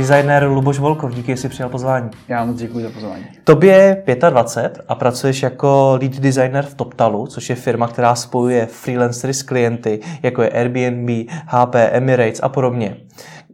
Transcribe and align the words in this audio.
designér 0.00 0.44
Luboš 0.44 0.78
Volkov. 0.78 1.14
Díky, 1.14 1.32
že 1.32 1.36
jsi 1.36 1.48
přijal 1.48 1.68
pozvání. 1.68 2.10
Já 2.28 2.44
moc 2.44 2.56
děkuji 2.56 2.84
za 2.84 2.90
pozvání. 2.90 3.24
Tobě 3.44 4.02
je 4.06 4.16
25 4.30 4.84
a 4.88 4.94
pracuješ 4.94 5.42
jako 5.42 5.98
lead 6.00 6.12
designer 6.12 6.64
v 6.64 6.74
TopTalu, 6.74 7.26
což 7.26 7.50
je 7.50 7.56
firma, 7.56 7.88
která 7.88 8.14
spojuje 8.14 8.66
freelancery 8.66 9.34
s 9.34 9.42
klienty, 9.42 10.00
jako 10.22 10.42
je 10.42 10.50
Airbnb, 10.50 11.10
HP, 11.46 11.74
Emirates 11.74 12.40
a 12.42 12.48
podobně 12.48 12.96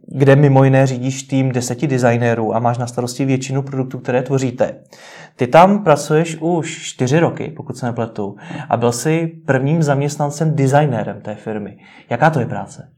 kde 0.09 0.35
mimo 0.35 0.63
jiné 0.63 0.87
řídíš 0.87 1.23
tým 1.23 1.51
deseti 1.51 1.87
designérů 1.87 2.55
a 2.55 2.59
máš 2.59 2.77
na 2.77 2.87
starosti 2.87 3.25
většinu 3.25 3.61
produktů, 3.61 3.99
které 3.99 4.21
tvoříte. 4.21 4.75
Ty 5.35 5.47
tam 5.47 5.83
pracuješ 5.83 6.37
už 6.39 6.81
čtyři 6.83 7.19
roky, 7.19 7.53
pokud 7.57 7.77
se 7.77 7.85
nepletu, 7.85 8.35
a 8.69 8.77
byl 8.77 8.91
jsi 8.91 9.27
prvním 9.45 9.83
zaměstnancem 9.83 10.55
designérem 10.55 11.21
té 11.21 11.35
firmy. 11.35 11.77
Jaká 12.09 12.29
to 12.29 12.39
je 12.39 12.45
práce? 12.45 12.89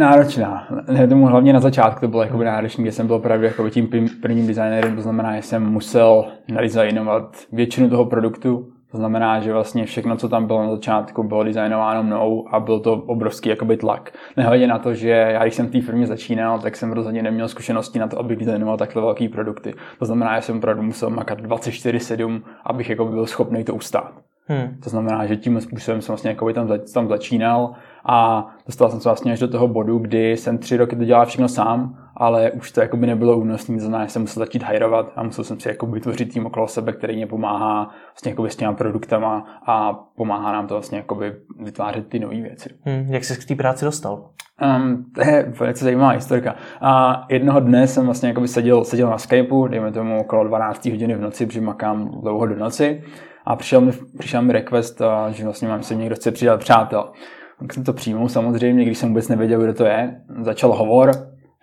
Náročná. 0.00 0.66
Ne, 0.88 1.08
tomu 1.08 1.26
hlavně 1.26 1.52
na 1.52 1.60
začátku 1.60 2.00
to 2.00 2.08
bylo 2.08 2.22
jako 2.22 2.38
náročné, 2.38 2.82
kde 2.82 2.92
jsem 2.92 3.06
byl 3.06 3.16
opravdu 3.16 3.44
jako 3.44 3.70
tím 3.70 3.88
prvním 4.22 4.46
designérem, 4.46 4.96
to 4.96 5.02
znamená, 5.02 5.36
že 5.36 5.42
jsem 5.42 5.66
musel 5.66 6.24
nadizajnovat 6.48 7.36
většinu 7.52 7.90
toho 7.90 8.04
produktu, 8.04 8.68
to 8.90 8.96
znamená, 8.96 9.40
že 9.40 9.52
vlastně 9.52 9.84
všechno, 9.84 10.16
co 10.16 10.28
tam 10.28 10.46
bylo 10.46 10.62
na 10.62 10.70
začátku, 10.70 11.22
bylo 11.22 11.44
designováno 11.44 12.02
mnou 12.02 12.44
a 12.50 12.60
byl 12.60 12.80
to 12.80 12.92
obrovský 12.92 13.48
jakoby 13.48 13.76
tlak. 13.76 14.12
Nehledě 14.36 14.66
na 14.66 14.78
to, 14.78 14.94
že 14.94 15.08
já, 15.08 15.42
když 15.42 15.54
jsem 15.54 15.66
v 15.66 15.70
té 15.70 15.80
firmě 15.80 16.06
začínal, 16.06 16.58
tak 16.58 16.76
jsem 16.76 16.92
rozhodně 16.92 17.22
neměl 17.22 17.48
zkušenosti 17.48 17.98
na 17.98 18.08
to, 18.08 18.18
abych 18.18 18.38
designoval 18.38 18.76
takhle 18.76 19.02
velké 19.02 19.28
produkty. 19.28 19.74
To 19.98 20.04
znamená, 20.04 20.36
že 20.36 20.42
jsem 20.42 20.56
opravdu 20.56 20.82
musel 20.82 21.10
makat 21.10 21.40
24-7, 21.40 22.42
abych 22.64 22.90
jako 22.90 23.04
byl 23.04 23.26
schopný 23.26 23.64
to 23.64 23.74
ustát. 23.74 24.12
Hmm. 24.46 24.76
To 24.82 24.90
znamená, 24.90 25.26
že 25.26 25.36
tím 25.36 25.60
způsobem 25.60 26.02
jsem 26.02 26.12
vlastně 26.12 26.30
jako 26.30 26.52
tam, 26.52 26.68
tam 26.94 27.08
začínal 27.08 27.74
a 28.04 28.48
dostal 28.66 28.90
jsem 28.90 29.00
se 29.00 29.08
vlastně 29.08 29.32
až 29.32 29.38
do 29.38 29.48
toho 29.48 29.68
bodu, 29.68 29.98
kdy 29.98 30.36
jsem 30.36 30.58
tři 30.58 30.76
roky 30.76 30.96
to 30.96 31.04
dělal 31.04 31.26
všechno 31.26 31.48
sám, 31.48 31.98
ale 32.16 32.50
už 32.50 32.72
to 32.72 32.80
jakoby 32.80 33.06
nebylo 33.06 33.36
únosné, 33.36 33.74
to 33.74 33.80
znamená, 33.80 34.04
že 34.04 34.10
jsem 34.10 34.22
musel 34.22 34.40
začít 34.40 34.62
hajrovat 34.62 35.12
a 35.16 35.22
musel 35.22 35.44
jsem 35.44 35.60
si 35.60 35.68
jako 35.68 35.86
vytvořit 35.86 36.32
tým 36.32 36.46
okolo 36.46 36.68
sebe, 36.68 36.92
který 36.92 37.16
mě 37.16 37.26
pomáhá 37.26 37.90
vlastně 38.08 38.30
jakoby 38.30 38.50
s 38.50 38.56
těma 38.56 38.72
produktama 38.72 39.60
a 39.66 39.92
pomáhá 40.16 40.52
nám 40.52 40.66
to 40.66 40.74
vlastně 40.74 40.98
jakoby 40.98 41.32
vytvářet 41.60 42.08
ty 42.08 42.18
nové 42.18 42.40
věci. 42.40 42.68
Hmm, 42.84 43.06
jak 43.08 43.24
jsi 43.24 43.40
k 43.40 43.48
té 43.48 43.54
práci 43.54 43.84
dostal? 43.84 44.30
Um, 44.62 45.04
to 45.14 45.20
je 45.20 45.52
velice 45.60 45.84
zajímavá 45.84 46.10
historka. 46.10 46.54
A 46.80 47.22
jednoho 47.28 47.60
dne 47.60 47.86
jsem 47.86 48.04
vlastně 48.04 48.28
jakoby 48.28 48.48
seděl, 48.48 48.84
seděl 48.84 49.10
na 49.10 49.18
Skypeu, 49.18 49.66
dejme 49.66 49.92
tomu 49.92 50.20
okolo 50.20 50.44
12 50.44 50.86
hodiny 50.86 51.14
v 51.14 51.20
noci, 51.20 51.46
protože 51.46 51.60
makám 51.60 52.10
dlouho 52.20 52.46
do 52.46 52.56
noci 52.56 53.04
a 53.46 53.56
přišel 53.56 53.80
mi, 53.80 53.92
přišel 54.18 54.42
mi 54.42 54.52
request, 54.52 55.02
že 55.30 55.44
vlastně 55.44 55.68
mám 55.68 55.82
se 55.82 55.94
někdo 55.94 56.14
chce 56.14 56.30
přidat 56.30 56.60
přátel. 56.60 57.12
Tak 57.60 57.74
jsem 57.74 57.84
to 57.84 57.92
přijmul 57.92 58.28
samozřejmě, 58.28 58.84
když 58.84 58.98
jsem 58.98 59.08
vůbec 59.08 59.28
nevěděl, 59.28 59.60
kdo 59.60 59.74
to 59.74 59.84
je. 59.84 60.20
Začal 60.40 60.72
hovor, 60.72 61.10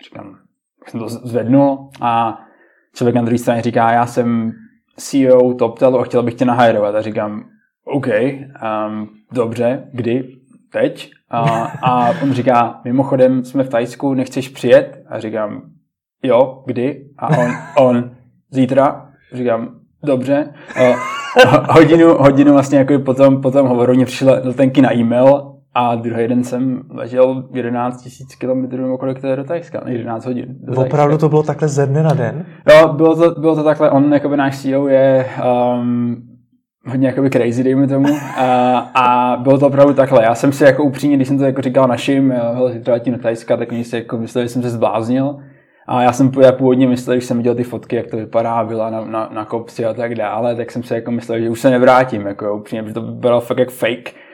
říkám, 0.04 0.36
jsem 0.88 1.00
to 1.00 1.10
zvednul 1.10 1.90
a 2.02 2.40
člověk 2.96 3.16
na 3.16 3.22
druhé 3.22 3.38
straně 3.38 3.62
říká, 3.62 3.92
já 3.92 4.06
jsem 4.06 4.52
CEO 4.98 5.54
TopTelu 5.54 6.00
a 6.00 6.04
chtěl 6.04 6.24
bych 6.24 6.34
tě 6.34 6.46
nahajrovat. 6.46 6.96
A 6.96 7.02
říkám, 7.02 7.44
OK, 7.86 8.08
um, 8.08 9.10
dobře, 9.32 9.90
kdy? 9.94 10.34
Teď? 10.72 11.12
A, 11.30 11.42
a 11.84 12.10
on 12.24 12.34
říká, 12.34 12.82
mimochodem 12.84 13.44
jsme 13.44 13.64
v 13.64 13.70
Tajsku, 13.70 14.14
nechceš 14.14 14.50
přijet? 14.50 15.04
A 15.10 15.20
říkám, 15.20 15.62
jo, 16.24 16.64
kdy? 16.66 17.06
A 17.18 17.28
on, 17.38 17.52
on 17.78 18.12
zítra? 18.50 19.10
Říkám, 19.34 19.80
dobře. 20.04 20.54
A 21.48 21.74
hodinu, 21.74 22.14
hodinu 22.14 22.54
vlastně 22.54 22.78
jako 22.78 23.00
potom, 23.00 23.42
potom 23.42 23.68
hovoru 23.68 23.94
mě 23.94 24.06
přišla 24.06 24.34
letenky 24.44 24.82
na 24.82 24.94
e-mail 24.94 25.57
a 25.78 25.96
druhý 25.96 26.28
den 26.28 26.44
jsem 26.44 26.82
ležel 26.90 27.44
11 27.54 28.08
000 28.42 28.66
km 28.68 28.82
nebo 28.82 28.98
kolik 28.98 29.22
to 29.22 29.28
je 29.28 29.36
do 29.36 29.44
Tajska, 29.44 29.82
11 29.86 30.26
hodin. 30.26 30.46
Do 30.60 30.82
Opravdu 30.82 31.18
to 31.18 31.30
bylo 31.30 31.44
takhle 31.44 31.68
ze 31.68 31.86
dne 31.86 32.04
na 32.04 32.14
den? 32.14 32.46
Jo, 32.70 32.94
bylo 32.94 33.16
to, 33.16 33.40
bylo 33.42 33.56
to 33.56 33.64
takhle, 33.64 33.92
on 33.92 34.14
jakoby 34.14 34.38
náš 34.38 34.62
CEO 34.62 34.88
je 34.88 35.26
um, 35.80 36.18
hodně 36.86 37.08
jakoby 37.08 37.30
crazy, 37.30 37.64
dejme 37.64 37.88
tomu. 37.88 38.08
A, 38.38 38.78
a 38.80 39.38
bylo 39.38 39.58
to 39.58 39.68
opravdu 39.68 39.94
takhle. 39.94 40.24
Já 40.24 40.36
jsem 40.36 40.52
si 40.52 40.64
jako 40.64 40.84
upřímně, 40.84 41.16
když 41.16 41.28
jsem 41.28 41.38
to 41.38 41.44
jako 41.44 41.62
říkal 41.62 41.88
našim, 41.88 42.32
hele, 42.32 42.74
zítra 42.74 42.94
letím 42.94 43.14
do 43.14 43.20
Tajska, 43.20 43.58
tak 43.58 43.72
oni 43.72 43.84
si 43.84 43.96
jako 43.96 44.18
mysleli, 44.18 44.48
že 44.48 44.54
jsem 44.54 44.62
se 44.62 44.70
zbláznil. 44.70 45.38
A 45.88 46.02
já 46.02 46.14
jsem 46.14 46.32
já 46.42 46.52
původně 46.52 46.88
myslel, 46.88 47.16
když 47.16 47.26
jsem 47.26 47.38
viděl 47.38 47.56
ty 47.56 47.64
fotky, 47.64 47.96
jak 47.96 48.08
to 48.08 48.18
vypadá, 48.18 48.64
byla 48.64 48.90
na, 48.90 49.06
na, 49.06 49.30
na 49.34 49.46
kopci 49.46 49.86
a 49.86 49.94
tak 49.94 50.16
dále, 50.16 50.56
tak 50.56 50.72
jsem 50.72 50.84
si 50.84 50.94
jako 50.94 51.12
myslel, 51.12 51.40
že 51.40 51.50
už 51.50 51.60
se 51.60 51.70
nevrátím, 51.70 52.28
jako 52.28 52.56
upřímně, 52.56 52.84
protože 52.84 52.94
to 52.94 53.02
bylo 53.02 53.42
fakt 53.42 53.58
jak 53.58 53.70
fake. 53.70 54.27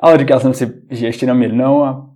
Ale 0.00 0.18
říkal 0.18 0.40
jsem 0.40 0.54
si, 0.54 0.72
že 0.90 1.06
ještě 1.06 1.26
jenom 1.26 1.42
jednou 1.42 1.84
a 1.84 2.06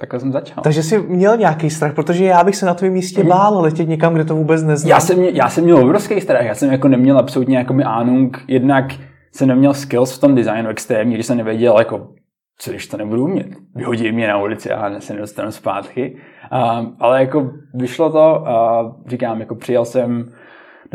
takhle 0.00 0.20
jsem 0.20 0.32
začal. 0.32 0.62
Takže 0.62 0.82
jsi 0.82 0.98
měl 0.98 1.36
nějaký 1.36 1.70
strach, 1.70 1.94
protože 1.94 2.24
já 2.24 2.44
bych 2.44 2.56
se 2.56 2.66
na 2.66 2.74
tvém 2.74 2.92
místě 2.92 3.20
mhm. 3.20 3.28
bál 3.28 3.60
letět 3.60 3.88
někam, 3.88 4.14
kde 4.14 4.24
to 4.24 4.34
vůbec 4.34 4.62
neznám. 4.62 4.90
Já 4.90 5.00
jsem, 5.00 5.22
já 5.22 5.48
jsem 5.48 5.64
měl 5.64 5.78
obrovský 5.78 6.20
strach, 6.20 6.44
já 6.44 6.54
jsem 6.54 6.72
jako 6.72 6.88
neměl 6.88 7.18
absolutně 7.18 7.58
jako 7.58 7.74
mi 7.74 7.84
Ahnung, 7.84 8.44
jednak 8.48 8.84
jsem 9.32 9.48
neměl 9.48 9.74
skills 9.74 10.16
v 10.16 10.20
tom 10.20 10.34
designu 10.34 10.68
extrémně, 10.68 11.14
když 11.14 11.26
jsem 11.26 11.36
nevěděl, 11.36 11.78
jako, 11.78 12.08
co 12.58 12.70
když 12.70 12.86
to 12.86 12.96
nebudu 12.96 13.24
umět. 13.24 13.46
Vyhodí 13.74 14.12
mě 14.12 14.28
na 14.28 14.38
ulici 14.38 14.70
a 14.70 15.00
se 15.00 15.14
nedostanu 15.14 15.52
zpátky. 15.52 16.16
Uh, 16.52 16.86
ale 17.00 17.20
jako 17.20 17.50
vyšlo 17.74 18.10
to, 18.10 18.44
uh, 18.46 19.08
říkám, 19.10 19.40
jako 19.40 19.54
přijel 19.54 19.84
jsem 19.84 20.32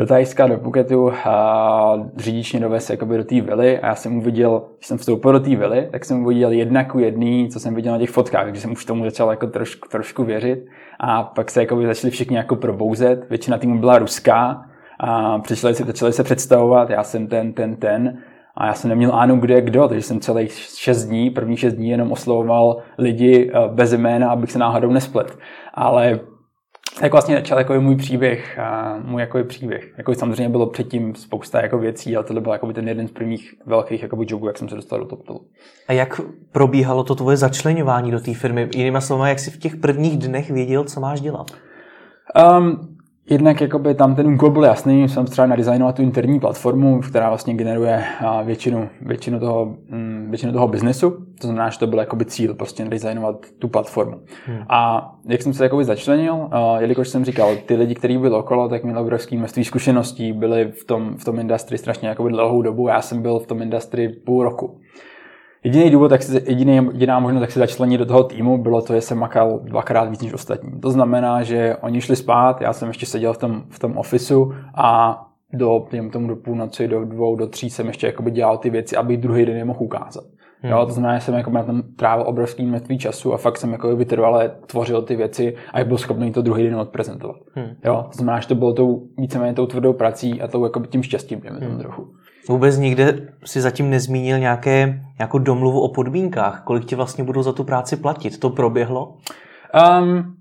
do 0.00 0.06
Tajska, 0.06 0.46
do 0.46 0.58
Phuketu 0.58 1.12
a 1.24 2.08
řidič 2.16 2.52
mě 2.52 2.60
dovez 2.60 2.90
jakoby 2.90 3.16
do 3.16 3.24
té 3.24 3.40
vily. 3.40 3.78
A 3.78 3.86
já 3.86 3.94
jsem 3.94 4.16
uviděl, 4.16 4.62
když 4.76 4.86
jsem 4.86 4.98
vstoupil 4.98 5.32
do 5.32 5.40
té 5.40 5.56
vily, 5.56 5.88
tak 5.92 6.04
jsem 6.04 6.22
uviděl 6.22 6.52
jedna 6.52 6.84
ku 6.84 6.98
jedný, 6.98 7.48
co 7.48 7.60
jsem 7.60 7.74
viděl 7.74 7.92
na 7.92 7.98
těch 7.98 8.10
fotkách, 8.10 8.44
takže 8.44 8.60
jsem 8.60 8.72
už 8.72 8.84
tomu 8.84 9.04
začal 9.04 9.30
jako 9.30 9.46
trošku, 9.46 9.88
trošku 9.88 10.24
věřit. 10.24 10.66
A 11.00 11.22
pak 11.22 11.50
se 11.50 11.60
jakoby 11.60 11.86
začali 11.86 12.10
všichni 12.10 12.36
jako 12.36 12.56
probouzet, 12.56 13.30
většina 13.30 13.58
týmu 13.58 13.78
byla 13.78 13.98
ruská 13.98 14.64
a 15.00 15.38
přišli 15.38 15.74
se, 15.74 15.84
začali 15.84 16.12
se 16.12 16.24
představovat, 16.24 16.90
já 16.90 17.02
jsem 17.02 17.26
ten, 17.26 17.52
ten, 17.52 17.76
ten. 17.76 18.18
A 18.56 18.66
já 18.66 18.74
jsem 18.74 18.88
neměl 18.90 19.14
ánu, 19.14 19.36
kde 19.36 19.54
je 19.54 19.60
kdo, 19.60 19.88
takže 19.88 20.02
jsem 20.02 20.20
celých 20.20 20.52
šest 20.52 21.04
dní, 21.04 21.30
první 21.30 21.56
šest 21.56 21.74
dní 21.74 21.88
jenom 21.88 22.12
oslovoval 22.12 22.76
lidi 22.98 23.50
eh, 23.54 23.68
bez 23.68 23.92
jména, 23.92 24.30
abych 24.30 24.52
se 24.52 24.58
náhodou 24.58 24.90
nesplet. 24.90 25.38
Ale 25.74 26.20
tak 27.00 27.12
vlastně 27.12 27.34
začal 27.34 27.58
jako 27.58 27.80
můj 27.80 27.96
příběh, 27.96 28.58
a 28.58 28.98
můj 29.04 29.20
jako 29.20 29.44
příběh. 29.44 29.94
Jako 29.98 30.14
samozřejmě 30.14 30.48
bylo 30.48 30.66
předtím 30.66 31.14
spousta 31.14 31.62
jako 31.62 31.78
věcí, 31.78 32.16
ale 32.16 32.24
tohle 32.24 32.40
byl 32.40 32.52
jako 32.52 32.72
ten 32.72 32.88
jeden 32.88 33.08
z 33.08 33.10
prvních 33.10 33.54
velkých 33.66 34.02
jako 34.02 34.24
jobů, 34.28 34.46
jak 34.46 34.58
jsem 34.58 34.68
se 34.68 34.74
dostal 34.74 34.98
do 34.98 35.04
TopTolu. 35.04 35.40
A 35.88 35.92
jak 35.92 36.20
probíhalo 36.52 37.04
to 37.04 37.14
tvoje 37.14 37.36
začlenování 37.36 38.10
do 38.10 38.20
té 38.20 38.34
firmy? 38.34 38.68
Jinými 38.74 39.00
slovy, 39.00 39.28
jak 39.28 39.38
jsi 39.38 39.50
v 39.50 39.58
těch 39.58 39.76
prvních 39.76 40.18
dnech 40.18 40.50
věděl, 40.50 40.84
co 40.84 41.00
máš 41.00 41.20
dělat? 41.20 41.50
Um, 42.58 42.96
Jednak 43.30 43.60
jakoby 43.60 43.94
tam 43.94 44.14
ten 44.14 44.26
úkol 44.26 44.50
byl 44.50 44.64
jasný, 44.64 45.08
jsem 45.08 45.26
třeba 45.26 45.46
nadizajnovat 45.46 45.96
tu 45.96 46.02
interní 46.02 46.40
platformu, 46.40 47.00
která 47.00 47.28
vlastně 47.28 47.54
generuje 47.54 48.04
většinu, 48.44 48.88
většinu, 49.00 49.40
toho, 49.40 49.76
mm, 49.88 50.26
většinu 50.30 50.52
toho 50.52 50.68
biznesu. 50.68 51.10
To 51.10 51.46
znamená, 51.46 51.70
že 51.70 51.78
to 51.78 51.86
byl 51.86 51.98
jakoby 51.98 52.24
cíl, 52.24 52.54
prostě 52.54 52.84
nadizajnovat 52.84 53.36
tu 53.58 53.68
platformu. 53.68 54.20
Hmm. 54.46 54.58
A 54.68 55.10
jak 55.28 55.42
jsem 55.42 55.54
se 55.54 55.64
jakoby 55.64 55.84
začlenil, 55.84 56.50
jelikož 56.78 57.08
jsem 57.08 57.24
říkal, 57.24 57.56
ty 57.66 57.76
lidi, 57.76 57.94
kteří 57.94 58.18
byli 58.18 58.34
okolo, 58.34 58.68
tak 58.68 58.84
měli 58.84 59.00
obrovské 59.00 59.36
množství 59.36 59.64
zkušeností, 59.64 60.32
byli 60.32 60.72
v 60.80 60.84
tom, 60.84 61.16
v 61.16 61.24
tom 61.24 61.38
industrii 61.38 61.78
strašně 61.78 62.08
jakoby 62.08 62.30
dlouhou 62.30 62.62
dobu, 62.62 62.88
já 62.88 63.02
jsem 63.02 63.22
byl 63.22 63.38
v 63.38 63.46
tom 63.46 63.62
industrii 63.62 64.08
půl 64.08 64.44
roku. 64.44 64.80
Jediný 65.64 65.90
důvod, 65.90 66.08
tak 66.08 66.22
si, 66.22 66.42
jediný, 66.46 66.80
jediná 66.92 67.18
možnost, 67.18 67.40
jak 67.40 67.50
se 67.50 67.58
začlenit 67.58 67.98
do 67.98 68.06
toho 68.06 68.24
týmu, 68.24 68.62
bylo 68.62 68.82
to, 68.82 68.94
že 68.94 69.00
jsem 69.00 69.18
makal 69.18 69.60
dvakrát 69.62 70.10
víc 70.10 70.22
než 70.22 70.32
ostatní. 70.32 70.80
To 70.80 70.90
znamená, 70.90 71.42
že 71.42 71.76
oni 71.80 72.00
šli 72.00 72.16
spát, 72.16 72.60
já 72.60 72.72
jsem 72.72 72.88
ještě 72.88 73.06
seděl 73.06 73.32
v 73.32 73.38
tom, 73.38 73.62
v 73.68 73.78
tom 73.78 73.96
ofisu 73.98 74.52
a 74.74 75.20
do, 75.52 75.86
tomu 76.12 76.28
do 76.28 76.36
půlnoci, 76.36 76.88
do 76.88 77.04
dvou, 77.04 77.36
do 77.36 77.46
tří 77.46 77.70
jsem 77.70 77.86
ještě 77.86 78.06
jakoby 78.06 78.30
dělal 78.30 78.58
ty 78.58 78.70
věci, 78.70 78.96
aby 78.96 79.16
druhý 79.16 79.46
den 79.46 79.56
je 79.56 79.64
mohl 79.64 79.82
ukázat. 79.82 80.24
Hmm. 80.62 80.72
Jo, 80.72 80.86
to 80.86 80.92
znamená, 80.92 81.18
že 81.18 81.24
jsem 81.24 81.34
jako 81.34 81.50
na 81.50 81.62
tom 81.62 81.82
trávil 81.96 82.24
obrovský 82.28 82.66
množství 82.66 82.98
času 82.98 83.34
a 83.34 83.36
fakt 83.36 83.56
jsem 83.56 83.72
jako 83.72 83.96
vytrvale 83.96 84.50
tvořil 84.66 85.02
ty 85.02 85.16
věci 85.16 85.54
a 85.72 85.84
byl 85.84 85.98
schopný 85.98 86.32
to 86.32 86.42
druhý 86.42 86.62
den 86.62 86.76
odprezentovat. 86.76 87.36
Hmm. 87.54 87.74
Jo, 87.84 88.04
to 88.10 88.16
znamená, 88.16 88.40
že 88.40 88.48
to 88.48 88.54
bylo 88.54 88.72
tou 88.72 89.02
víceméně 89.18 89.54
tou 89.54 89.66
tvrdou 89.66 89.92
prací 89.92 90.42
a 90.42 90.48
tou 90.48 90.64
jako 90.64 90.80
tím 90.80 91.02
štěstím, 91.02 91.40
hmm. 91.44 91.78
trochu. 91.78 92.08
Vůbec 92.50 92.78
nikde 92.78 93.28
si 93.44 93.60
zatím 93.60 93.90
nezmínil 93.90 94.38
nějaké, 94.38 95.00
nějakou 95.18 95.38
domluvu 95.38 95.80
o 95.80 95.88
podmínkách, 95.88 96.62
kolik 96.64 96.84
ti 96.84 96.94
vlastně 96.94 97.24
budou 97.24 97.42
za 97.42 97.52
tu 97.52 97.64
práci 97.64 97.96
platit. 97.96 98.40
To 98.40 98.50
proběhlo? 98.50 99.16
Um, 100.00 100.34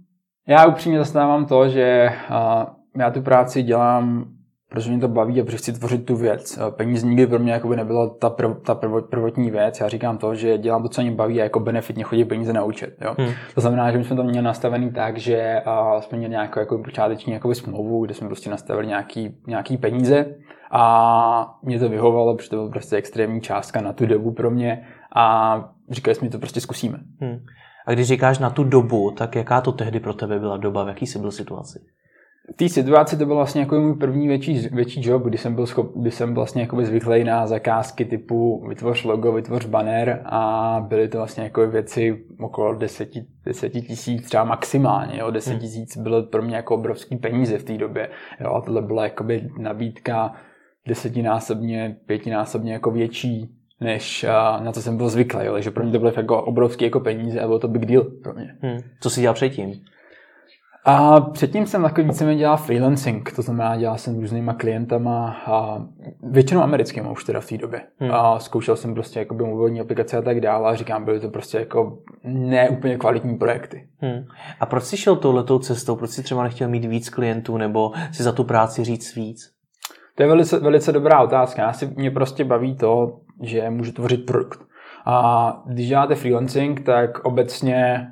já 0.48 0.66
upřímně 0.66 0.98
zastávám 0.98 1.46
to, 1.46 1.70
že 1.70 2.10
uh, 2.30 2.64
já 2.98 3.12
tu 3.12 3.22
práci 3.22 3.64
dělám, 3.64 4.26
protože 4.70 4.92
mě 4.92 5.00
to 5.00 5.08
baví 5.08 5.42
a 5.42 5.44
protože 5.44 5.58
chci 5.58 5.74
tvořit 5.74 6.06
tu 6.06 6.16
věc. 6.16 6.60
Peníze 6.70 7.08
nikdy 7.08 7.28
pro 7.28 7.40
mě 7.40 7.52
jakoby 7.52 7.76
nebyla 7.76 8.10
ta, 8.10 8.30
prv, 8.30 8.52
ta 8.66 8.76
prv, 8.76 8.92
prvotní 9.10 9.52
věc. 9.52 9.80
Já 9.80 9.90
říkám 9.90 10.18
to, 10.18 10.36
že 10.36 10.58
dělám 10.58 10.84
to, 10.84 10.90
co 10.90 11.02
mě 11.02 11.12
baví 11.12 11.42
a 11.42 11.44
jako 11.44 11.60
benefitně 11.60 12.04
chodí 12.04 12.26
peníze 12.26 12.54
na 12.54 12.64
účet. 12.64 12.96
Jo? 13.02 13.16
Hmm. 13.18 13.32
To 13.56 13.62
znamená, 13.62 13.92
že 13.92 13.98
my 13.98 14.04
jsme 14.04 14.16
to 14.16 14.24
měli 14.24 14.46
nastavený 14.46 14.92
tak, 14.92 15.18
že 15.18 15.62
uh, 15.68 16.02
jsme 16.02 16.18
měli 16.18 16.32
nějakou 16.32 16.60
jako 16.60 16.78
počáteční 16.78 17.34
jakoby 17.34 17.56
smlouvu, 17.56 18.06
kde 18.06 18.14
jsme 18.14 18.28
prostě 18.28 18.50
nastavili 18.50 18.88
nějaký, 18.88 19.38
nějaký 19.48 19.78
peníze 19.78 20.26
a 20.72 21.58
mě 21.64 21.80
to 21.80 21.90
vyhovalo, 21.90 22.36
protože 22.36 22.50
to 22.50 22.56
byla 22.56 22.70
prostě 22.70 22.96
extrémní 22.96 23.42
částka 23.42 23.82
na 23.82 23.94
tu 23.94 24.06
dobu 24.06 24.32
pro 24.32 24.52
mě 24.52 24.88
a 25.16 25.56
říkali 25.90 26.16
jsme, 26.16 26.28
že 26.28 26.32
to 26.32 26.40
prostě 26.40 26.62
zkusíme. 26.62 27.00
Hmm. 27.22 27.40
A 27.86 27.94
když 27.94 28.08
říkáš 28.08 28.40
na 28.40 28.50
tu 28.50 28.64
dobu, 28.64 29.12
tak 29.12 29.36
jaká 29.36 29.62
to 29.62 29.72
tehdy 29.72 30.00
pro 30.00 30.14
tebe 30.14 30.40
byla 30.40 30.58
doba, 30.58 30.84
v 30.84 30.88
jaký 30.88 31.08
jsi 31.08 31.20
byl 31.20 31.32
situaci? 31.32 31.80
V 32.54 32.56
té 32.56 32.70
situaci 32.70 33.18
to 33.18 33.26
byl 33.26 33.36
vlastně 33.36 33.62
jako 33.62 33.80
můj 33.80 33.96
první 33.96 34.28
větší, 34.28 34.68
větší 34.72 35.10
job, 35.10 35.24
kdy 35.24 35.38
jsem 35.38 35.56
byl, 35.56 35.66
schop, 35.66 35.92
kdy 35.96 36.12
jsem 36.12 36.34
vlastně 36.34 36.68
zvyklý 36.82 37.24
na 37.24 37.48
zakázky 37.48 38.06
typu 38.06 38.68
vytvoř 38.68 39.04
logo, 39.04 39.32
vytvoř 39.32 39.66
banner 39.66 40.22
a 40.26 40.86
byly 40.88 41.08
to 41.08 41.18
vlastně 41.18 41.44
jako 41.44 41.68
věci 41.68 42.26
okolo 42.40 42.76
10, 42.76 43.10
10 43.46 43.70
tisíc 43.70 44.26
třeba 44.26 44.44
maximálně. 44.44 45.20
Jo. 45.20 45.32
10 45.32 45.52
hmm. 45.52 45.60
tisíc 45.60 45.98
bylo 45.98 46.24
pro 46.24 46.42
mě 46.42 46.56
jako 46.56 46.76
obrovský 46.76 47.18
peníze 47.18 47.58
v 47.58 47.64
té 47.64 47.78
době. 47.78 48.10
Jo. 48.40 48.54
A 48.54 48.62
tohle 48.62 48.82
byla 48.82 49.04
jakoby 49.04 49.50
nabídka 49.58 50.34
desetinásobně, 50.88 51.98
pětinásobně 52.06 52.74
jako 52.74 52.92
větší 52.92 53.56
než 53.82 54.26
na 54.60 54.72
co 54.72 54.82
jsem 54.82 54.98
byl 54.98 55.10
zvyklý, 55.10 55.46
jo. 55.46 55.54
takže 55.54 55.72
pro 55.72 55.84
mě 55.84 55.92
to 55.92 56.00
bylo 56.00 56.12
jako 56.18 56.44
obrovský 56.44 56.86
jako 56.86 57.00
peníze 57.00 57.40
a 57.40 57.48
bylo 57.48 57.60
to 57.60 57.68
big 57.68 57.86
deal 57.86 58.04
pro 58.04 58.34
mě. 58.34 58.56
Hmm. 58.62 58.78
Co 59.00 59.10
jsi 59.10 59.22
dělal 59.22 59.34
předtím? 59.34 59.74
A 60.90 61.22
předtím 61.22 61.68
jsem 61.68 61.82
takový 61.82 62.08
více 62.08 62.36
dělal 62.36 62.58
freelancing, 62.58 63.32
to 63.36 63.42
znamená 63.42 63.78
dělal 63.78 63.98
jsem 63.98 64.20
různýma 64.20 64.54
klientama 64.54 65.36
a 65.46 65.86
většinou 66.24 66.62
americkým 66.62 67.12
už 67.12 67.24
teda 67.24 67.40
v 67.40 67.46
té 67.46 67.58
době. 67.58 67.82
Hmm. 68.00 68.12
A 68.14 68.40
zkoušel 68.40 68.76
jsem 68.76 68.94
prostě 68.94 69.20
jakoby 69.20 69.44
mobilní 69.44 69.82
aplikace 69.82 70.18
a 70.18 70.22
tak 70.22 70.42
dále 70.42 70.70
a 70.70 70.76
říkám, 70.76 71.06
byly 71.06 71.20
to 71.20 71.30
prostě 71.30 71.58
jako 71.58 71.98
neúplně 72.24 72.98
kvalitní 72.98 73.38
projekty. 73.38 73.88
Hmm. 74.02 74.26
A 74.60 74.66
proč 74.66 74.84
jsi 74.84 74.98
šel 74.98 75.16
touhletou 75.16 75.60
cestou? 75.60 75.96
Proč 75.96 76.10
jsi 76.10 76.24
třeba 76.24 76.44
nechtěl 76.44 76.70
mít 76.70 76.86
víc 76.86 77.10
klientů 77.10 77.58
nebo 77.58 77.92
si 78.12 78.24
za 78.24 78.32
tu 78.32 78.44
práci 78.44 78.84
říct 78.84 79.16
víc? 79.16 79.52
To 80.16 80.24
je 80.24 80.30
velice, 80.30 80.60
velice 80.60 80.92
dobrá 80.92 81.22
otázka. 81.22 81.62
Já 81.62 81.74
si, 81.74 81.94
mě 81.96 82.12
prostě 82.12 82.44
baví 82.44 82.76
to, 82.76 83.20
že 83.42 83.70
můžu 83.70 83.92
tvořit 83.92 84.26
produkt. 84.26 84.60
A 85.06 85.64
když 85.68 85.88
děláte 85.88 86.16
freelancing, 86.16 86.82
tak 86.82 87.20
obecně 87.26 88.08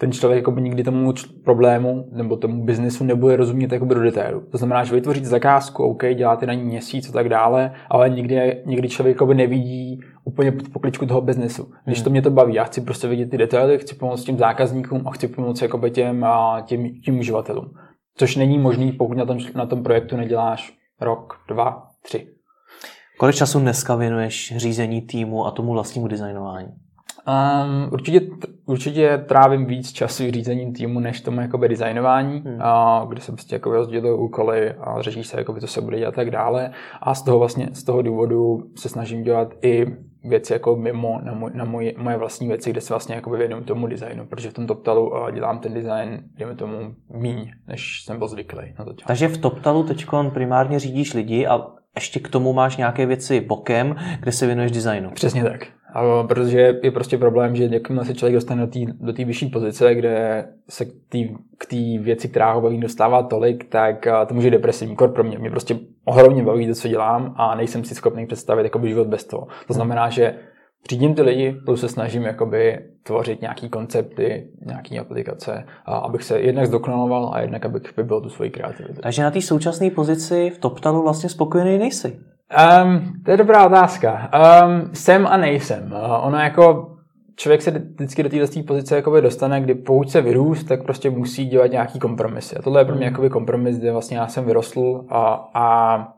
ten 0.00 0.12
člověk 0.12 0.36
jako 0.36 0.50
by 0.50 0.62
nikdy 0.62 0.82
tomu 0.82 1.12
problému 1.44 2.08
nebo 2.12 2.36
tomu 2.36 2.64
biznesu 2.64 3.04
nebude 3.04 3.36
rozumět 3.36 3.72
jako 3.72 3.84
do 3.84 4.02
detailu. 4.02 4.40
To 4.50 4.58
znamená, 4.58 4.84
že 4.84 4.94
vytvoříte 4.94 5.26
zakázku, 5.26 5.84
OK, 5.84 6.04
děláte 6.14 6.46
na 6.46 6.54
ní 6.54 6.64
měsíc 6.64 7.08
a 7.08 7.12
tak 7.12 7.28
dále, 7.28 7.72
ale 7.90 8.10
nikdy, 8.10 8.62
nikdy 8.66 8.88
člověk 8.88 9.14
jako 9.14 9.26
by 9.26 9.34
nevidí 9.34 10.00
úplně 10.24 10.52
pod 10.52 10.68
pokličku 10.68 11.06
toho 11.06 11.20
biznesu. 11.20 11.72
Když 11.84 11.98
hmm. 11.98 12.04
to 12.04 12.10
mě 12.10 12.22
to 12.22 12.30
baví, 12.30 12.54
já 12.54 12.64
chci 12.64 12.80
prostě 12.80 13.08
vidět 13.08 13.30
ty 13.30 13.38
detaily, 13.38 13.78
chci 13.78 13.94
pomoct 13.94 14.24
těm 14.24 14.38
zákazníkům 14.38 15.08
a 15.08 15.10
chci 15.10 15.28
pomoct 15.28 15.62
jako 15.62 15.78
by 15.78 15.90
těm, 15.90 16.24
a 16.24 16.60
těm, 16.66 16.88
těm 17.04 17.18
uživatelům. 17.18 17.70
Což 18.16 18.36
není 18.36 18.58
možný, 18.58 18.92
pokud 18.92 19.16
na 19.16 19.26
tom, 19.26 19.38
na 19.54 19.66
tom 19.66 19.82
projektu 19.82 20.16
neděláš 20.16 20.78
rok, 21.00 21.34
dva, 21.48 21.86
tři. 22.02 22.28
Kolik 23.18 23.36
času 23.36 23.60
dneska 23.60 23.94
věnuješ 23.94 24.54
řízení 24.56 25.02
týmu 25.02 25.46
a 25.46 25.50
tomu 25.50 25.72
vlastnímu 25.72 26.08
designování? 26.08 26.68
Um, 27.28 27.88
určitě, 27.92 28.20
určitě 28.66 29.24
trávím 29.28 29.66
víc 29.66 29.92
času 29.92 30.30
řízením 30.30 30.72
týmu, 30.72 31.00
než 31.00 31.20
tomu 31.20 31.40
jakoby 31.40 31.68
designování, 31.68 32.42
hmm. 32.46 32.58
a, 32.60 33.04
kde 33.08 33.20
se 33.20 33.32
prostě 33.32 33.54
jako 33.54 33.72
rozdělují 33.72 34.18
úkoly 34.18 34.72
a 34.72 35.02
řeší 35.02 35.24
se, 35.24 35.38
jakoby, 35.38 35.60
co 35.60 35.66
se 35.66 35.80
bude 35.80 35.98
dělat 35.98 36.08
a 36.08 36.16
tak 36.16 36.30
dále. 36.30 36.70
A 37.00 37.14
z 37.14 37.22
toho 37.22 37.38
vlastně, 37.38 37.68
z 37.72 37.84
toho 37.84 38.02
důvodu 38.02 38.62
se 38.76 38.88
snažím 38.88 39.22
dělat 39.22 39.54
i 39.62 39.86
věci 40.24 40.52
jako 40.52 40.76
mimo 40.76 41.20
na, 41.22 41.32
můj, 41.34 41.50
na 41.54 41.64
můj, 41.64 41.94
moje 41.98 42.16
vlastní 42.16 42.48
věci, 42.48 42.70
kde 42.70 42.80
se 42.80 42.92
vlastně 42.94 43.14
jakoby 43.14 43.36
věnuju 43.36 43.64
tomu 43.64 43.86
designu, 43.86 44.26
protože 44.26 44.50
v 44.50 44.54
tom 44.54 44.66
TopTalu 44.66 45.12
dělám 45.32 45.58
ten 45.58 45.74
design, 45.74 46.22
dejme 46.38 46.54
tomu, 46.54 46.94
míň, 47.14 47.50
než 47.68 48.02
jsem 48.04 48.18
byl 48.18 48.28
zvyklý 48.28 48.62
na 48.78 48.84
začátku. 48.84 49.06
Takže 49.06 49.28
v 49.28 49.38
TopTalu 49.38 49.82
teď 49.82 50.06
primárně 50.32 50.78
řídíš 50.78 51.14
lidi 51.14 51.46
a 51.46 51.66
ještě 51.94 52.20
k 52.20 52.28
tomu 52.28 52.52
máš 52.52 52.76
nějaké 52.76 53.06
věci 53.06 53.40
bokem, 53.40 53.96
kde 54.20 54.32
se 54.32 54.46
věnuješ 54.46 54.72
designu. 54.72 55.10
Přesně 55.10 55.44
tak. 55.44 55.77
A 55.94 56.22
protože 56.22 56.78
je 56.82 56.90
prostě 56.90 57.18
problém, 57.18 57.56
že 57.56 57.68
jakmile 57.72 58.04
se 58.04 58.14
člověk 58.14 58.34
dostane 58.34 58.66
do 58.66 58.72
té 58.72 58.78
do 59.00 59.12
vyšší 59.26 59.46
pozice, 59.46 59.94
kde 59.94 60.46
se 60.68 60.84
k 61.58 61.66
té 61.66 61.76
věci, 61.98 62.28
která 62.28 62.52
ho 62.52 62.60
baví, 62.60 62.80
dostává 62.80 63.22
tolik, 63.22 63.68
tak 63.68 64.08
to 64.28 64.34
může 64.34 64.50
depresivní 64.50 64.96
kor 64.96 65.12
pro 65.12 65.24
mě. 65.24 65.38
Mě 65.38 65.50
prostě 65.50 65.78
ohromně 66.04 66.42
baví 66.42 66.66
to, 66.66 66.74
co 66.74 66.88
dělám 66.88 67.34
a 67.36 67.54
nejsem 67.54 67.84
si 67.84 67.94
schopný 67.94 68.26
představit 68.26 68.64
jakoby, 68.64 68.88
život 68.88 69.06
bez 69.06 69.24
toho. 69.24 69.46
To 69.66 69.74
znamená, 69.74 70.08
že 70.08 70.34
řídím 70.90 71.14
ty 71.14 71.22
lidi, 71.22 71.56
plus 71.64 71.80
se 71.80 71.88
snažím 71.88 72.22
jakoby 72.22 72.78
tvořit 73.02 73.40
nějaký 73.40 73.68
koncepty, 73.68 74.48
nějaké 74.66 74.98
aplikace, 74.98 75.64
a 75.84 75.96
abych 75.96 76.24
se 76.24 76.40
jednak 76.40 76.66
zdokonaloval 76.66 77.30
a 77.34 77.40
jednak 77.40 77.66
abych 77.66 77.96
vybil 77.96 78.20
tu 78.20 78.28
svoji 78.28 78.50
kreativitu. 78.50 79.00
Takže 79.02 79.22
na 79.22 79.30
té 79.30 79.40
současné 79.40 79.90
pozici 79.90 80.50
v 80.50 80.58
TopTalu 80.58 81.02
vlastně 81.02 81.28
spokojený 81.28 81.78
nejsi? 81.78 82.20
Um, 82.48 83.22
to 83.24 83.30
je 83.30 83.36
dobrá 83.36 83.66
otázka. 83.66 84.30
Um, 84.64 84.94
jsem 84.94 85.26
a 85.26 85.36
nejsem. 85.36 85.92
Uh, 85.92 86.26
ono 86.26 86.38
jako 86.38 86.96
člověk 87.36 87.62
se 87.62 87.70
vždycky 87.70 88.22
do 88.22 88.28
této 88.28 88.62
pozice 88.66 88.96
jakoby 88.96 89.22
dostane, 89.22 89.60
kdy 89.60 89.74
pokud 89.74 90.10
se 90.10 90.20
vyrůst, 90.20 90.68
tak 90.68 90.82
prostě 90.82 91.10
musí 91.10 91.46
dělat 91.46 91.70
nějaký 91.70 91.98
kompromisy. 91.98 92.56
A 92.56 92.62
tohle 92.62 92.80
je 92.80 92.84
pro 92.84 92.94
mě 92.94 93.06
hmm. 93.06 93.12
jakoby 93.12 93.30
kompromis, 93.30 93.78
kde 93.78 93.92
vlastně 93.92 94.16
já 94.16 94.26
jsem 94.26 94.44
vyrostl, 94.44 95.04
a, 95.08 95.50
a, 95.54 96.08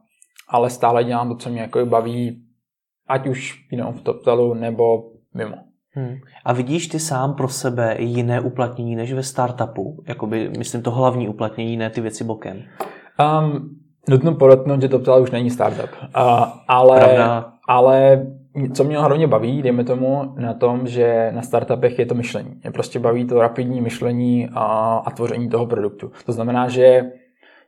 ale 0.48 0.70
stále 0.70 1.04
dělám 1.04 1.28
to, 1.28 1.36
co 1.36 1.50
mě 1.50 1.60
jakoby 1.60 1.84
baví, 1.84 2.42
ať 3.08 3.26
už 3.26 3.54
you 3.72 3.92
v 3.92 4.00
TopTalu 4.00 4.54
nebo 4.54 5.02
mimo. 5.34 5.56
Hmm. 5.94 6.16
A 6.44 6.52
vidíš 6.52 6.86
ty 6.86 6.98
sám 6.98 7.34
pro 7.34 7.48
sebe 7.48 7.96
jiné 7.98 8.40
uplatnění 8.40 8.96
než 8.96 9.12
ve 9.12 9.22
startupu? 9.22 10.02
Jakoby, 10.08 10.50
myslím, 10.58 10.82
to 10.82 10.90
hlavní 10.90 11.28
uplatnění, 11.28 11.76
ne 11.76 11.90
ty 11.90 12.00
věci 12.00 12.24
bokem. 12.24 12.62
Um, 13.42 13.79
Nutno 14.08 14.34
podotknout, 14.34 14.82
že 14.82 14.88
TopTal 14.88 15.22
už 15.22 15.30
není 15.30 15.50
startup. 15.50 15.90
Uh, 16.00 16.44
ale, 16.68 17.18
ale 17.68 18.26
co 18.74 18.84
mě 18.84 18.98
hlavně 18.98 19.26
baví, 19.26 19.62
dejme 19.62 19.84
tomu, 19.84 20.34
na 20.36 20.54
tom, 20.54 20.86
že 20.86 21.30
na 21.34 21.42
startupech 21.42 21.98
je 21.98 22.06
to 22.06 22.14
myšlení. 22.14 22.60
Mě 22.62 22.70
prostě 22.70 22.98
baví 22.98 23.26
to 23.26 23.40
rapidní 23.40 23.80
myšlení 23.80 24.48
a, 24.54 24.64
a 25.06 25.10
tvoření 25.10 25.48
toho 25.48 25.66
produktu. 25.66 26.12
To 26.26 26.32
znamená, 26.32 26.68
že 26.68 27.02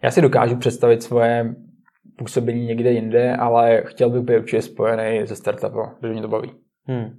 já 0.03 0.11
si 0.11 0.21
dokážu 0.21 0.57
představit 0.57 1.03
svoje 1.03 1.55
působení 2.19 2.67
někde 2.67 2.93
jinde, 2.93 3.37
ale 3.37 3.83
chtěl 3.87 4.11
bych 4.11 4.23
být 4.23 4.37
určitě 4.39 4.63
spojený 4.63 5.27
se 5.27 5.37
startupem, 5.37 5.91
protože 6.01 6.13
mě 6.13 6.23
to 6.23 6.29
baví. 6.29 6.51
Hmm. 6.87 7.11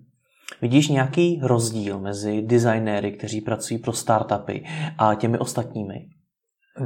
Vidíš 0.62 0.89
nějaký 0.89 1.39
rozdíl 1.44 2.00
mezi 2.00 2.42
designéry, 2.42 3.12
kteří 3.12 3.42
pracují 3.42 3.80
pro 3.80 3.94
startupy 3.94 4.63
a 4.98 5.15
těmi 5.15 5.38
ostatními? 5.38 5.95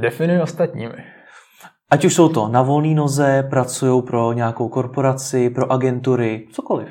Definuji 0.00 0.40
ostatními. 0.40 1.17
Ať 1.90 2.04
už 2.04 2.14
jsou 2.14 2.28
to 2.28 2.48
na 2.48 2.62
volné 2.62 2.94
noze, 2.94 3.46
pracují 3.50 4.02
pro 4.02 4.32
nějakou 4.32 4.68
korporaci, 4.68 5.50
pro 5.50 5.72
agentury, 5.72 6.46
cokoliv. 6.52 6.88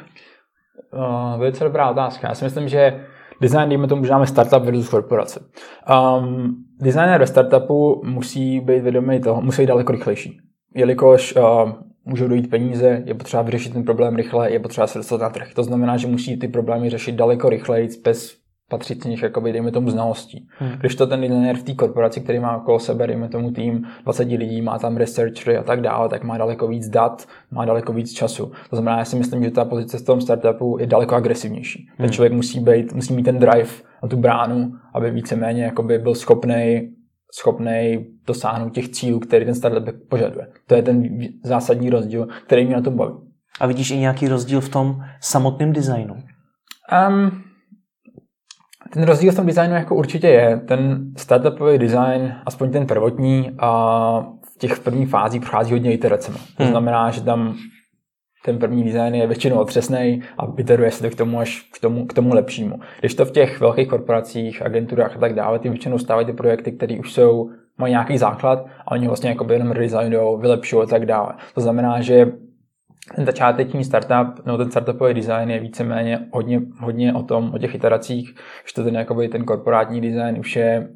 Uh, 0.94 1.40
velice 1.40 1.64
dobrá 1.64 1.90
otázka. 1.90 2.28
Já 2.28 2.36
si 2.36 2.46
myslím, 2.46 2.68
že 2.68 3.06
design, 3.42 3.70
dejme 3.70 3.88
tomu, 3.88 4.06
že 4.06 4.12
máme 4.12 4.28
startup 4.28 4.64
versus 4.64 4.90
korporace. 4.90 5.40
Um, 6.20 6.56
designer 6.80 7.20
ve 7.20 7.28
startupu 7.28 8.02
musí 8.06 8.60
být 8.60 8.84
vědomý 8.84 9.22
toho, 9.22 9.42
musí 9.42 9.62
být 9.62 9.68
daleko 9.68 9.92
rychlejší. 9.92 10.38
Jelikož 10.76 11.36
uh, 11.36 11.72
můžou 12.06 12.28
dojít 12.28 12.50
peníze, 12.50 13.04
je 13.06 13.14
potřeba 13.14 13.44
vyřešit 13.44 13.74
ten 13.74 13.84
problém 13.84 14.16
rychle, 14.16 14.52
je 14.52 14.60
potřeba 14.60 14.88
se 14.88 15.00
dostat 15.00 15.22
na 15.22 15.30
trh. 15.30 15.54
To 15.54 15.64
znamená, 15.64 15.98
že 15.98 16.08
musí 16.08 16.40
ty 16.40 16.48
problémy 16.48 16.90
řešit 16.90 17.16
daleko 17.16 17.50
rychleji, 17.50 17.90
bez 18.04 18.47
patřičných, 18.70 19.24
jakoby, 19.24 19.52
dejme 19.52 19.72
tomu, 19.72 19.90
znalostí. 19.90 20.48
Hmm. 20.58 20.72
Když 20.72 20.96
to 20.96 21.08
ten 21.08 21.22
designer 21.22 21.58
v 21.58 21.64
té 21.64 21.74
korporaci, 21.74 22.22
který 22.22 22.40
má 22.40 22.58
okolo 22.58 22.80
sebe, 22.80 23.08
dejme 23.08 23.30
tomu 23.30 23.52
tým 23.52 23.88
20 24.04 24.24
lidí, 24.24 24.62
má 24.62 24.80
tam 24.80 24.98
researchery 24.98 25.58
a 25.58 25.64
tak 25.64 25.82
dále, 25.82 26.10
tak 26.10 26.24
má 26.24 26.38
daleko 26.38 26.68
víc 26.68 26.90
dat, 26.90 27.28
má 27.52 27.66
daleko 27.66 27.94
víc 27.94 28.14
času. 28.14 28.52
To 28.70 28.76
znamená, 28.76 28.98
já 28.98 29.06
si 29.06 29.16
myslím, 29.16 29.44
že 29.44 29.52
ta 29.52 29.66
pozice 29.66 29.98
v 29.98 30.06
tom 30.06 30.22
startupu 30.22 30.78
je 30.80 30.88
daleko 30.88 31.16
agresivnější. 31.16 31.88
Hmm. 31.88 32.06
Ten 32.06 32.12
člověk 32.14 32.34
musí, 32.34 32.60
být, 32.60 32.94
musí 32.94 33.14
mít 33.14 33.24
ten 33.24 33.40
drive 33.40 33.72
na 34.04 34.10
tu 34.10 34.18
bránu, 34.18 34.72
aby 34.94 35.12
víceméně 35.12 35.64
jakoby 35.64 36.00
byl 36.00 36.16
schopný 36.16 36.90
schopný 37.34 38.06
dosáhnout 38.28 38.70
těch 38.70 38.90
cílů, 38.90 39.20
který 39.20 39.46
ten 39.46 39.56
startup 39.56 39.96
požaduje. 40.10 40.48
To 40.68 40.76
je 40.76 40.84
ten 40.84 41.20
zásadní 41.44 41.90
rozdíl, 41.90 42.28
který 42.46 42.66
mě 42.66 42.76
na 42.76 42.82
tom 42.82 42.96
baví. 42.96 43.14
A 43.60 43.68
vidíš 43.68 43.92
i 43.92 43.98
nějaký 43.98 44.28
rozdíl 44.28 44.62
v 44.62 44.70
tom 44.70 45.04
samotném 45.22 45.74
designu? 45.74 46.16
Um, 47.10 47.44
ten 48.94 49.04
rozdíl 49.04 49.32
v 49.32 49.36
tom 49.36 49.46
designu 49.46 49.76
jako 49.76 49.96
určitě 49.96 50.28
je. 50.28 50.62
Ten 50.68 51.12
startupový 51.18 51.78
design, 51.78 52.36
aspoň 52.46 52.72
ten 52.72 52.88
prvotní, 52.88 53.52
a 53.60 53.70
v 54.56 54.58
těch 54.58 54.80
prvních 54.80 55.10
fázích 55.10 55.42
prochází 55.42 55.72
hodně 55.72 55.94
iteracemi. 55.94 56.38
To 56.58 56.64
hmm. 56.64 56.72
znamená, 56.72 57.12
že 57.12 57.22
tam 57.22 57.56
ten 58.46 58.58
první 58.58 58.84
design 58.84 59.16
je 59.16 59.28
většinou 59.28 59.58
otřesný 59.58 60.22
a 60.38 60.48
iteruje 60.58 60.92
se 60.92 61.04
to 61.04 61.10
k 61.10 61.16
tomu 61.16 61.40
až 61.40 61.70
k 61.74 61.80
tomu, 61.80 62.06
k 62.06 62.14
tomu 62.14 62.34
lepšímu. 62.34 62.80
Když 63.00 63.16
to 63.16 63.26
v 63.26 63.32
těch 63.32 63.60
velkých 63.60 63.88
korporacích, 63.88 64.62
agenturách 64.62 65.16
a 65.16 65.20
tak 65.20 65.34
dále, 65.34 65.60
ty 65.60 65.70
většinou 65.70 65.98
stávají 65.98 66.26
ty 66.26 66.34
projekty, 66.34 66.72
které 66.72 67.00
už 67.00 67.14
jsou, 67.14 67.50
mají 67.78 67.92
nějaký 67.92 68.18
základ 68.18 68.66
a 68.86 68.92
oni 68.92 69.08
vlastně 69.08 69.30
jako 69.30 69.54
jenom 69.54 69.72
redesignují, 69.72 70.40
vylepšují 70.40 70.84
a 70.84 70.86
tak 70.86 71.06
dále. 71.06 71.34
To 71.56 71.62
znamená, 71.62 72.02
že 72.02 72.32
ten 73.16 73.26
začáteční 73.26 73.84
startup, 73.84 74.46
no 74.46 74.58
ten 74.58 74.72
startupový 74.72 75.14
design 75.14 75.50
je 75.50 75.60
víceméně 75.60 76.20
hodně, 76.32 76.62
hodně 76.80 77.14
o 77.14 77.24
tom, 77.24 77.52
o 77.54 77.58
těch 77.58 77.76
iteracích, 77.76 78.36
že 78.68 78.74
to 78.76 78.84
ten, 78.84 78.96
jakoby, 78.96 79.28
ten 79.28 79.44
korporátní 79.44 80.02
design 80.02 80.40
už 80.40 80.56
je 80.56 80.88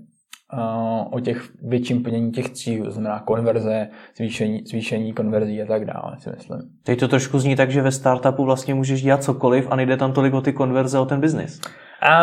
o 1.12 1.20
těch 1.20 1.50
větším 1.62 2.04
plnění 2.04 2.32
těch 2.32 2.50
cílů, 2.50 2.86
to 2.86 2.92
znamená 2.92 3.20
konverze, 3.20 3.88
zvýšení, 4.18 4.64
zvýšení 4.66 5.14
konverzí 5.14 5.62
a 5.62 5.66
tak 5.66 5.86
dále, 5.86 6.16
si 6.20 6.30
myslím. 6.30 6.60
Teď 6.84 7.00
to 7.00 7.08
trošku 7.08 7.40
zní 7.40 7.56
tak, 7.56 7.72
že 7.72 7.82
ve 7.82 7.92
startupu 7.92 8.46
vlastně 8.46 8.74
můžeš 8.74 9.02
dělat 9.02 9.24
cokoliv 9.24 9.68
a 9.72 9.76
nejde 9.76 9.98
tam 9.98 10.14
tolik 10.14 10.34
o 10.34 10.42
ty 10.42 10.54
konverze, 10.54 11.00
o 11.00 11.06
ten 11.06 11.22
biznis. 11.22 11.62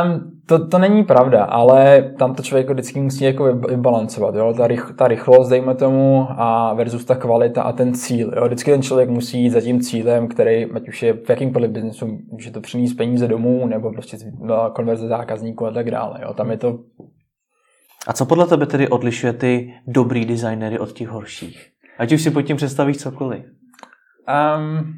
Um, 0.04 0.30
to, 0.46 0.68
to 0.68 0.78
není 0.78 1.04
pravda, 1.04 1.44
ale 1.44 2.02
tam 2.18 2.34
to 2.34 2.42
člověk 2.42 2.70
vždycky 2.70 3.00
musí 3.00 3.24
jako 3.24 3.54
vybalancovat. 3.54 4.34
Jo? 4.34 4.54
Ta, 4.56 4.66
rych, 4.66 4.92
ta 4.98 5.08
rychlost, 5.08 5.48
dejme 5.48 5.74
tomu, 5.74 6.26
a 6.30 6.74
versus 6.74 7.04
ta 7.04 7.14
kvalita 7.14 7.62
a 7.62 7.72
ten 7.72 7.94
cíl. 7.94 8.32
Jo? 8.36 8.44
Vždycky 8.46 8.70
ten 8.70 8.82
člověk 8.82 9.10
musí 9.10 9.42
jít 9.42 9.50
za 9.50 9.60
tím 9.60 9.80
cílem, 9.80 10.28
který, 10.28 10.66
ať 10.66 10.88
už 10.88 11.02
je 11.02 11.12
v 11.12 11.30
jakýmkoliv 11.30 11.70
biznesu, 11.70 12.18
je 12.44 12.50
to 12.50 12.60
přinést 12.60 12.94
peníze 12.94 13.28
domů, 13.28 13.66
nebo 13.66 13.92
prostě 13.92 14.16
konverze 14.72 15.08
zákazníků 15.08 15.66
a 15.66 15.70
tak 15.70 15.90
dále. 15.90 16.18
Jo? 16.22 16.34
Tam 16.34 16.50
je 16.50 16.56
to 16.56 16.78
a 18.08 18.12
co 18.12 18.26
podle 18.26 18.46
tebe 18.46 18.66
tedy 18.66 18.88
odlišuje 18.88 19.32
ty 19.32 19.74
dobrý 19.86 20.24
designery 20.24 20.78
od 20.78 20.92
těch 20.92 21.08
horších? 21.08 21.70
Ať 21.98 22.12
už 22.12 22.22
si 22.22 22.30
pod 22.30 22.42
tím 22.42 22.56
představíš 22.56 22.96
cokoliv. 22.96 23.44
Um, 24.56 24.94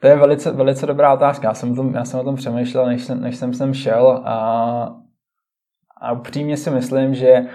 to 0.00 0.06
je 0.06 0.16
velice, 0.16 0.50
velice 0.50 0.86
dobrá 0.86 1.14
otázka. 1.14 1.48
Já 1.48 1.54
jsem, 1.54 1.74
tom, 1.74 1.94
já 1.94 2.04
jsem 2.04 2.20
o 2.20 2.24
tom 2.24 2.36
přemýšlel, 2.36 2.86
než 2.86 3.04
jsem, 3.04 3.20
než 3.20 3.36
jsem 3.36 3.54
sem 3.54 3.74
šel 3.74 4.22
a, 4.24 4.36
a 6.00 6.12
upřímně 6.12 6.56
si 6.56 6.70
myslím, 6.70 7.14
že 7.14 7.46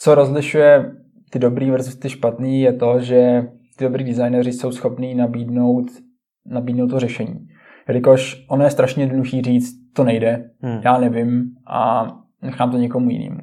co 0.00 0.14
rozlišuje 0.14 0.92
ty 1.30 1.38
dobrý 1.38 1.70
versus 1.70 1.96
ty 1.96 2.10
špatný 2.10 2.60
je 2.60 2.72
to, 2.72 3.00
že 3.00 3.42
ty 3.76 3.84
dobrý 3.84 4.04
designéři 4.04 4.52
jsou 4.52 4.72
schopní 4.72 5.14
nabídnout, 5.14 5.86
nabídnout 6.46 6.90
to 6.90 7.00
řešení. 7.00 7.48
Jelikož 7.88 8.46
ono 8.48 8.64
je 8.64 8.70
strašně 8.70 9.02
jednoduchý 9.02 9.42
říct, 9.42 9.74
to 9.92 10.04
nejde, 10.04 10.50
hmm. 10.60 10.80
já 10.84 10.98
nevím 10.98 11.44
a 11.66 12.06
nechám 12.42 12.70
to 12.70 12.76
někomu 12.76 13.10
jinému 13.10 13.40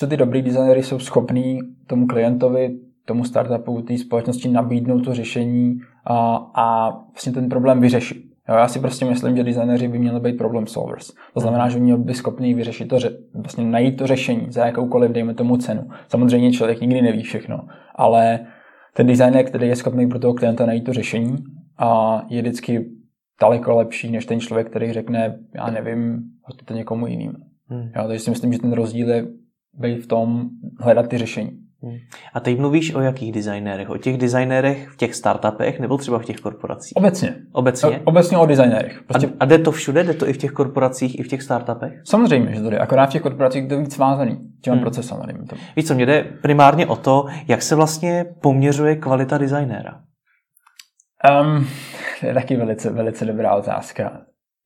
že 0.00 0.06
ty 0.06 0.16
dobrý 0.16 0.42
designery 0.42 0.82
jsou 0.82 0.98
schopní 0.98 1.58
tomu 1.86 2.06
klientovi, 2.06 2.78
tomu 3.04 3.24
startupu, 3.24 3.82
té 3.82 3.98
společnosti 3.98 4.48
nabídnout 4.48 5.04
to 5.04 5.14
řešení 5.14 5.78
a, 6.04 6.36
a 6.54 6.90
vlastně 6.90 7.32
ten 7.32 7.48
problém 7.48 7.80
vyřešit. 7.80 8.16
Jo, 8.48 8.54
já 8.54 8.68
si 8.68 8.80
prostě 8.80 9.04
myslím, 9.04 9.36
že 9.36 9.44
designéři 9.44 9.88
by 9.88 9.98
měli 9.98 10.20
být 10.20 10.38
problem 10.38 10.66
solvers. 10.66 11.12
To 11.34 11.40
znamená, 11.40 11.68
že 11.68 11.78
měli 11.78 12.00
by 12.00 12.14
schopný 12.14 12.54
vyřešit 12.54 12.88
to, 12.88 12.98
vlastně 13.34 13.64
najít 13.64 13.96
to 13.96 14.06
řešení 14.06 14.46
za 14.48 14.66
jakoukoliv, 14.66 15.10
dejme 15.10 15.34
tomu 15.34 15.56
cenu. 15.56 15.88
Samozřejmě 16.08 16.52
člověk 16.52 16.80
nikdy 16.80 17.02
neví 17.02 17.22
všechno, 17.22 17.60
ale 17.94 18.46
ten 18.94 19.06
designer, 19.06 19.44
který 19.44 19.68
je 19.68 19.76
schopný 19.76 20.08
pro 20.08 20.18
toho 20.18 20.34
klienta 20.34 20.66
najít 20.66 20.84
to 20.84 20.92
řešení, 20.92 21.36
a 21.78 22.22
je 22.28 22.42
vždycky 22.42 22.90
daleko 23.40 23.76
lepší, 23.76 24.10
než 24.10 24.26
ten 24.26 24.40
člověk, 24.40 24.70
který 24.70 24.92
řekne, 24.92 25.38
já 25.54 25.70
nevím, 25.70 26.22
hoďte 26.42 26.64
to 26.64 26.74
někomu 26.74 27.06
jinému. 27.06 27.38
Hmm. 27.68 27.90
Jo, 27.96 28.04
takže 28.06 28.18
si 28.18 28.30
myslím, 28.30 28.52
že 28.52 28.58
ten 28.58 28.72
rozdíl 28.72 29.08
je 29.08 29.26
být 29.78 30.04
v 30.04 30.06
tom, 30.06 30.48
hledat 30.80 31.08
ty 31.08 31.18
řešení. 31.18 31.50
Hmm. 31.82 31.96
A 32.34 32.40
teď 32.40 32.58
mluvíš 32.58 32.94
o 32.94 33.00
jakých 33.00 33.32
designérech? 33.32 33.90
O 33.90 33.98
těch 33.98 34.18
designérech 34.18 34.88
v 34.88 34.96
těch 34.96 35.14
startupech 35.14 35.80
nebo 35.80 35.98
třeba 35.98 36.18
v 36.18 36.24
těch 36.24 36.36
korporacích? 36.36 36.92
Obecně. 36.96 37.36
Obecně? 37.52 38.00
Obecně 38.04 38.38
o 38.38 38.46
designérech. 38.46 39.02
Prostě... 39.02 39.26
A, 39.26 39.30
a 39.40 39.44
jde 39.44 39.58
to 39.58 39.72
všude? 39.72 40.04
Jde 40.04 40.14
to 40.14 40.28
i 40.28 40.32
v 40.32 40.36
těch 40.38 40.50
korporacích, 40.50 41.18
i 41.18 41.22
v 41.22 41.28
těch 41.28 41.42
startupech? 41.42 41.92
Samozřejmě, 42.04 42.54
že 42.54 42.62
to 42.62 42.70
jde. 42.70 42.78
Akorát 42.78 43.06
v 43.06 43.12
těch 43.12 43.22
korporacích 43.22 43.68
to 43.68 43.78
víc 43.78 43.98
vázaný 43.98 44.38
těm 44.62 44.72
hmm. 44.72 44.82
procesem. 44.82 45.18
Víš 45.76 45.86
co, 45.86 45.94
mě 45.94 46.06
jde 46.06 46.24
primárně 46.42 46.86
o 46.86 46.96
to, 46.96 47.24
jak 47.48 47.62
se 47.62 47.74
vlastně 47.74 48.24
poměřuje 48.42 48.96
kvalita 48.96 49.38
designéra. 49.38 50.00
Um, 51.42 51.66
to 52.20 52.26
je 52.26 52.34
taky 52.34 52.56
velice, 52.56 52.90
velice 52.90 53.24
dobrá 53.24 53.54
otázka. 53.54 54.20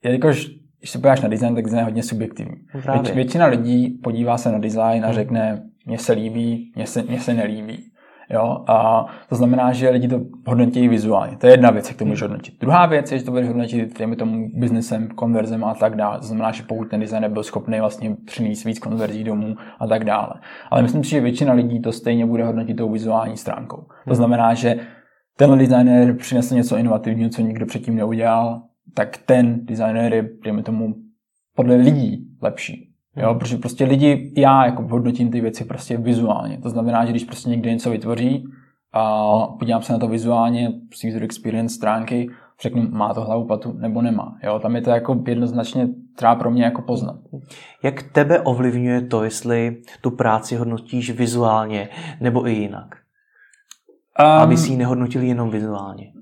Jelikož 0.05 0.47
když 0.79 0.91
se 0.91 0.99
podíváš 0.99 1.21
na 1.21 1.29
design, 1.29 1.55
tak 1.55 1.65
design 1.65 1.79
je 1.79 1.85
hodně 1.85 2.03
subjektivní. 2.03 2.55
Věč, 2.93 3.11
většina 3.11 3.47
lidí 3.47 3.89
podívá 3.89 4.39
se 4.39 4.53
na 4.53 4.59
design 4.59 5.05
a 5.05 5.07
hmm. 5.07 5.15
řekne, 5.15 5.63
mně 5.87 5.99
se 5.99 6.13
líbí, 6.13 6.73
mně 6.77 6.87
se, 6.87 7.03
mně 7.03 7.21
se 7.21 7.35
nelíbí. 7.35 7.85
Jo? 8.31 8.65
A 8.67 9.07
to 9.29 9.35
znamená, 9.35 9.73
že 9.73 9.91
lidi 9.91 10.09
to 10.09 10.21
hodnotí 10.47 10.89
vizuálně. 10.89 11.37
To 11.37 11.47
je 11.47 11.53
jedna 11.53 11.71
věc, 11.71 11.89
jak 11.89 11.97
to 11.97 12.05
můžeš 12.05 12.23
hodnotit. 12.23 12.55
Druhá 12.61 12.87
věc 12.87 13.13
je, 13.13 13.19
že 13.19 13.25
to 13.25 13.31
budeš 13.31 13.49
hodnotit 13.49 13.99
těmi 13.99 14.17
tomu 14.17 14.49
biznesem, 14.55 15.09
konverzem 15.09 15.65
a 15.65 15.75
tak 15.75 15.97
dále. 15.97 16.19
To 16.19 16.27
znamená, 16.27 16.53
že 16.53 16.63
pokud 16.63 16.85
ten 16.85 17.01
design 17.01 17.23
nebyl 17.23 17.43
schopný 17.43 17.81
vlastně 17.81 18.17
přinést 18.27 18.65
víc 18.65 18.79
konverzí 18.79 19.25
domů 19.25 19.55
a 19.81 19.87
tak 19.87 20.05
dále. 20.05 20.31
Ale 20.71 20.83
myslím 20.83 21.05
si, 21.05 21.11
že 21.11 21.21
většina 21.21 21.53
lidí 21.53 21.81
to 21.81 21.93
stejně 21.93 22.27
bude 22.27 22.45
hodnotit 22.45 22.77
tou 22.77 22.93
vizuální 22.93 23.37
stránkou. 23.37 23.77
To 23.77 23.87
hmm. 24.07 24.15
znamená, 24.15 24.55
že 24.55 24.77
ten 25.37 25.59
designer 25.59 26.17
přinesl 26.17 26.55
něco 26.55 26.77
inovativního, 26.77 27.31
co 27.31 27.43
nikdo 27.43 27.67
předtím 27.67 27.97
neudělal, 27.97 28.63
tak 28.95 29.17
ten 29.17 29.67
designer 29.67 30.15
je, 30.15 30.31
dejme 30.45 30.63
tomu, 30.63 30.95
podle 31.57 31.77
lidí 31.77 32.27
lepší. 32.43 32.89
Jo, 33.17 33.31
hmm. 33.31 33.39
protože 33.39 33.57
prostě 33.57 33.85
lidi, 33.85 34.33
já 34.37 34.67
jako 34.67 34.83
hodnotím 34.83 35.31
ty 35.31 35.41
věci 35.41 35.65
prostě 35.65 35.97
vizuálně. 35.97 36.59
To 36.59 36.71
znamená, 36.71 37.05
že 37.05 37.11
když 37.11 37.25
prostě 37.25 37.51
někde 37.51 37.71
něco 37.71 37.91
vytvoří 37.91 38.45
a 38.93 39.33
podívám 39.59 39.83
se 39.83 39.93
na 39.93 39.99
to 39.99 40.09
vizuálně, 40.09 40.73
user 41.09 41.23
experience 41.23 41.75
stránky, 41.75 42.31
řeknu, 42.63 42.89
má 42.91 43.15
to 43.15 43.21
hlavu 43.21 43.47
patu 43.47 43.73
nebo 43.73 44.03
nemá. 44.03 44.39
Jo, 44.45 44.59
tam 44.59 44.77
je 44.77 44.83
to 44.83 44.91
jako 44.91 45.23
jednoznačně 45.27 45.89
třeba 46.17 46.35
pro 46.35 46.51
mě 46.51 46.65
jako 46.65 46.83
poznat. 46.83 47.17
Jak 47.83 48.03
tebe 48.03 48.41
ovlivňuje 48.41 49.01
to, 49.01 49.25
jestli 49.25 49.83
tu 50.01 50.11
práci 50.11 50.57
hodnotíš 50.57 51.11
vizuálně 51.11 51.89
nebo 52.21 52.49
i 52.49 52.53
jinak? 52.53 52.97
Um, 54.21 54.27
Aby 54.27 54.57
si 54.57 54.71
ji 54.71 54.77
nehodnotili 54.77 55.29
jenom 55.29 55.51
vizuálně. 55.51 56.13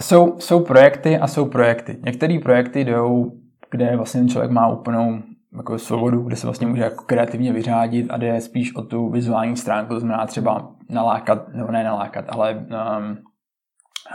Jsou, 0.00 0.38
jsou 0.38 0.60
projekty 0.64 1.18
a 1.18 1.26
jsou 1.26 1.46
projekty. 1.46 1.98
Některé 2.04 2.38
projekty 2.42 2.84
jdou, 2.84 3.32
kde 3.70 3.96
vlastně 3.96 4.20
ten 4.20 4.28
člověk 4.28 4.50
má 4.50 4.68
úplnou 4.68 5.22
jako 5.56 5.78
svobodu, 5.78 6.22
kde 6.22 6.36
se 6.36 6.46
vlastně 6.46 6.66
může 6.66 6.82
jako 6.82 7.04
kreativně 7.04 7.52
vyřádit 7.52 8.06
a 8.10 8.16
jde 8.16 8.40
spíš 8.40 8.74
o 8.74 8.82
tu 8.82 9.10
vizuální 9.10 9.56
stránku, 9.56 9.94
to 9.94 10.00
znamená 10.00 10.26
třeba 10.26 10.70
nalákat, 10.90 11.48
nebo 11.54 11.72
ne 11.72 11.84
nalákat, 11.84 12.24
ale 12.28 12.54
um, 12.54 13.18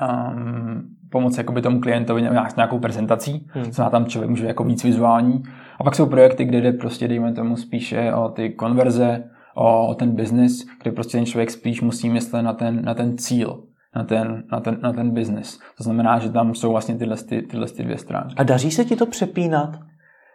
um, 0.08 0.84
pomoct 1.12 1.38
jakoby 1.38 1.62
tomu 1.62 1.80
klientovi 1.80 2.30
s 2.50 2.56
nějakou 2.56 2.80
prezentací, 2.80 3.48
hmm. 3.50 3.72
znamená 3.72 3.90
tam 3.90 4.06
člověk 4.06 4.30
může 4.30 4.48
jako 4.48 4.64
víc 4.64 4.84
vizuální. 4.84 5.44
A 5.80 5.84
pak 5.84 5.96
jsou 5.96 6.06
projekty, 6.06 6.46
kde 6.46 6.62
jde 6.62 6.72
prostě, 6.72 7.08
dejme 7.08 7.34
tomu, 7.34 7.58
spíše 7.58 8.14
o 8.14 8.30
ty 8.30 8.50
konverze, 8.50 9.24
o, 9.56 9.88
o 9.88 9.96
ten 9.96 10.16
business, 10.16 10.66
kde 10.82 10.92
prostě 10.92 11.18
ten 11.18 11.26
člověk 11.26 11.52
spíš 11.52 11.82
musí 11.82 12.10
myslet 12.10 12.42
na 12.42 12.54
ten, 12.54 12.86
na 12.86 12.94
ten 12.94 13.18
cíl 13.18 13.64
na 13.96 14.04
ten, 14.04 14.44
na 14.52 14.60
ten, 14.60 14.78
na 14.82 14.94
ten 14.94 15.12
business. 15.12 15.60
To 15.78 15.84
znamená, 15.84 16.20
že 16.20 16.30
tam 16.30 16.56
jsou 16.56 16.72
vlastně 16.72 16.96
tyhle, 16.96 17.18
ty, 17.18 17.42
tyhle 17.42 17.68
ty 17.68 17.84
dvě 17.84 17.98
stránky. 17.98 18.36
A 18.38 18.44
daří 18.44 18.72
se 18.72 18.86
ti 18.86 18.96
to 18.96 19.06
přepínat? 19.06 19.80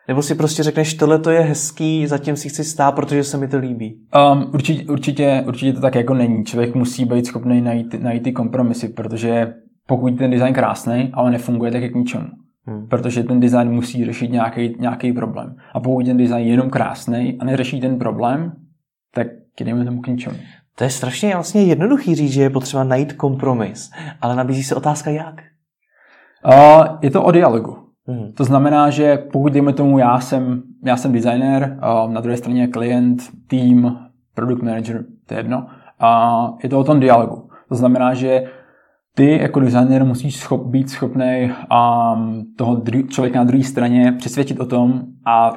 Nebo 0.09 0.23
si 0.23 0.35
prostě 0.35 0.63
řekneš, 0.63 0.95
tohle 0.95 1.19
to 1.19 1.31
je 1.31 1.41
hezký, 1.41 2.07
zatím 2.07 2.37
si 2.37 2.49
chci 2.49 2.65
stát, 2.65 2.93
protože 2.93 3.25
se 3.25 3.37
mi 3.37 3.49
to 3.49 3.59
líbí? 3.59 4.01
Um, 4.33 4.51
určitě, 4.55 4.93
určitě, 4.93 5.45
určitě 5.47 5.73
to 5.73 5.81
tak 5.81 5.95
jako 5.95 6.15
není. 6.15 6.45
Člověk 6.45 6.75
musí 6.75 7.05
být 7.05 7.27
schopný 7.27 7.61
najít, 7.61 7.95
najít 8.03 8.23
ty 8.23 8.33
kompromisy, 8.33 8.89
protože 8.89 9.55
pokud 9.87 10.19
ten 10.19 10.31
design 10.31 10.55
krásný, 10.55 11.11
ale 11.13 11.31
nefunguje 11.31 11.73
tak, 11.73 11.83
jak 11.83 11.93
k 11.93 11.95
ničemu. 11.95 12.27
Hmm. 12.67 12.89
Protože 12.89 13.23
ten 13.23 13.41
design 13.41 13.71
musí 13.71 14.05
řešit 14.05 14.31
nějaký, 14.31 14.77
nějaký 14.81 15.13
problém. 15.13 15.55
A 15.75 15.81
pokud 15.81 16.07
ten 16.07 16.17
design 16.17 16.47
je 16.47 16.51
jenom 16.51 16.71
krásný 16.71 17.39
a 17.41 17.45
neřeší 17.45 17.81
ten 17.81 17.99
problém, 17.99 18.53
tak 19.15 19.27
jdeme 19.61 19.85
tomu 19.85 20.01
k 20.01 20.07
ničemu. 20.07 20.37
To 20.79 20.85
je 20.85 20.91
strašně 20.91 21.35
vlastně 21.35 21.63
jednoduchý 21.63 22.15
říct, 22.15 22.33
že 22.33 22.43
je 22.43 22.51
potřeba 22.51 22.85
najít 22.85 23.13
kompromis, 23.13 23.91
ale 24.21 24.37
nabízí 24.37 24.63
se 24.63 24.75
otázka 24.75 25.11
jak? 25.11 25.35
Uh, 26.47 26.87
je 27.03 27.11
to 27.11 27.25
o 27.25 27.31
dialogu. 27.31 27.77
Hmm. 28.07 28.33
To 28.33 28.45
znamená, 28.45 28.91
že 28.91 29.17
pokud 29.33 29.53
dejme 29.53 29.73
tomu, 29.73 29.99
já 29.99 30.21
jsem, 30.21 30.63
já 30.85 30.97
jsem 30.97 31.13
designer, 31.13 31.79
uh, 31.79 32.13
na 32.13 32.21
druhé 32.21 32.37
straně 32.37 32.69
klient, 32.69 33.23
tým, 33.47 33.97
product 34.35 34.63
manager, 34.63 35.05
to 35.27 35.35
je 35.35 35.41
jedno, 35.41 35.67
a 35.99 36.43
uh, 36.49 36.59
je 36.63 36.69
to 36.69 36.79
o 36.79 36.85
tom 36.85 37.01
dialogu. 37.01 37.49
To 37.69 37.75
znamená, 37.75 38.15
že 38.15 38.45
ty 39.15 39.39
jako 39.39 39.61
designer 39.61 40.05
musíš 40.05 40.37
schop, 40.37 40.67
být 40.67 40.91
schopný 40.91 41.51
um, 41.51 42.45
toho 42.57 42.77
dru- 42.77 43.09
člověka 43.09 43.39
na 43.39 43.45
druhé 43.45 43.65
straně 43.65 44.13
přesvědčit 44.19 44.61
o 44.61 44.67
tom 44.67 45.03
a 45.27 45.53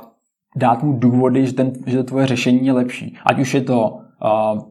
dát 0.55 0.83
mu 0.83 0.93
důvody, 0.93 1.45
že, 1.45 1.53
ten, 1.53 1.71
že 1.85 1.97
to 1.97 2.03
tvoje 2.03 2.27
řešení 2.27 2.65
je 2.65 2.73
lepší. 2.73 3.17
Ať 3.25 3.39
už 3.39 3.53
je 3.53 3.61
to 3.61 3.89
uh, 3.89 4.61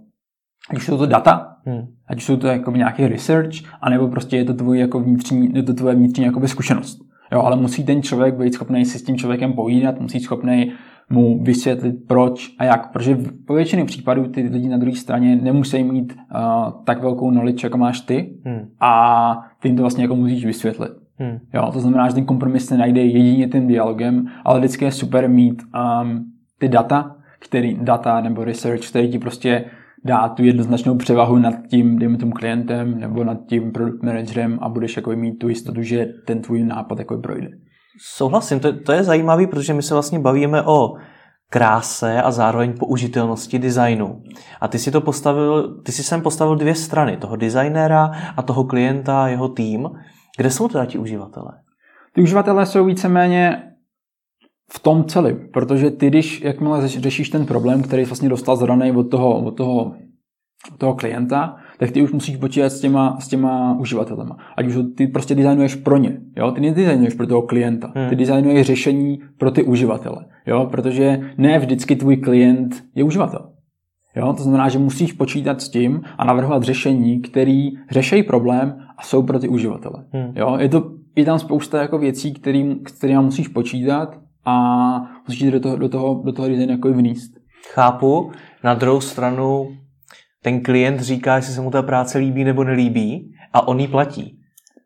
ať 0.70 0.76
už 0.76 0.86
jsou 0.86 0.98
to 0.98 1.06
data, 1.06 1.56
hmm. 1.64 1.86
ať 2.08 2.16
už 2.16 2.24
jsou 2.24 2.36
to 2.36 2.46
jako 2.46 2.70
nějaký 2.70 3.08
research, 3.08 3.52
anebo 3.80 4.08
prostě 4.08 4.36
je 4.36 4.44
to, 4.44 4.54
tvůj 4.54 4.78
jako 4.78 5.00
vnitřní, 5.00 5.50
je 5.54 5.62
to 5.62 5.74
tvoje 5.74 5.94
vnitřní 5.94 6.24
jako 6.24 6.48
zkušenost. 6.48 6.98
Jo, 7.32 7.42
ale 7.42 7.56
musí 7.56 7.84
ten 7.84 8.02
člověk 8.02 8.34
být 8.34 8.54
schopný 8.54 8.84
si 8.84 8.98
s 8.98 9.02
tím 9.02 9.16
člověkem 9.16 9.52
povídat, 9.52 10.00
musí 10.00 10.20
schopný 10.20 10.72
mu 11.10 11.42
vysvětlit 11.42 11.94
proč 12.06 12.54
a 12.58 12.64
jak, 12.64 12.92
protože 12.92 13.18
po 13.46 13.54
většině 13.54 13.84
případů 13.84 14.28
ty 14.28 14.40
lidi 14.40 14.68
na 14.68 14.76
druhé 14.76 14.96
straně 14.96 15.36
nemusí 15.36 15.84
mít 15.84 16.12
uh, 16.12 16.82
tak 16.84 17.02
velkou 17.02 17.30
knowledge, 17.30 17.66
jako 17.66 17.78
máš 17.78 18.00
ty 18.00 18.38
hmm. 18.44 18.68
a 18.80 19.42
ty 19.60 19.68
jim 19.68 19.76
to 19.76 19.82
vlastně 19.82 20.04
jako 20.04 20.16
musíš 20.16 20.44
vysvětlit. 20.44 20.92
Hmm. 21.18 21.38
Jo, 21.54 21.70
to 21.72 21.80
znamená, 21.80 22.08
že 22.08 22.14
ten 22.14 22.24
kompromis 22.24 22.66
se 22.66 22.78
najde 22.78 23.00
jedině 23.00 23.48
tím 23.48 23.66
dialogem, 23.66 24.26
ale 24.44 24.58
vždycky 24.58 24.84
je 24.84 24.92
super 24.92 25.28
mít 25.28 25.62
um, 26.02 26.24
ty 26.58 26.68
data, 26.68 27.16
který, 27.40 27.78
data 27.80 28.20
nebo 28.20 28.44
research, 28.44 28.90
který 28.90 29.08
ti 29.08 29.18
prostě 29.18 29.64
dá 30.04 30.28
tu 30.28 30.44
jednoznačnou 30.44 30.96
převahu 30.96 31.38
nad 31.38 31.54
tím, 31.70 31.98
dejme 31.98 32.18
tomu 32.18 32.32
klientem 32.32 33.00
nebo 33.00 33.24
nad 33.24 33.38
tím 33.48 33.72
product 33.72 34.02
managerem 34.02 34.58
a 34.62 34.68
budeš 34.68 34.96
jako 34.96 35.10
mít 35.10 35.38
tu 35.38 35.48
jistotu, 35.48 35.82
že 35.82 36.06
ten 36.26 36.42
tvůj 36.42 36.64
nápad 36.64 36.98
jako 36.98 37.18
projde. 37.18 37.48
Souhlasím, 38.00 38.60
to, 38.60 38.80
to 38.80 38.92
je 38.92 39.04
zajímavé, 39.04 39.46
protože 39.46 39.74
my 39.74 39.82
se 39.82 39.94
vlastně 39.94 40.18
bavíme 40.18 40.62
o 40.62 40.94
kráse 41.50 42.22
a 42.22 42.30
zároveň 42.30 42.72
použitelnosti 42.78 43.58
designu. 43.58 44.22
A 44.60 44.68
ty 44.68 44.78
si 44.78 44.90
to 44.90 45.00
postavil, 45.00 45.80
ty 45.82 45.92
si 45.92 46.02
sem 46.02 46.22
postavil 46.22 46.56
dvě 46.56 46.74
strany, 46.74 47.16
toho 47.16 47.36
designéra 47.36 48.10
a 48.36 48.42
toho 48.42 48.64
klienta, 48.64 49.28
jeho 49.28 49.48
tým. 49.48 49.88
Kde 50.36 50.50
jsou 50.50 50.68
teda 50.68 50.84
ti 50.84 50.98
uživatelé? 50.98 51.52
Ty 52.14 52.22
uživatelé 52.22 52.66
jsou 52.66 52.84
víceméně 52.84 53.62
v 54.70 54.78
tom 54.78 55.04
celý, 55.04 55.34
protože 55.52 55.90
ty, 55.90 56.08
když 56.08 56.40
jakmile 56.40 56.88
řešíš 56.88 57.30
ten 57.30 57.46
problém, 57.46 57.82
který 57.82 58.02
jsi 58.02 58.08
vlastně 58.08 58.28
dostal 58.28 58.56
zadaný 58.56 58.92
od 58.92 59.04
toho, 59.04 59.44
od 59.44 59.50
toho, 59.50 59.94
od 60.72 60.78
toho 60.78 60.94
klienta, 60.94 61.56
tak 61.78 61.90
ty 61.90 62.02
už 62.02 62.12
musíš 62.12 62.36
počítat 62.36 62.70
s 62.70 62.80
těma, 62.80 63.16
s 63.20 63.28
těma 63.28 63.78
uživatelema. 63.80 64.36
Ať 64.56 64.66
už 64.66 64.76
ty 64.96 65.06
prostě 65.06 65.34
designuješ 65.34 65.74
pro 65.74 65.96
ně. 65.96 66.20
Jo? 66.36 66.50
Ty 66.50 66.60
nedesignuješ 66.60 67.14
pro 67.14 67.26
toho 67.26 67.42
klienta. 67.42 67.92
Hmm. 67.96 68.08
Ty 68.08 68.16
designuješ 68.16 68.66
řešení 68.66 69.18
pro 69.38 69.50
ty 69.50 69.62
uživatele. 69.62 70.24
Jo? 70.46 70.68
Protože 70.70 71.20
ne 71.38 71.58
vždycky 71.58 71.96
tvůj 71.96 72.16
klient 72.16 72.84
je 72.94 73.04
uživatel. 73.04 73.50
Jo? 74.16 74.32
To 74.32 74.42
znamená, 74.42 74.68
že 74.68 74.78
musíš 74.78 75.12
počítat 75.12 75.60
s 75.60 75.68
tím 75.68 76.00
a 76.18 76.24
navrhovat 76.24 76.62
řešení, 76.62 77.20
které 77.20 77.68
řeší 77.90 78.22
problém 78.22 78.78
a 78.98 79.02
jsou 79.02 79.22
pro 79.22 79.38
ty 79.38 79.48
uživatele. 79.48 80.04
Hmm. 80.12 80.32
Jo? 80.36 80.56
Je, 80.60 80.68
to, 80.68 80.90
je 81.16 81.24
tam 81.24 81.38
spousta 81.38 81.82
jako 81.82 81.98
věcí, 81.98 82.34
který, 82.34 82.74
kterými 82.82 83.22
musíš 83.22 83.48
počítat 83.48 84.27
a 84.48 85.22
musíš 85.28 85.50
do 85.50 85.60
toho, 85.60 85.76
do 85.76 85.88
toho, 85.88 86.22
do 86.24 86.32
toho 86.32 86.48
designu 86.48 86.72
jako 86.72 86.92
vníst. 86.92 87.32
Chápu. 87.74 88.32
Na 88.64 88.74
druhou 88.74 89.00
stranu 89.00 89.68
ten 90.42 90.62
klient 90.62 91.00
říká, 91.00 91.36
jestli 91.36 91.54
se 91.54 91.60
mu 91.60 91.70
ta 91.70 91.82
práce 91.82 92.18
líbí 92.18 92.44
nebo 92.44 92.64
nelíbí 92.64 93.32
a 93.52 93.68
on 93.68 93.80
ji 93.80 93.88
platí. 93.88 94.38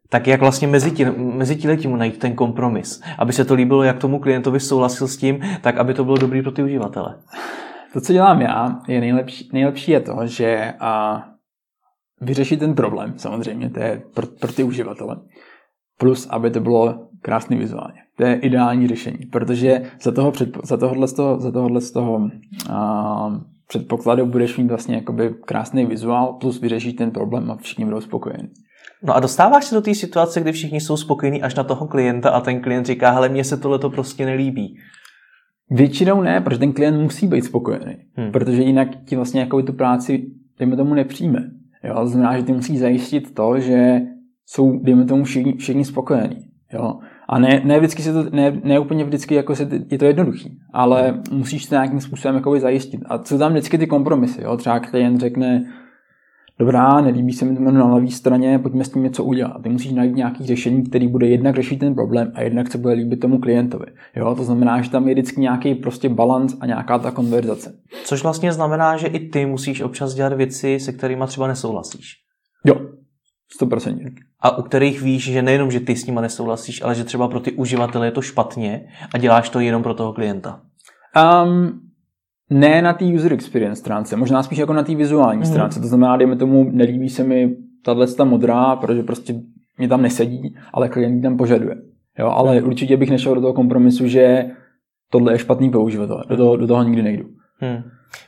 Tak 0.09 0.27
jak 0.27 0.41
vlastně 0.41 0.69
mezi, 0.69 0.91
tí, 0.91 1.05
mezi 1.17 1.57
tíletím 1.57 1.97
najít 1.97 2.19
ten 2.19 2.35
kompromis? 2.35 3.03
Aby 3.19 3.33
se 3.33 3.45
to 3.45 3.55
líbilo 3.55 3.83
jak 3.83 3.99
tomu 3.99 4.19
klientovi 4.19 4.61
souhlasil 4.61 5.09
s 5.09 5.17
tím, 5.17 5.41
tak 5.61 5.77
aby 5.77 5.95
to 5.95 6.05
bylo 6.05 6.17
dobrý 6.17 6.43
pro 6.43 6.53
ty 6.53 6.63
uživatele. 6.63 7.19
To, 7.93 8.01
co 8.01 8.13
dělám 8.13 8.41
já, 8.41 8.81
je 8.89 9.01
nejlepší, 9.01 9.49
nejlepší 9.53 9.93
je 9.93 10.01
to, 10.01 10.17
že 10.25 10.75
a 10.81 11.23
vyřešit 12.21 12.61
ten 12.61 12.75
problém, 12.75 13.15
samozřejmě, 13.17 13.71
to 13.71 13.81
je 13.81 14.03
pro, 14.15 14.27
pro 14.27 14.53
ty 14.53 14.65
uživatele. 14.65 15.17
Plus, 15.99 16.27
aby 16.31 16.51
to 16.51 16.61
bylo 16.61 17.09
krásný 17.23 17.57
vizuálně. 17.57 18.01
To 18.17 18.25
je 18.25 18.35
ideální 18.35 18.89
řešení, 18.89 19.19
protože 19.33 19.83
za, 20.03 20.13
toho 20.13 20.33
před, 20.33 20.59
za 20.65 20.77
tohohle 20.77 21.09
z 21.09 21.13
toho, 21.13 21.41
za 21.41 21.53
tohohle 21.53 21.81
z 21.81 21.91
toho 21.91 22.29
a, 22.71 23.41
předpokladu 23.69 24.27
budeš 24.27 24.57
mít 24.57 24.69
vlastně 24.69 24.95
jakoby 24.95 25.35
krásný 25.45 25.87
vizuál, 25.87 26.33
plus 26.33 26.61
vyřešíš 26.61 26.95
ten 26.95 27.11
problém 27.11 27.51
a 27.51 27.57
všichni 27.57 27.85
budou 27.85 28.01
spokojení. 28.01 28.49
No 29.03 29.17
a 29.17 29.21
dostáváš 29.21 29.65
se 29.65 29.75
do 29.75 29.81
té 29.81 29.95
situace, 29.95 30.41
kdy 30.41 30.53
všichni 30.53 30.81
jsou 30.81 30.97
spokojení 30.97 31.43
až 31.43 31.55
na 31.55 31.65
toho 31.65 31.87
klienta 31.87 32.31
a 32.31 32.41
ten 32.41 32.61
klient 32.61 32.87
říká, 32.87 33.11
hele, 33.11 33.29
mně 33.29 33.45
se 33.45 33.57
tohle 33.57 33.79
to 33.79 33.91
prostě 33.91 34.27
nelíbí. 34.27 34.77
Většinou 35.71 36.23
ne, 36.23 36.41
protože 36.41 36.59
ten 36.59 36.73
klient 36.73 37.03
musí 37.03 37.27
být 37.27 37.45
spokojený, 37.45 37.97
hmm. 38.17 38.33
protože 38.33 38.63
jinak 38.63 38.89
ti 39.05 39.17
vlastně 39.17 39.41
jako 39.41 39.63
tu 39.63 39.73
práci, 39.73 40.27
dejme 40.59 40.77
tomu, 40.77 40.95
nepřijme. 40.95 41.51
Jo? 41.85 42.07
Znamená, 42.07 42.39
že 42.39 42.45
ty 42.45 42.53
musí 42.53 42.79
zajistit 42.79 43.35
to, 43.35 43.61
že 43.61 44.01
jsou, 44.47 44.79
dejme 44.83 45.05
tomu, 45.05 45.25
všichni, 45.25 45.57
všichni 45.57 45.85
spokojení. 45.85 46.37
Jo? 46.73 46.99
A 47.33 47.39
ne, 47.39 47.63
ne, 47.65 47.79
vždycky 47.79 48.03
se 48.03 48.13
to, 48.13 48.31
ne, 48.31 48.61
ne 48.65 48.79
úplně 48.79 49.05
vždycky 49.05 49.35
jako 49.35 49.57
se, 49.57 49.69
je 49.91 49.99
to 49.99 50.05
jednoduchý, 50.05 50.59
ale 50.73 51.23
musíš 51.31 51.67
to 51.67 51.75
nějakým 51.75 52.01
způsobem 52.01 52.35
jakoby 52.35 52.61
zajistit. 52.61 53.01
A 53.07 53.25
jsou 53.25 53.39
tam 53.39 53.53
vždycky 53.53 53.79
ty 53.79 53.87
kompromisy. 53.87 54.43
Jo? 54.43 54.57
Třeba 54.57 54.81
klient 54.81 55.21
řekne, 55.21 55.65
dobrá, 56.59 57.01
nelíbí 57.01 57.33
se 57.33 57.45
mi 57.45 57.57
to 57.57 57.63
na 57.63 57.95
levé 57.95 58.11
straně, 58.11 58.59
pojďme 58.59 58.85
s 58.85 58.89
tím 58.89 59.03
něco 59.03 59.25
udělat. 59.25 59.63
Ty 59.63 59.69
musíš 59.69 59.93
najít 59.93 60.17
nějaký 60.17 60.47
řešení, 60.47 60.85
který 60.85 61.09
bude 61.09 61.27
jednak 61.27 61.57
řešit 61.57 61.79
ten 61.79 61.95
problém 61.95 62.33
a 62.35 62.43
jednak 62.43 62.73
se 62.73 62.79
bude 62.79 62.95
líbit 62.95 63.21
tomu 63.21 63.39
klientovi. 63.39 63.87
Jo? 64.17 64.35
To 64.35 64.45
znamená, 64.45 64.83
že 64.83 64.91
tam 64.91 65.09
je 65.09 65.15
vždycky 65.15 65.41
nějaký 65.41 65.75
prostě 65.75 66.09
balans 66.09 66.57
a 66.61 66.67
nějaká 66.67 66.99
ta 66.99 67.11
konverzace. 67.11 67.75
Což 68.05 68.23
vlastně 68.23 68.53
znamená, 68.53 68.97
že 68.97 69.07
i 69.07 69.29
ty 69.29 69.47
musíš 69.47 69.81
občas 69.81 70.15
dělat 70.15 70.33
věci, 70.33 70.81
se 70.81 70.93
kterými 70.93 71.25
třeba 71.27 71.47
nesouhlasíš. 71.47 72.22
Jo, 73.61 73.67
100%. 73.67 74.15
A 74.41 74.59
u 74.59 74.63
kterých 74.63 75.03
víš, 75.03 75.33
že 75.33 75.43
nejenom, 75.43 75.71
že 75.71 75.81
ty 75.81 75.97
s 75.97 76.07
nima 76.07 76.21
nesouhlasíš, 76.21 76.83
ale 76.83 76.95
že 76.95 77.05
třeba 77.05 77.29
pro 77.29 77.41
ty 77.41 77.53
uživatele 77.53 78.07
je 78.07 78.11
to 78.11 78.23
špatně 78.23 78.87
a 79.15 79.19
děláš 79.19 79.49
to 79.49 79.61
jenom 79.61 79.83
pro 79.83 79.95
toho 79.95 80.13
klienta. 80.13 80.61
Um, 81.45 81.81
ne 82.51 82.83
na 82.83 82.93
té 82.93 83.05
user 83.05 83.33
experience 83.33 83.81
stránce, 83.81 84.17
možná 84.17 84.43
spíš 84.43 84.59
jako 84.59 84.73
na 84.73 84.83
té 84.83 84.95
vizuální 84.95 85.41
mm. 85.41 85.47
stránce. 85.47 85.81
To 85.81 85.87
znamená, 85.87 86.17
dejme 86.17 86.37
tomu, 86.37 86.71
nelíbí 86.73 87.09
se 87.09 87.25
mi 87.25 87.57
tahle 87.85 88.07
ta 88.07 88.25
modrá, 88.25 88.77
protože 88.77 89.03
prostě 89.03 89.35
mě 89.79 89.89
tam 89.89 90.03
nesedí, 90.03 90.57
ale 90.73 90.89
klient 90.89 91.23
tam 91.23 91.37
požaduje. 91.37 91.77
Jo, 92.19 92.29
ale 92.29 92.61
mm. 92.61 92.67
určitě 92.67 92.97
bych 92.97 93.11
nešel 93.11 93.35
do 93.35 93.41
toho 93.41 93.53
kompromisu, 93.53 94.07
že 94.07 94.47
tohle 95.11 95.33
je 95.33 95.39
špatný 95.39 95.71
použivatel. 95.71 96.23
Do 96.29 96.37
toho, 96.37 96.57
do 96.57 96.67
toho 96.67 96.83
nikdy 96.83 97.03
nejdu. 97.03 97.25
Hmm. 97.59 97.83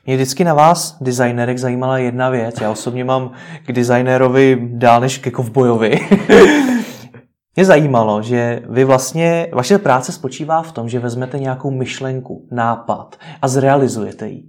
Mě 0.07 0.17
vždycky 0.17 0.45
na 0.45 0.55
vás, 0.55 0.97
designérek, 1.01 1.59
zajímala 1.59 1.99
jedna 1.99 2.31
věc. 2.31 2.61
Já 2.61 2.71
osobně 2.71 3.05
mám 3.05 3.33
k 3.67 3.73
designérovi 3.73 4.69
dál 4.73 5.01
než 5.01 5.19
ke 5.19 5.31
kovbojovi. 5.31 6.01
Mě 7.57 7.65
zajímalo, 7.65 8.23
že 8.23 8.63
vy 8.69 8.85
vlastně, 8.85 9.49
vaše 9.53 9.79
práce 9.79 10.13
spočívá 10.13 10.63
v 10.63 10.73
tom, 10.73 10.89
že 10.89 10.99
vezmete 10.99 11.39
nějakou 11.39 11.71
myšlenku, 11.71 12.49
nápad 12.53 13.17
a 13.43 13.49
zrealizujete 13.49 14.29
ji. 14.29 14.43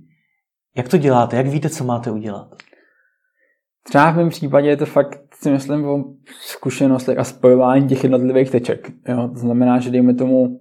Jak 0.78 0.88
to 0.88 0.98
děláte? 0.98 1.38
Jak 1.38 1.48
víte, 1.48 1.70
co 1.70 1.84
máte 1.84 2.12
udělat? 2.12 2.48
Třeba 3.88 4.12
v 4.12 4.16
mém 4.16 4.30
případě 4.30 4.70
je 4.70 4.78
to 4.78 4.86
fakt, 4.86 5.20
si 5.34 5.52
myslím, 5.52 5.86
o 5.86 6.04
zkušenostech 6.42 7.18
a 7.18 7.24
spojování 7.24 7.88
těch 7.88 8.04
jednotlivých 8.04 8.52
teček. 8.52 8.92
Jo? 9.08 9.30
To 9.34 9.40
znamená, 9.40 9.80
že 9.80 9.92
dejme 9.92 10.14
tomu, 10.14 10.60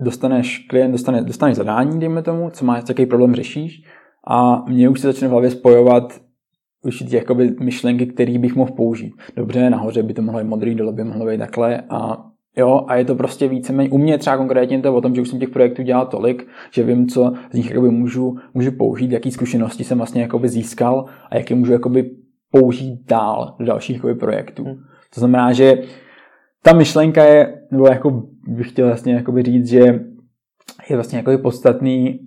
dostaneš, 0.00 0.58
klient 0.58 0.92
dostane, 0.92 1.22
dostaneš 1.24 1.56
zadání, 1.56 2.00
dejme 2.00 2.22
tomu, 2.22 2.50
co 2.50 2.64
máš, 2.64 2.82
jaký 2.88 3.06
problém 3.06 3.34
řešíš 3.34 3.82
a 4.26 4.64
mě 4.68 4.88
už 4.88 5.00
se 5.00 5.06
začne 5.06 5.28
v 5.28 5.30
hlavě 5.30 5.50
spojovat 5.50 6.20
určitě 6.84 7.16
jakoby 7.16 7.54
myšlenky, 7.60 8.06
které 8.06 8.38
bych 8.38 8.56
mohl 8.56 8.72
použít. 8.72 9.14
Dobře, 9.36 9.70
nahoře 9.70 10.02
by 10.02 10.14
to 10.14 10.22
mohlo 10.22 10.40
být 10.40 10.48
modrý, 10.48 10.74
dole 10.74 10.92
by 10.92 11.04
mohlo 11.04 11.26
být 11.26 11.38
takhle 11.38 11.82
a 11.90 12.24
Jo, 12.56 12.84
a 12.88 12.96
je 12.96 13.04
to 13.04 13.14
prostě 13.14 13.48
víceméně, 13.48 13.90
u 13.90 13.98
mě 13.98 14.18
třeba 14.18 14.36
konkrétně 14.36 14.80
to 14.80 14.94
o 14.94 15.00
tom, 15.00 15.14
že 15.14 15.20
už 15.20 15.28
jsem 15.28 15.38
těch 15.38 15.50
projektů 15.50 15.82
dělal 15.82 16.06
tolik, 16.06 16.46
že 16.70 16.82
vím, 16.82 17.08
co 17.08 17.32
z 17.50 17.54
nich 17.54 17.70
jakoby 17.70 17.90
můžu, 17.90 18.36
můžu 18.54 18.72
použít, 18.72 19.12
jaký 19.12 19.30
zkušenosti 19.30 19.84
jsem 19.84 19.98
vlastně 19.98 20.22
jakoby 20.22 20.48
získal 20.48 21.04
a 21.30 21.36
jaké 21.36 21.54
můžu 21.54 21.72
jakoby 21.72 22.10
použít 22.50 23.00
dál 23.08 23.56
do 23.58 23.66
dalších 23.66 23.96
jakoby 23.96 24.14
projektů. 24.14 24.64
Hmm. 24.64 24.74
To 25.14 25.20
znamená, 25.20 25.52
že 25.52 25.82
ta 26.62 26.72
myšlenka 26.72 27.24
je, 27.24 27.62
nebo 27.70 27.86
jako 27.86 28.22
bych 28.48 28.68
chtěl 28.68 28.86
vlastně 28.86 29.14
jakoby 29.14 29.42
říct, 29.42 29.68
že 29.68 29.78
je 30.90 30.96
vlastně 30.96 31.18
jako 31.18 31.38
podstatný 31.38 32.20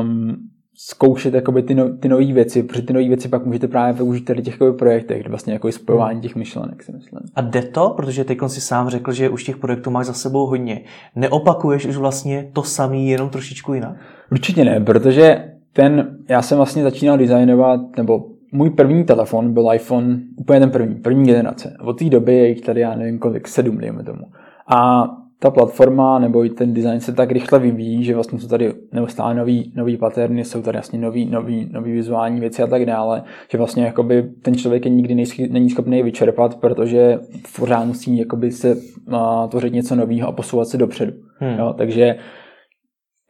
um, 0.00 0.36
zkoušet 0.82 1.34
jakoby 1.34 1.62
ty, 1.62 1.74
no, 1.74 1.96
ty 1.96 2.08
nové 2.08 2.32
věci, 2.32 2.62
protože 2.62 2.82
ty 2.82 2.92
nové 2.92 3.08
věci 3.08 3.28
pak 3.28 3.46
můžete 3.46 3.68
právě 3.68 3.92
využít 3.92 4.24
tady 4.24 4.42
těch 4.42 4.58
projektech, 4.78 5.28
vlastně 5.28 5.52
jako 5.52 5.72
spojování 5.72 6.20
těch 6.20 6.36
myšlenek, 6.36 6.82
si 6.82 6.92
myslím. 6.92 7.20
A 7.34 7.40
jde 7.40 7.62
to, 7.62 7.90
protože 7.96 8.24
ty 8.24 8.36
si 8.46 8.60
sám 8.60 8.88
řekl, 8.88 9.12
že 9.12 9.28
už 9.28 9.44
těch 9.44 9.56
projektů 9.56 9.90
máš 9.90 10.06
za 10.06 10.12
sebou 10.12 10.46
hodně. 10.46 10.84
Neopakuješ 11.16 11.86
už 11.86 11.96
vlastně 11.96 12.50
to 12.52 12.62
samý, 12.62 13.08
jenom 13.08 13.30
trošičku 13.30 13.74
jinak? 13.74 13.96
Určitě 14.32 14.64
ne, 14.64 14.80
protože 14.80 15.44
ten, 15.72 16.18
já 16.28 16.42
jsem 16.42 16.56
vlastně 16.56 16.82
začínal 16.82 17.18
designovat, 17.18 17.80
nebo 17.96 18.24
můj 18.52 18.70
první 18.70 19.04
telefon 19.04 19.52
byl 19.54 19.68
iPhone, 19.74 20.20
úplně 20.36 20.60
ten 20.60 20.70
první, 20.70 20.94
první 20.94 21.26
generace. 21.26 21.76
Od 21.80 21.98
té 21.98 22.04
doby 22.04 22.36
je 22.36 22.48
jich 22.48 22.60
tady, 22.60 22.80
já 22.80 22.94
nevím 22.94 23.18
kolik, 23.18 23.48
sedm, 23.48 23.78
dejme 23.78 24.02
tomu. 24.02 24.24
A 24.66 25.08
ta 25.42 25.50
platforma 25.50 26.18
nebo 26.18 26.44
i 26.44 26.50
ten 26.50 26.74
design 26.74 27.00
se 27.00 27.12
tak 27.12 27.32
rychle 27.32 27.58
vyvíjí, 27.58 28.04
že 28.04 28.14
vlastně 28.14 28.38
jsou 28.38 28.48
tady 28.48 28.72
neustále 28.92 29.34
nový, 29.34 29.72
nový 29.76 29.96
paterny, 29.96 30.44
jsou 30.44 30.62
tady 30.62 30.76
vlastně 30.76 30.98
nový, 30.98 31.26
nový, 31.26 31.68
nový 31.72 31.92
vizuální 31.92 32.40
věci 32.40 32.62
a 32.62 32.66
tak 32.66 32.86
dále, 32.86 33.22
že 33.52 33.58
vlastně 33.58 33.84
jakoby 33.84 34.30
ten 34.42 34.54
člověk 34.54 34.84
je 34.84 34.90
nikdy 34.90 35.14
nejschy, 35.14 35.48
není 35.48 35.70
schopný 35.70 36.02
vyčerpat, 36.02 36.56
protože 36.56 37.18
pořád 37.56 37.84
musí 37.84 38.18
jakoby 38.18 38.52
se 38.52 38.74
uh, 38.74 39.48
tvořit 39.48 39.72
něco 39.72 39.96
nového 39.96 40.28
a 40.28 40.32
posouvat 40.32 40.68
se 40.68 40.78
dopředu. 40.78 41.12
Hmm. 41.38 41.58
Jo, 41.58 41.74
takže 41.78 42.16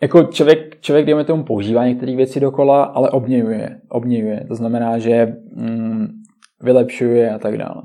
jako 0.03 0.23
člověk, 0.23 0.81
člověk, 0.81 1.07
dejme 1.07 1.25
tomu, 1.25 1.45
používá 1.45 1.87
některé 1.87 2.17
věci 2.17 2.41
dokola, 2.41 2.85
ale 2.85 3.11
obměňuje, 3.11 3.81
obměňuje. 3.89 4.45
To 4.49 4.55
znamená, 4.55 4.99
že 4.99 5.37
mm, 5.55 6.09
vylepšuje 6.63 7.31
a 7.31 7.39
tak 7.39 7.59
dále. 7.59 7.83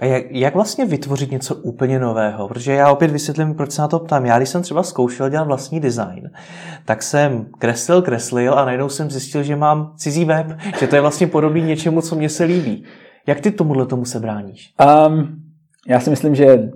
A 0.00 0.04
jak, 0.04 0.24
jak 0.30 0.54
vlastně 0.54 0.84
vytvořit 0.84 1.30
něco 1.30 1.54
úplně 1.54 1.98
nového? 1.98 2.48
Protože 2.48 2.72
já 2.72 2.92
opět 2.92 3.10
vysvětlím, 3.10 3.54
proč 3.54 3.70
se 3.72 3.82
na 3.82 3.88
to 3.88 3.98
ptám. 3.98 4.26
Já, 4.26 4.36
když 4.36 4.48
jsem 4.48 4.62
třeba 4.62 4.82
zkoušel 4.82 5.28
dělat 5.28 5.44
vlastní 5.44 5.80
design, 5.80 6.30
tak 6.84 7.02
jsem 7.02 7.46
kreslil, 7.58 8.02
kreslil 8.02 8.54
a 8.54 8.64
najednou 8.64 8.88
jsem 8.88 9.10
zjistil, 9.10 9.42
že 9.42 9.56
mám 9.56 9.92
cizí 9.96 10.24
web, 10.24 10.46
že 10.80 10.86
to 10.86 10.94
je 10.94 11.00
vlastně 11.00 11.26
podobný 11.26 11.62
něčemu, 11.62 12.02
co 12.02 12.16
mně 12.16 12.28
se 12.28 12.44
líbí. 12.44 12.84
Jak 13.26 13.40
ty 13.40 13.50
tomuhle 13.50 13.86
tomu 13.86 14.04
se 14.04 14.20
bráníš? 14.20 14.74
Um, 15.08 15.42
já 15.88 16.00
si 16.00 16.10
myslím, 16.10 16.34
že 16.34 16.70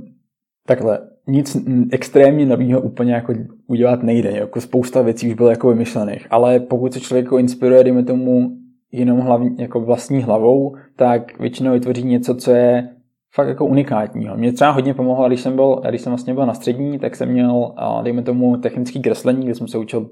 takhle, 0.67 0.99
nic 1.27 1.57
extrémně 1.93 2.47
nového 2.47 2.81
úplně 2.81 3.15
jako 3.15 3.33
udělat 3.67 4.03
nejde. 4.03 4.31
Jako 4.31 4.61
spousta 4.61 5.03
věcí 5.03 5.29
už 5.29 5.35
bylo 5.35 5.51
jako 5.51 5.69
vymyšlených, 5.69 6.27
ale 6.31 6.61
pokud 6.61 6.93
se 6.93 7.01
člověk 7.01 7.25
jako 7.25 7.39
inspiruje, 7.39 7.85
dejme 7.85 8.03
tomu, 8.03 8.51
jenom 8.93 9.19
hlavně, 9.19 9.51
jako 9.59 9.81
vlastní 9.81 10.23
hlavou, 10.23 10.77
tak 10.97 11.39
většinou 11.39 11.73
vytvoří 11.73 12.05
něco, 12.05 12.35
co 12.35 12.51
je 12.51 12.89
fakt 13.35 13.49
jako 13.49 13.67
unikátního. 13.67 14.37
Mě 14.37 14.53
třeba 14.53 14.71
hodně 14.71 14.95
pomohlo, 14.95 15.29
když 15.29 15.41
jsem 15.41 15.57
byl, 15.57 15.83
když 15.89 16.01
jsem 16.01 16.11
vlastně 16.11 16.35
byl 16.35 16.47
na 16.47 16.55
střední, 16.55 16.99
tak 16.99 17.17
jsem 17.17 17.29
měl, 17.29 17.75
dejme 18.03 18.23
tomu, 18.23 18.57
technický 18.57 19.03
kreslení, 19.03 19.45
kde 19.45 19.55
jsem 19.55 19.69
se 19.69 19.79
učil 19.79 20.11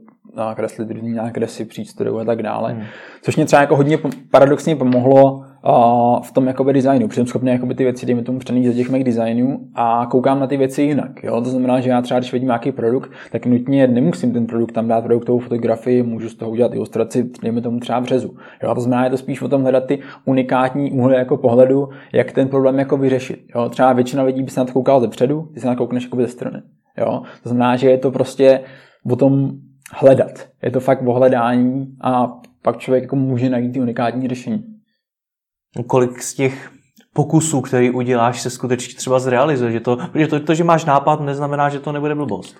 kreslit 0.54 0.90
různý 0.90 1.12
nákresy, 1.12 1.64
přístrojů 1.64 2.18
a 2.18 2.24
tak 2.24 2.42
dále. 2.42 2.72
Hmm. 2.72 2.82
Což 3.22 3.36
mě 3.36 3.44
třeba 3.44 3.62
jako 3.62 3.76
hodně 3.76 3.98
paradoxně 4.30 4.76
pomohlo 4.76 5.44
v 6.22 6.32
tom 6.32 6.46
jakoby 6.46 6.72
designu. 6.72 7.08
Protože 7.08 7.20
jsem 7.20 7.26
schopný 7.26 7.52
jakoby 7.52 7.74
ty 7.74 7.84
věci, 7.84 8.06
dejme 8.06 8.22
tomu, 8.22 8.38
přenést 8.38 8.66
do 8.66 8.72
těch 8.72 8.90
mých 8.90 9.04
designů 9.04 9.58
a 9.74 10.06
koukám 10.10 10.40
na 10.40 10.46
ty 10.46 10.56
věci 10.56 10.82
jinak. 10.82 11.24
Jo? 11.24 11.40
To 11.40 11.50
znamená, 11.50 11.80
že 11.80 11.90
já 11.90 12.02
třeba, 12.02 12.20
když 12.20 12.32
vidím 12.32 12.46
nějaký 12.46 12.72
produkt, 12.72 13.10
tak 13.32 13.46
nutně 13.46 13.86
nemusím 13.86 14.32
ten 14.32 14.46
produkt 14.46 14.72
tam 14.72 14.88
dát 14.88 15.04
produktovou 15.04 15.38
fotografii, 15.38 16.02
můžu 16.02 16.28
z 16.28 16.34
toho 16.34 16.50
udělat 16.50 16.74
ilustraci, 16.74 17.30
dejme 17.42 17.60
tomu 17.60 17.80
třeba 17.80 18.00
v 18.00 18.04
řezu. 18.04 18.36
Jo? 18.62 18.74
To 18.74 18.80
znamená, 18.80 19.04
je 19.04 19.10
to 19.10 19.16
spíš 19.16 19.42
o 19.42 19.48
tom 19.48 19.62
hledat 19.62 19.86
ty 19.86 19.98
unikátní 20.24 20.92
úhly 20.92 21.16
jako 21.16 21.36
pohledu, 21.36 21.88
jak 22.12 22.32
ten 22.32 22.48
problém 22.48 22.78
jako 22.78 22.96
vyřešit. 22.96 23.44
Jo? 23.54 23.68
Třeba 23.68 23.92
většina 23.92 24.22
lidí 24.22 24.42
by 24.42 24.50
se 24.50 24.60
na 24.60 24.66
to 24.66 24.72
koukala 24.72 25.00
ze 25.00 25.08
předu, 25.08 25.48
ty 25.54 25.60
se 25.60 25.66
na 25.66 25.74
to 25.74 25.78
koukneš 25.78 26.08
ze 26.20 26.28
strany. 26.28 26.62
Jo? 26.98 27.22
To 27.42 27.48
znamená, 27.48 27.76
že 27.76 27.90
je 27.90 27.98
to 27.98 28.10
prostě 28.10 28.60
o 29.10 29.16
tom 29.16 29.50
hledat. 29.92 30.48
Je 30.62 30.70
to 30.70 30.80
fakt 30.80 31.02
o 31.06 31.12
hledání 31.12 31.86
a 32.00 32.32
pak 32.62 32.78
člověk 32.78 33.02
jako 33.02 33.16
může 33.16 33.50
najít 33.50 33.72
ty 33.72 33.80
unikátní 33.80 34.28
řešení. 34.28 34.77
Kolik 35.86 36.22
z 36.22 36.34
těch 36.34 36.70
pokusů, 37.12 37.60
který 37.60 37.90
uděláš, 37.90 38.40
se 38.40 38.50
skutečně 38.50 38.94
třeba 38.94 39.18
zrealizuje? 39.18 39.72
Že 39.72 39.80
to, 39.80 39.96
protože 39.96 40.26
to, 40.26 40.40
to, 40.40 40.54
že 40.54 40.64
máš 40.64 40.84
nápad, 40.84 41.20
neznamená, 41.20 41.68
že 41.68 41.80
to 41.80 41.92
nebude 41.92 42.14
blbost. 42.14 42.56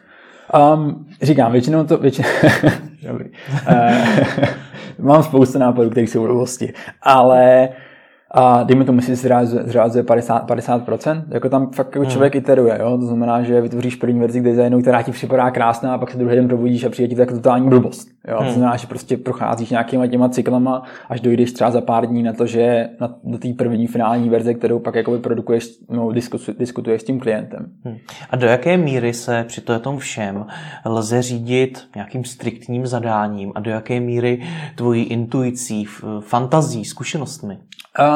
Um, 0.75 1.07
říkám, 1.23 1.53
většinou 1.53 1.85
to... 1.85 1.99
Většinou. 1.99 2.29
Uh, 3.09 4.45
mám 4.99 5.23
spoustu 5.23 5.59
nápadů, 5.59 5.91
které 5.91 6.07
jsou 6.07 6.23
blbosti, 6.23 6.73
ale 7.03 7.69
a 8.31 8.63
dejme 8.63 8.85
tomu, 8.85 9.01
si 9.01 9.17
zrealizuje 9.17 10.05
50%, 10.05 10.47
50%, 10.47 11.23
jako 11.29 11.49
tam 11.49 11.71
fakt 11.71 11.87
jako 11.87 12.01
hmm. 12.01 12.11
člověk 12.11 12.35
hmm. 12.35 12.43
iteruje, 12.43 12.79
jo? 12.81 12.99
to 12.99 13.07
znamená, 13.07 13.43
že 13.43 13.61
vytvoříš 13.61 13.97
první 13.97 14.21
verzi 14.21 14.41
designu, 14.41 14.81
která 14.81 15.03
ti 15.03 15.13
připadá 15.13 15.51
krásná, 15.51 15.95
a 15.95 15.99
pak 15.99 16.11
se 16.11 16.19
druhý 16.19 16.37
den 16.37 16.49
probudíš 16.49 16.85
a 16.85 16.91
přijde 16.91 17.09
ti 17.09 17.17
tak 17.17 17.33
totální 17.33 17.69
blbost. 17.69 18.09
Jo? 18.29 18.37
Hmm. 18.39 18.47
To 18.47 18.53
znamená, 18.53 18.77
že 18.77 18.87
prostě 18.87 19.17
procházíš 19.17 19.71
nějakýma 19.71 20.07
těma 20.07 20.29
cyklama, 20.29 20.83
až 21.09 21.21
dojdeš 21.21 21.53
třeba 21.53 21.71
za 21.71 21.81
pár 21.81 22.07
dní 22.07 22.23
na 22.23 22.33
to, 22.33 22.47
že 22.47 22.89
na, 23.01 23.15
do 23.25 23.39
té 23.39 23.49
první 23.53 23.87
finální 23.87 24.31
verze, 24.31 24.55
kterou 24.55 24.79
pak 24.79 24.95
jakoby 24.95 25.19
produkuješ, 25.19 25.69
no, 25.91 26.13
diskutuješ 26.59 27.03
s 27.03 27.05
tím 27.05 27.21
klientem. 27.21 27.67
Hmm. 27.85 27.97
A 28.31 28.37
do 28.37 28.47
jaké 28.47 28.77
míry 28.77 29.13
se 29.15 29.45
při 29.49 29.61
tom 29.61 29.99
všem 29.99 30.47
lze 30.85 31.23
řídit 31.23 31.89
nějakým 31.95 32.25
striktním 32.25 32.87
zadáním 32.87 33.53
a 33.55 33.61
do 33.61 33.71
jaké 33.71 34.01
míry 34.01 34.43
tvojí 34.77 35.03
intuicí, 35.05 35.87
fantazí, 36.21 36.85
zkušenostmi? 36.85 37.59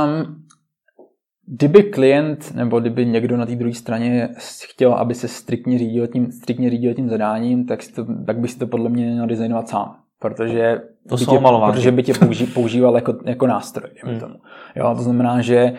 Um, 0.05 0.43
kdyby 1.47 1.83
klient 1.83 2.55
nebo 2.55 2.81
kdyby 2.81 3.07
někdo 3.07 3.37
na 3.37 3.47
té 3.47 3.57
druhé 3.57 3.75
straně 3.75 4.29
chtěl, 4.65 4.93
aby 4.93 5.15
se 5.15 5.29
striktně 5.29 5.79
řídil 5.79 6.07
tím, 6.07 6.33
striktně 6.33 6.71
řídil 6.71 6.95
tím 6.95 7.09
zadáním, 7.09 7.67
tak, 7.67 7.81
to, 7.95 8.07
tak 8.27 8.39
by 8.39 8.49
si 8.49 8.59
to 8.59 8.67
podle 8.67 8.89
mě 8.89 9.11
měl 9.11 9.27
designovat 9.27 9.69
sám. 9.69 9.97
Protože, 10.21 10.81
to 11.09 11.17
by 11.17 11.25
tě, 11.27 11.39
protože 11.73 11.93
by 11.93 12.03
tě 12.03 12.15
použí, 12.15 12.47
používal 12.47 12.95
jako, 12.95 13.15
jako 13.25 13.47
nástroj. 13.47 13.91
Hmm. 14.05 14.21
Tomu. 14.21 14.35
Jo, 14.77 14.95
to 14.97 15.03
znamená, 15.03 15.41
že 15.41 15.73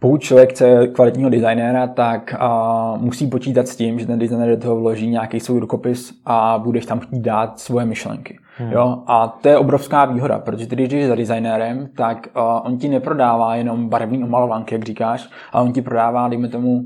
pokud 0.00 0.20
člověk 0.20 0.50
chce 0.50 0.86
kvalitního 0.86 1.30
designéra, 1.30 1.86
tak 1.86 2.34
a, 2.38 2.96
musí 2.96 3.26
počítat 3.26 3.68
s 3.68 3.76
tím, 3.76 3.98
že 3.98 4.06
ten 4.06 4.18
designer 4.18 4.50
do 4.50 4.62
toho 4.62 4.76
vloží 4.76 5.10
nějaký 5.10 5.40
svůj 5.40 5.60
rukopis 5.60 6.12
a 6.24 6.58
budeš 6.64 6.86
tam 6.86 7.00
chtít 7.00 7.20
dát 7.20 7.60
svoje 7.60 7.86
myšlenky. 7.86 8.38
Hmm. 8.58 8.72
Jo? 8.72 9.02
A 9.06 9.28
to 9.28 9.48
je 9.48 9.58
obrovská 9.58 10.04
výhoda, 10.04 10.38
protože 10.38 10.66
když 10.66 10.88
jdeš 10.88 11.06
za 11.06 11.14
designérem, 11.14 11.88
tak 11.96 12.28
uh, 12.36 12.42
on 12.42 12.78
ti 12.78 12.88
neprodává 12.88 13.56
jenom 13.56 13.88
barevný 13.88 14.24
omalovanky, 14.24 14.74
jak 14.74 14.84
říkáš, 14.84 15.30
ale 15.52 15.64
on 15.64 15.72
ti 15.72 15.82
prodává, 15.82 16.28
dejme 16.28 16.48
tomu, 16.48 16.82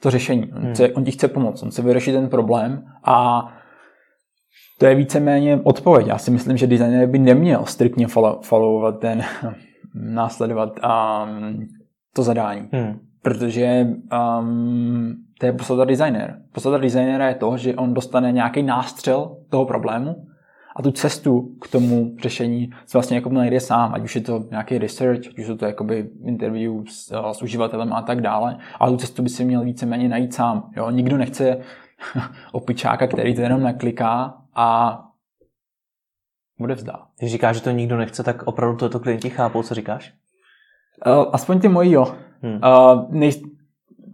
to 0.00 0.10
řešení. 0.10 0.52
On, 0.52 0.62
hmm. 0.62 0.72
chce, 0.72 0.88
on 0.88 1.04
ti 1.04 1.10
chce 1.10 1.28
pomoct, 1.28 1.62
on 1.62 1.70
chce 1.70 1.82
vyřešit 1.82 2.12
ten 2.12 2.28
problém 2.28 2.84
a 3.04 3.48
to 4.78 4.86
je 4.86 4.94
víceméně 4.94 5.60
odpověď. 5.64 6.06
Já 6.06 6.18
si 6.18 6.30
myslím, 6.30 6.56
že 6.56 6.66
designer 6.66 7.08
by 7.08 7.18
neměl 7.18 7.64
striktně 7.64 8.06
follow, 8.06 8.42
followovat 8.42 9.00
ten, 9.00 9.22
následovat 9.94 10.68
um, 10.68 11.66
to 12.14 12.22
zadání. 12.22 12.68
Hmm. 12.72 12.98
Protože 13.22 13.86
um, 14.40 15.14
to 15.40 15.46
je 15.46 15.52
podstata 15.52 15.84
designer. 15.84 16.42
Podstata 16.52 16.78
designera 16.78 17.28
je 17.28 17.34
to, 17.34 17.56
že 17.56 17.74
on 17.74 17.94
dostane 17.94 18.32
nějaký 18.32 18.62
nástřel 18.62 19.36
toho 19.50 19.64
problému 19.64 20.26
a 20.76 20.82
tu 20.82 20.90
cestu 20.90 21.56
k 21.60 21.68
tomu 21.68 22.16
řešení 22.22 22.70
se 22.86 22.98
vlastně 22.98 23.16
jako 23.16 23.28
najde 23.28 23.60
sám, 23.60 23.94
ať 23.94 24.02
už 24.02 24.14
je 24.14 24.20
to 24.20 24.44
nějaký 24.50 24.78
research, 24.78 25.26
ať 25.28 25.38
už 25.38 25.46
je 25.46 25.54
to 25.54 25.66
jakoby 25.66 26.10
interview 26.24 26.86
s, 26.88 27.12
eh, 27.12 27.34
s 27.34 27.42
uživatelem 27.42 27.92
a 27.92 28.02
tak 28.02 28.20
dále, 28.20 28.58
ale 28.80 28.90
tu 28.90 28.96
cestu 28.96 29.22
by 29.22 29.28
si 29.28 29.44
měl 29.44 29.64
víceméně 29.64 30.08
najít 30.08 30.34
sám. 30.34 30.70
Jo? 30.76 30.90
Nikdo 30.90 31.16
nechce 31.16 31.56
opičáka, 32.52 33.06
který 33.06 33.34
to 33.34 33.40
jenom 33.40 33.62
nakliká 33.62 34.34
a 34.54 35.00
bude 36.58 36.74
vzdá. 36.74 37.06
Když 37.18 37.32
říkáš, 37.32 37.56
že 37.56 37.62
to 37.62 37.70
nikdo 37.70 37.96
nechce, 37.96 38.22
tak 38.22 38.42
opravdu 38.42 38.76
to, 38.76 38.88
to 38.88 39.00
klienti 39.00 39.30
chápou, 39.30 39.62
co 39.62 39.74
říkáš? 39.74 40.14
Uh, 41.06 41.24
aspoň 41.32 41.60
ty 41.60 41.68
moji, 41.68 41.92
jo. 41.92 42.14
Hmm. 42.42 42.54
Uh, 42.54 43.04
nej, 43.10 43.32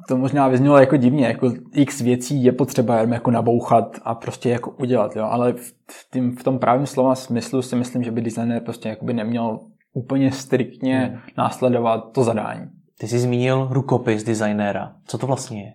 to 0.08 0.16
možná 0.16 0.48
vyznělo 0.48 0.78
jako 0.78 0.96
divně, 0.96 1.26
jako 1.26 1.52
x 1.74 2.00
věcí 2.00 2.44
je 2.44 2.52
potřeba 2.52 2.96
jenom 2.96 3.12
jako 3.12 3.30
nabouchat 3.30 3.96
a 4.02 4.14
prostě 4.14 4.50
jako 4.50 4.70
udělat, 4.70 5.16
jo, 5.16 5.24
ale 5.24 5.52
v, 5.52 6.10
tým, 6.10 6.36
v 6.36 6.44
tom 6.44 6.58
právním 6.58 6.86
slova 6.86 7.14
smyslu 7.14 7.62
si 7.62 7.76
myslím, 7.76 8.02
že 8.02 8.10
by 8.10 8.20
designer 8.20 8.62
prostě 8.62 8.88
jakoby 8.88 9.14
neměl 9.14 9.60
úplně 9.92 10.32
striktně 10.32 10.98
hmm. 10.98 11.20
následovat 11.38 12.12
to 12.12 12.24
zadání. 12.24 12.70
Ty 12.98 13.08
jsi 13.08 13.18
zmínil 13.18 13.68
rukopis 13.70 14.24
designéra. 14.24 14.94
Co 15.06 15.18
to 15.18 15.26
vlastně 15.26 15.62
je? 15.62 15.72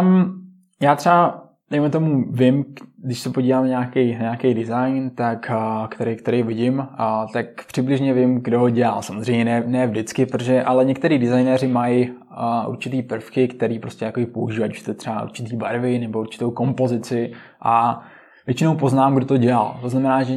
Um, 0.00 0.42
já 0.82 0.96
třeba 0.96 1.48
dejme 1.70 1.90
tomu, 1.90 2.32
vím, 2.32 2.64
když 3.04 3.20
se 3.20 3.30
podívám 3.30 3.62
na 3.62 3.68
nějaký, 3.68 4.06
nějaký 4.06 4.54
design, 4.54 5.10
tak, 5.10 5.50
který, 5.88 6.16
který 6.16 6.42
vidím, 6.42 6.80
a, 6.80 7.26
tak 7.32 7.66
přibližně 7.66 8.14
vím, 8.14 8.40
kdo 8.42 8.60
ho 8.60 8.70
dělal. 8.70 9.02
Samozřejmě 9.02 9.44
ne, 9.44 9.62
ne 9.66 9.86
vždycky, 9.86 10.26
protože, 10.26 10.62
ale 10.62 10.84
některý 10.84 11.18
designéři 11.18 11.68
mají 11.68 12.10
a, 12.30 12.66
určitý 12.66 13.02
prvky, 13.02 13.48
který 13.48 13.78
prostě 13.78 14.04
jako 14.04 14.20
používají, 14.32 14.72
ať 14.72 14.96
třeba 14.96 15.22
určitý 15.22 15.56
barvy 15.56 15.98
nebo 15.98 16.20
určitou 16.20 16.50
kompozici 16.50 17.32
a 17.62 18.02
většinou 18.46 18.76
poznám, 18.76 19.14
kdo 19.14 19.26
to 19.26 19.36
dělal. 19.36 19.78
To 19.80 19.88
znamená, 19.88 20.22
že 20.22 20.36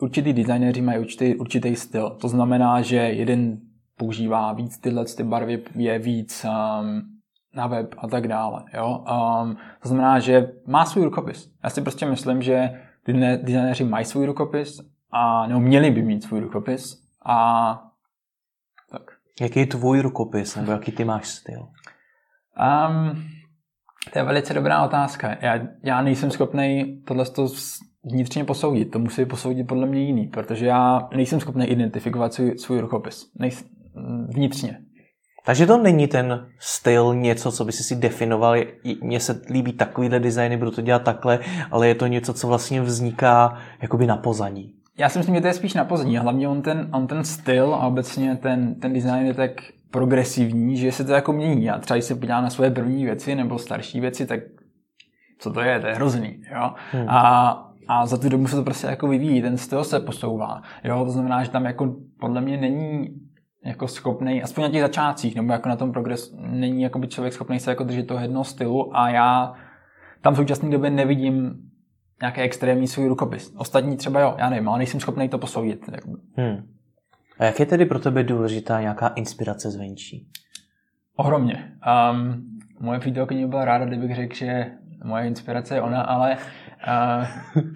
určitý 0.00 0.32
designéři 0.32 0.80
mají 0.80 0.98
určitý, 0.98 1.34
určitý 1.34 1.76
styl. 1.76 2.10
To 2.10 2.28
znamená, 2.28 2.82
že 2.82 2.96
jeden 2.96 3.58
používá 3.96 4.52
víc 4.52 4.78
tyhle 4.78 5.04
ty 5.16 5.22
barvy, 5.22 5.62
je 5.74 5.98
víc 5.98 6.46
um, 6.80 7.17
na 7.58 7.66
web 7.66 7.94
a 7.98 8.08
tak 8.08 8.28
dále. 8.28 8.64
Jo? 8.74 9.04
Um, 9.42 9.56
to 9.82 9.88
znamená, 9.88 10.18
že 10.18 10.52
má 10.66 10.84
svůj 10.84 11.04
rukopis. 11.04 11.50
Já 11.64 11.70
si 11.70 11.80
prostě 11.80 12.06
myslím, 12.06 12.42
že 12.42 12.70
designéři 13.42 13.84
mají 13.84 14.04
svůj 14.04 14.26
rukopis 14.26 14.80
a 15.10 15.46
nebo 15.46 15.60
měli 15.60 15.90
by 15.90 16.02
mít 16.02 16.22
svůj 16.22 16.40
rukopis 16.40 17.02
a 17.26 17.80
tak. 18.90 19.02
Jaký 19.40 19.60
je 19.60 19.66
tvůj 19.66 20.00
rukopis, 20.00 20.56
nebo 20.56 20.72
jaký 20.72 20.92
ty 20.92 21.04
máš 21.04 21.28
styl? 21.28 21.60
Um, 21.60 23.22
to 24.12 24.18
je 24.18 24.24
velice 24.24 24.54
dobrá 24.54 24.84
otázka. 24.84 25.36
Já, 25.40 25.60
já 25.82 26.02
nejsem 26.02 26.30
schopný 26.30 27.00
tohle 27.06 27.24
vnitřně 28.04 28.44
posoudit. 28.44 28.90
To 28.90 28.98
musí 28.98 29.24
posoudit 29.24 29.64
podle 29.64 29.86
mě 29.86 30.00
jiný, 30.00 30.26
protože 30.26 30.66
já 30.66 31.08
nejsem 31.16 31.40
schopný 31.40 31.66
identifikovat 31.66 32.34
svůj, 32.34 32.58
svůj 32.58 32.80
rukopis. 32.80 33.32
Nejsem, 33.38 33.68
vnitřně. 34.28 34.80
Takže 35.48 35.66
to 35.66 35.78
není 35.78 36.06
ten 36.06 36.46
styl 36.58 37.14
něco, 37.14 37.52
co 37.52 37.64
by 37.64 37.72
si 37.72 37.82
si 37.82 37.96
definoval, 37.96 38.56
mně 39.02 39.20
se 39.20 39.40
líbí 39.50 39.72
takovýhle 39.72 40.20
designy, 40.20 40.56
budu 40.56 40.70
to 40.70 40.80
dělat 40.80 41.02
takhle, 41.02 41.38
ale 41.70 41.88
je 41.88 41.94
to 41.94 42.06
něco, 42.06 42.34
co 42.34 42.46
vlastně 42.48 42.82
vzniká 42.82 43.58
jakoby 43.82 44.06
na 44.06 44.16
pozadí. 44.16 44.74
Já 44.98 45.08
si 45.08 45.18
myslím, 45.18 45.34
že 45.34 45.40
to 45.40 45.46
je 45.46 45.54
spíš 45.54 45.74
na 45.74 45.84
pozadí. 45.84 46.16
Hlavně 46.16 46.48
on 46.48 46.62
ten, 46.62 46.88
on 46.92 47.06
ten 47.06 47.24
styl 47.24 47.74
a 47.74 47.86
obecně 47.86 48.36
ten, 48.36 48.74
ten 48.74 48.92
design 48.92 49.26
je 49.26 49.34
tak 49.34 49.50
progresivní, 49.90 50.76
že 50.76 50.92
se 50.92 51.04
to 51.04 51.12
jako 51.12 51.32
mění. 51.32 51.64
Já 51.64 51.78
třeba, 51.78 51.96
když 51.96 52.04
se 52.04 52.14
podívám 52.14 52.44
na 52.44 52.50
svoje 52.50 52.70
první 52.70 53.04
věci 53.04 53.34
nebo 53.34 53.58
starší 53.58 54.00
věci, 54.00 54.26
tak 54.26 54.40
co 55.38 55.52
to 55.52 55.60
je? 55.60 55.80
To 55.80 55.86
je 55.86 55.94
hrozný. 55.94 56.40
Jo? 56.54 56.72
Hmm. 56.92 57.08
A, 57.08 57.50
a 57.88 58.06
za 58.06 58.16
tu 58.16 58.28
dobu 58.28 58.46
se 58.46 58.56
to 58.56 58.62
prostě 58.62 58.86
jako 58.86 59.08
vyvíjí, 59.08 59.42
ten 59.42 59.56
styl 59.56 59.84
se 59.84 60.00
posouvá. 60.00 60.62
Jo? 60.84 61.04
To 61.04 61.10
znamená, 61.10 61.44
že 61.44 61.50
tam 61.50 61.64
jako 61.64 61.94
podle 62.20 62.40
mě 62.40 62.56
není 62.56 63.08
jako 63.68 63.88
schopný, 63.88 64.42
aspoň 64.42 64.62
na 64.62 64.70
těch 64.70 64.80
začátcích, 64.80 65.36
nebo 65.36 65.52
jako 65.52 65.68
na 65.68 65.76
tom 65.76 65.92
progres, 65.92 66.34
není 66.38 66.82
jako 66.82 66.98
by 66.98 67.08
člověk 67.08 67.32
schopný 67.32 67.60
se 67.60 67.70
jako 67.70 67.84
držet 67.84 68.06
toho 68.06 68.20
jednoho 68.20 68.44
stylu 68.44 68.96
a 68.96 69.10
já 69.10 69.54
tam 70.20 70.34
v 70.34 70.36
současné 70.36 70.70
době 70.70 70.90
nevidím 70.90 71.68
nějaký 72.20 72.40
extrémní 72.40 72.88
svůj 72.88 73.08
rukopis. 73.08 73.54
Ostatní 73.56 73.96
třeba 73.96 74.20
jo, 74.20 74.34
já 74.38 74.50
nevím, 74.50 74.68
ale 74.68 74.78
nejsem 74.78 75.00
schopný 75.00 75.28
to 75.28 75.38
posoudit. 75.38 75.90
Hmm. 76.36 76.68
A 77.38 77.44
jak 77.44 77.60
je 77.60 77.66
tedy 77.66 77.86
pro 77.86 77.98
tebe 77.98 78.22
důležitá 78.22 78.80
nějaká 78.80 79.08
inspirace 79.08 79.70
zvenčí? 79.70 80.28
Ohromně. 81.16 81.72
Um, 82.12 82.44
moje 82.80 83.00
přítelkyně 83.00 83.46
byla 83.46 83.64
ráda, 83.64 83.84
kdybych 83.84 84.16
řekl, 84.16 84.34
že 84.34 84.66
moje 85.04 85.26
inspirace 85.26 85.74
je 85.74 85.82
ona, 85.82 86.02
ale 86.02 86.36
uh, 87.56 87.62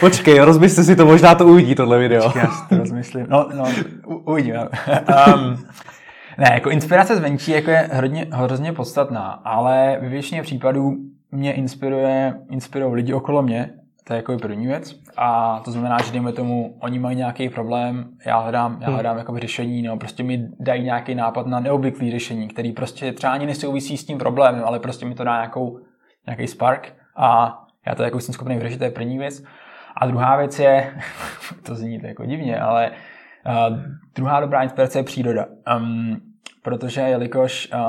Počkej, 0.00 0.38
rozmysli 0.38 0.84
si 0.84 0.96
to, 0.96 1.06
možná 1.06 1.34
to 1.34 1.46
uvidí, 1.46 1.74
tohle 1.74 1.98
video. 1.98 2.22
Počkej, 2.22 2.42
já 2.42 2.50
si 2.50 2.68
to 2.68 2.78
rozmyslím. 2.78 3.26
No, 3.28 3.48
no, 3.54 3.64
uvidím. 4.24 4.54
um, 5.36 5.64
Ne, 6.38 6.50
jako 6.52 6.70
inspirace 6.70 7.16
zvenčí 7.16 7.50
jako 7.50 7.70
je 7.70 7.88
hrozně, 7.92 8.26
hrozně 8.32 8.72
podstatná, 8.72 9.26
ale 9.44 9.98
ve 10.00 10.08
většině 10.08 10.42
případů 10.42 10.94
mě 11.30 11.52
inspiruje, 11.52 12.34
inspirují 12.50 12.94
lidi 12.94 13.12
okolo 13.12 13.42
mě, 13.42 13.70
to 14.04 14.12
je 14.12 14.16
jako 14.16 14.36
první 14.36 14.66
věc. 14.66 15.00
A 15.16 15.60
to 15.64 15.70
znamená, 15.70 15.98
že 16.04 16.12
dejme 16.12 16.32
tomu, 16.32 16.78
oni 16.80 16.98
mají 16.98 17.16
nějaký 17.16 17.48
problém, 17.48 18.08
já 18.26 18.38
hledám, 18.38 18.78
já 18.80 18.86
hmm. 18.86 18.94
hledám 18.94 19.18
jako 19.18 19.38
řešení, 19.38 19.82
nebo 19.82 19.96
prostě 19.96 20.22
mi 20.22 20.48
dají 20.60 20.84
nějaký 20.84 21.14
nápad 21.14 21.46
na 21.46 21.60
neobvyklý 21.60 22.10
řešení, 22.10 22.48
který 22.48 22.72
prostě 22.72 23.12
třeba 23.12 23.32
ani 23.32 23.46
nesouvisí 23.46 23.96
s 23.96 24.06
tím 24.06 24.18
problémem, 24.18 24.64
ale 24.64 24.78
prostě 24.80 25.06
mi 25.06 25.14
to 25.14 25.24
dá 25.24 25.32
nějakou, 25.32 25.78
nějaký 26.26 26.46
spark 26.46 26.92
a 27.16 27.58
já 27.86 27.94
to 27.94 28.02
jako 28.02 28.20
jsem 28.20 28.34
schopný 28.34 28.56
vyřešit, 28.56 28.78
to 28.78 28.84
je 28.84 28.90
první 28.90 29.18
věc. 29.18 29.42
A 29.96 30.06
druhá 30.06 30.36
věc 30.36 30.58
je, 30.58 30.94
to 31.62 31.74
zní 31.74 32.00
to 32.00 32.06
jako 32.06 32.24
divně, 32.24 32.60
ale 32.60 32.90
uh, 32.90 33.78
druhá 34.14 34.40
dobrá 34.40 34.62
inspirace 34.62 34.98
je 34.98 35.02
příroda. 35.02 35.46
Um, 35.76 36.20
protože 36.62 37.00
jelikož 37.00 37.68
uh, 37.74 37.80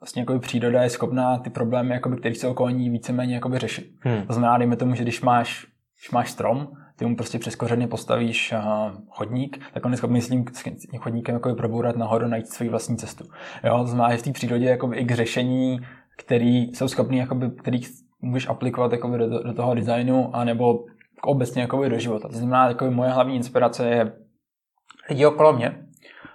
vlastně 0.00 0.22
jako 0.22 0.38
příroda 0.38 0.82
je 0.82 0.90
schopná 0.90 1.38
ty 1.38 1.50
problémy, 1.50 1.94
jakoby, 1.94 2.16
které 2.16 2.34
se 2.34 2.48
okolo 2.48 2.70
ní 2.70 2.90
víceméně 2.90 3.34
jakoby, 3.34 3.58
řešit. 3.58 3.90
Hmm. 4.00 4.26
To 4.26 4.32
znamená, 4.32 4.58
dejme 4.58 4.76
tomu, 4.76 4.94
že 4.94 5.02
když 5.02 5.20
máš, 5.20 5.66
když 5.98 6.10
máš 6.10 6.30
strom, 6.30 6.68
ty 6.96 7.06
mu 7.06 7.16
prostě 7.16 7.38
přes 7.38 7.56
kořeny 7.56 7.86
postavíš 7.86 8.52
uh, 8.52 8.92
chodník, 9.08 9.60
tak 9.74 9.84
on 9.84 9.92
je 9.92 9.96
schopný 9.96 10.20
s 10.20 10.28
tím, 10.28 10.44
s 10.54 10.62
tím 10.62 11.00
chodníkem 11.00 11.34
jakoby, 11.34 11.54
probourat 11.54 11.96
nahoru, 11.96 12.28
najít 12.28 12.48
svoji 12.48 12.70
vlastní 12.70 12.96
cestu. 12.96 13.24
Jo? 13.64 13.78
To 13.78 13.86
znamená, 13.86 14.10
že 14.10 14.16
v 14.16 14.22
té 14.22 14.32
přírodě 14.32 14.66
jakoby, 14.66 14.96
i 14.96 15.04
k 15.04 15.14
řešení, 15.14 15.80
které 16.16 16.66
jsou 16.72 16.88
schopné, 16.88 17.16
jakoby, 17.16 17.50
který 17.50 17.80
můžeš 18.22 18.48
aplikovat 18.48 18.92
jakoby, 18.92 19.18
do, 19.18 19.42
do 19.42 19.54
toho 19.54 19.74
designu, 19.74 20.36
anebo 20.36 20.84
obecně 21.22 21.62
jakoby, 21.62 21.90
do 21.90 21.98
života. 21.98 22.28
To 22.28 22.34
znamená, 22.34 22.68
jakoby, 22.68 22.90
moje 22.90 23.10
hlavní 23.10 23.36
inspirace 23.36 23.88
je 23.88 24.12
lidi 25.10 25.26
okolo 25.26 25.52
mě, 25.52 25.84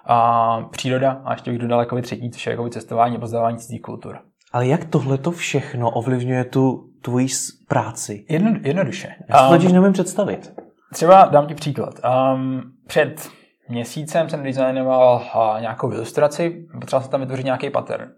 a 0.06 0.62
příroda 0.72 1.22
a 1.26 1.34
ještě 1.34 1.52
bych 1.52 1.60
dodal 1.60 1.80
jako 1.80 2.02
třetí, 2.02 2.32
což 2.32 2.48
je 2.48 2.52
jako 2.52 2.70
cestování 2.70 3.18
a 3.18 3.20
poznávání 3.20 3.58
cizích 3.58 3.82
kultur. 3.82 4.20
Ale 4.52 4.68
jak 4.68 4.86
tohle 4.86 5.18
to 5.18 5.32
všechno 5.32 5.90
ovlivňuje 5.90 6.44
tu 6.44 6.90
tvoji 7.02 7.28
práci? 7.68 8.26
Jedno, 8.30 8.52
jednoduše. 8.62 9.08
Já 9.30 9.38
si 9.38 9.44
to 9.44 9.50
totiž 9.50 9.72
nemůžu 9.72 9.94
představit. 9.94 10.54
Třeba 10.94 11.26
dám 11.26 11.48
ti 11.48 11.56
příklad. 11.56 11.94
Um, 12.34 12.62
před 12.88 13.30
měsícem 13.70 14.30
jsem 14.30 14.44
designoval 14.44 15.16
uh, 15.16 15.62
nějakou 15.62 15.92
ilustraci, 15.92 16.66
potřeboval 16.74 17.02
jsem 17.02 17.12
tam 17.12 17.22
vytvořit 17.22 17.46
nějaký 17.46 17.70
pattern. 17.70 18.12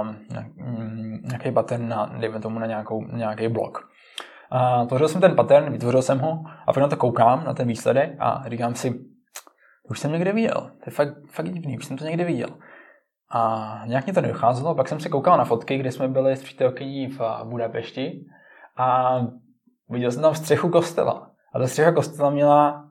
Um, 0.00 0.16
nějaký 1.22 1.52
pattern 1.52 1.88
na, 1.88 2.06
dejme 2.06 2.40
tomu, 2.40 2.58
na, 2.58 2.66
nějakou, 2.66 3.04
nějaký 3.04 3.48
blok. 3.48 3.90
Uh, 4.52 4.86
tvořil 4.86 5.08
jsem 5.08 5.20
ten 5.20 5.36
pattern, 5.36 5.72
vytvořil 5.72 6.02
jsem 6.02 6.18
ho 6.18 6.44
a 6.66 6.72
potom 6.72 6.82
na 6.82 6.88
to 6.88 6.96
koukám, 6.96 7.44
na 7.44 7.54
ten 7.54 7.68
výsledek 7.68 8.16
a 8.18 8.44
říkám 8.46 8.74
si, 8.74 9.00
už 9.90 10.00
jsem 10.00 10.12
někde 10.12 10.32
viděl. 10.32 10.54
To 10.54 10.84
je 10.86 10.90
fakt, 10.90 11.14
fakt 11.26 11.50
divný, 11.50 11.78
už 11.78 11.84
jsem 11.84 11.96
to 11.96 12.04
někde 12.04 12.24
viděl. 12.24 12.48
A 13.30 13.82
nějak 13.86 14.04
mě 14.04 14.14
to 14.14 14.20
nedocházelo, 14.20 14.74
pak 14.74 14.88
jsem 14.88 15.00
se 15.00 15.08
koukal 15.08 15.38
na 15.38 15.44
fotky, 15.44 15.78
kde 15.78 15.92
jsme 15.92 16.08
byli 16.08 16.36
s 16.36 16.42
přítelkyní 16.42 17.06
v 17.06 17.20
Budapešti 17.44 18.24
a 18.76 19.18
viděl 19.88 20.12
jsem 20.12 20.22
tam 20.22 20.34
střechu 20.34 20.68
kostela. 20.68 21.30
A 21.54 21.58
ta 21.58 21.66
střecha 21.66 21.92
kostela 21.92 22.30
měla 22.30 22.88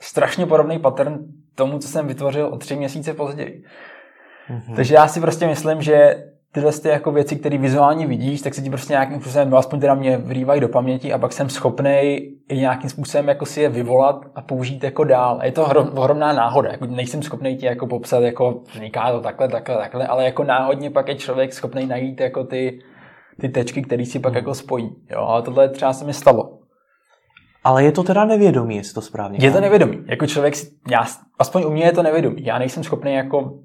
strašně 0.00 0.46
podobný 0.46 0.78
pattern 0.78 1.18
tomu, 1.54 1.78
co 1.78 1.88
jsem 1.88 2.06
vytvořil 2.06 2.46
o 2.46 2.56
tři 2.56 2.76
měsíce 2.76 3.14
později. 3.14 3.64
Mm-hmm. 4.50 4.76
Takže 4.76 4.94
já 4.94 5.08
si 5.08 5.20
prostě 5.20 5.46
myslím, 5.46 5.82
že 5.82 6.24
tyhle 6.52 6.72
ty 6.72 6.88
jako 6.88 7.12
věci, 7.12 7.36
které 7.36 7.58
vizuálně 7.58 8.06
vidíš, 8.06 8.42
tak 8.42 8.54
se 8.54 8.62
ti 8.62 8.70
prostě 8.70 8.92
nějakým 8.92 9.20
způsobem, 9.20 9.50
no 9.50 9.56
aspoň 9.56 9.80
teda 9.80 9.94
mě 9.94 10.16
vrývají 10.16 10.60
do 10.60 10.68
paměti 10.68 11.12
a 11.12 11.18
pak 11.18 11.32
jsem 11.32 11.48
schopný 11.48 12.18
i 12.48 12.56
nějakým 12.56 12.90
způsobem 12.90 13.28
jako 13.28 13.46
si 13.46 13.60
je 13.60 13.68
vyvolat 13.68 14.24
a 14.34 14.42
použít 14.42 14.84
jako 14.84 15.04
dál. 15.04 15.38
A 15.40 15.44
je 15.44 15.52
to 15.52 15.64
hrom, 15.64 15.90
ohromná 15.94 16.32
náhoda. 16.32 16.70
Jako 16.70 16.86
nejsem 16.86 17.22
schopný 17.22 17.56
ti 17.56 17.66
jako 17.66 17.86
popsat, 17.86 18.22
jako 18.22 18.62
vzniká 18.72 19.12
to 19.12 19.20
takhle, 19.20 19.48
takhle, 19.48 19.76
takhle, 19.76 20.06
ale 20.06 20.24
jako 20.24 20.44
náhodně 20.44 20.90
pak 20.90 21.08
je 21.08 21.14
člověk 21.14 21.52
schopný 21.52 21.86
najít 21.86 22.20
jako 22.20 22.44
ty, 22.44 22.80
ty 23.40 23.48
tečky, 23.48 23.82
které 23.82 24.06
si 24.06 24.18
pak 24.18 24.32
hmm. 24.32 24.36
jako 24.36 24.54
spojí. 24.54 24.96
Jo, 25.10 25.20
a 25.20 25.42
tohle 25.42 25.68
třeba 25.68 25.92
se 25.92 26.04
mi 26.04 26.14
stalo. 26.14 26.58
Ale 27.64 27.84
je 27.84 27.92
to 27.92 28.02
teda 28.02 28.24
nevědomí, 28.24 28.76
jestli 28.76 28.94
to 28.94 29.00
správně. 29.00 29.38
Je 29.42 29.50
to 29.50 29.60
nevědomí. 29.60 29.98
Jako 30.06 30.26
člověk 30.26 30.54
já, 30.90 31.06
aspoň 31.38 31.64
u 31.64 31.70
mě 31.70 31.84
je 31.84 31.92
to 31.92 32.02
nevědomí. 32.02 32.44
Já 32.44 32.58
nejsem 32.58 32.84
schopný 32.84 33.14
jako 33.14 33.58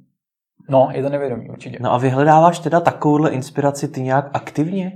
No, 0.69 0.89
je 0.91 1.03
to 1.03 1.09
nevědomí, 1.09 1.49
určitě. 1.49 1.77
No 1.81 1.93
a 1.93 1.97
vyhledáváš 1.97 2.59
teda 2.59 2.79
takovouhle 2.79 3.31
inspiraci 3.31 3.87
ty 3.87 4.01
nějak 4.01 4.29
aktivně? 4.33 4.91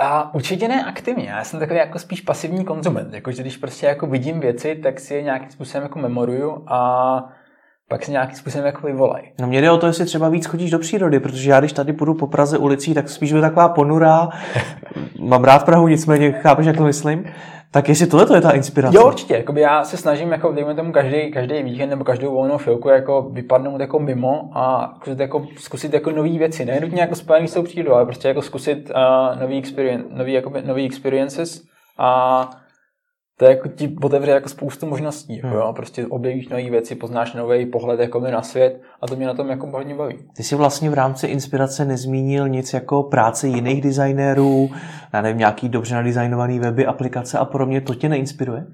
A 0.00 0.34
určitě 0.34 0.68
ne 0.68 0.84
aktivně, 0.84 1.28
já 1.28 1.44
jsem 1.44 1.60
takový 1.60 1.78
jako 1.78 1.98
spíš 1.98 2.20
pasivní 2.20 2.64
konzument, 2.64 3.14
jakože 3.14 3.42
když 3.42 3.56
prostě 3.56 3.86
jako 3.86 4.06
vidím 4.06 4.40
věci, 4.40 4.74
tak 4.76 5.00
si 5.00 5.14
je 5.14 5.22
nějakým 5.22 5.50
způsobem 5.50 5.82
jako 5.82 5.98
memoruju 5.98 6.64
a 6.66 7.32
pak 7.88 8.04
se 8.04 8.10
nějakým 8.10 8.36
způsobem 8.36 8.66
jako 8.66 8.86
vyvolají. 8.86 9.24
No 9.40 9.46
mě 9.46 9.60
jde 9.60 9.70
o 9.70 9.78
to, 9.78 9.86
jestli 9.86 10.04
třeba 10.04 10.28
víc 10.28 10.46
chodíš 10.46 10.70
do 10.70 10.78
přírody, 10.78 11.20
protože 11.20 11.50
já 11.50 11.60
když 11.60 11.72
tady 11.72 11.92
půjdu 11.92 12.14
po 12.14 12.26
Praze 12.26 12.58
ulicí, 12.58 12.94
tak 12.94 13.08
spíš 13.08 13.32
byl 13.32 13.40
taková 13.40 13.68
ponurá. 13.68 14.28
Mám 15.20 15.44
rád 15.44 15.64
Prahu, 15.64 15.88
nicméně 15.88 16.32
chápeš, 16.32 16.66
jak 16.66 16.76
to 16.76 16.84
myslím. 16.84 17.24
Tak 17.70 17.88
jestli 17.88 18.06
tohle 18.06 18.26
to 18.26 18.34
je 18.34 18.40
ta 18.40 18.50
inspirace. 18.50 18.96
Jo, 18.96 19.06
určitě. 19.06 19.36
Jakoby 19.36 19.60
já 19.60 19.84
se 19.84 19.96
snažím, 19.96 20.32
jako, 20.32 20.52
dejme 20.52 20.74
tomu, 20.74 20.92
každý, 20.92 21.30
každý 21.30 21.62
víkend 21.62 21.90
nebo 21.90 22.04
každou 22.04 22.34
volnou 22.34 22.58
chvilku 22.58 22.88
jako 22.88 23.30
vypadnout 23.32 23.80
jako 23.80 23.98
mimo 23.98 24.50
a 24.54 24.94
zkusit 24.96 25.20
jako, 25.20 25.46
zkusit 25.56 25.94
jako 25.94 26.10
nové 26.10 26.38
věci. 26.38 26.64
Ne 26.64 26.80
nutně 26.80 27.00
jako 27.00 27.14
spojený 27.14 27.48
s 27.48 27.54
tou 27.54 27.62
přírodou, 27.62 27.94
ale 27.94 28.04
prostě 28.04 28.28
jako 28.28 28.42
zkusit 28.42 28.90
uh, 28.90 29.40
nový, 29.40 29.58
experience, 29.58 30.06
nový, 30.10 30.32
jakoby, 30.32 30.62
nový 30.62 30.86
experiences 30.86 31.62
a 31.98 32.50
to 33.38 33.44
je 33.44 33.50
jako 33.50 33.68
ti 33.68 33.96
otevře 34.02 34.30
jako 34.30 34.48
spoustu 34.48 34.86
možností. 34.86 35.36
Jako, 35.36 35.48
hmm. 35.48 35.56
jo? 35.56 35.72
Prostě 35.76 36.06
objevíš 36.06 36.48
nové 36.48 36.70
věci, 36.70 36.94
poznáš 36.94 37.34
nový 37.34 37.66
pohled 37.66 38.00
jako 38.00 38.20
na 38.20 38.42
svět 38.42 38.80
a 39.00 39.06
to 39.06 39.16
mě 39.16 39.26
na 39.26 39.34
tom 39.34 39.48
jako 39.48 39.66
hodně 39.66 39.94
baví. 39.94 40.18
Ty 40.36 40.42
jsi 40.42 40.56
vlastně 40.56 40.90
v 40.90 40.94
rámci 40.94 41.26
inspirace 41.26 41.84
nezmínil 41.84 42.48
nic 42.48 42.72
jako 42.72 43.02
práce 43.02 43.48
jiných 43.48 43.82
designérů, 43.82 44.70
já 45.12 45.22
nevím, 45.22 45.38
nějaký 45.38 45.68
dobře 45.68 45.94
nadizajnovaný 45.94 46.58
weby, 46.58 46.86
aplikace 46.86 47.38
a 47.38 47.44
podobně, 47.44 47.80
to 47.80 47.94
tě 47.94 48.08
neinspiruje? 48.08 48.66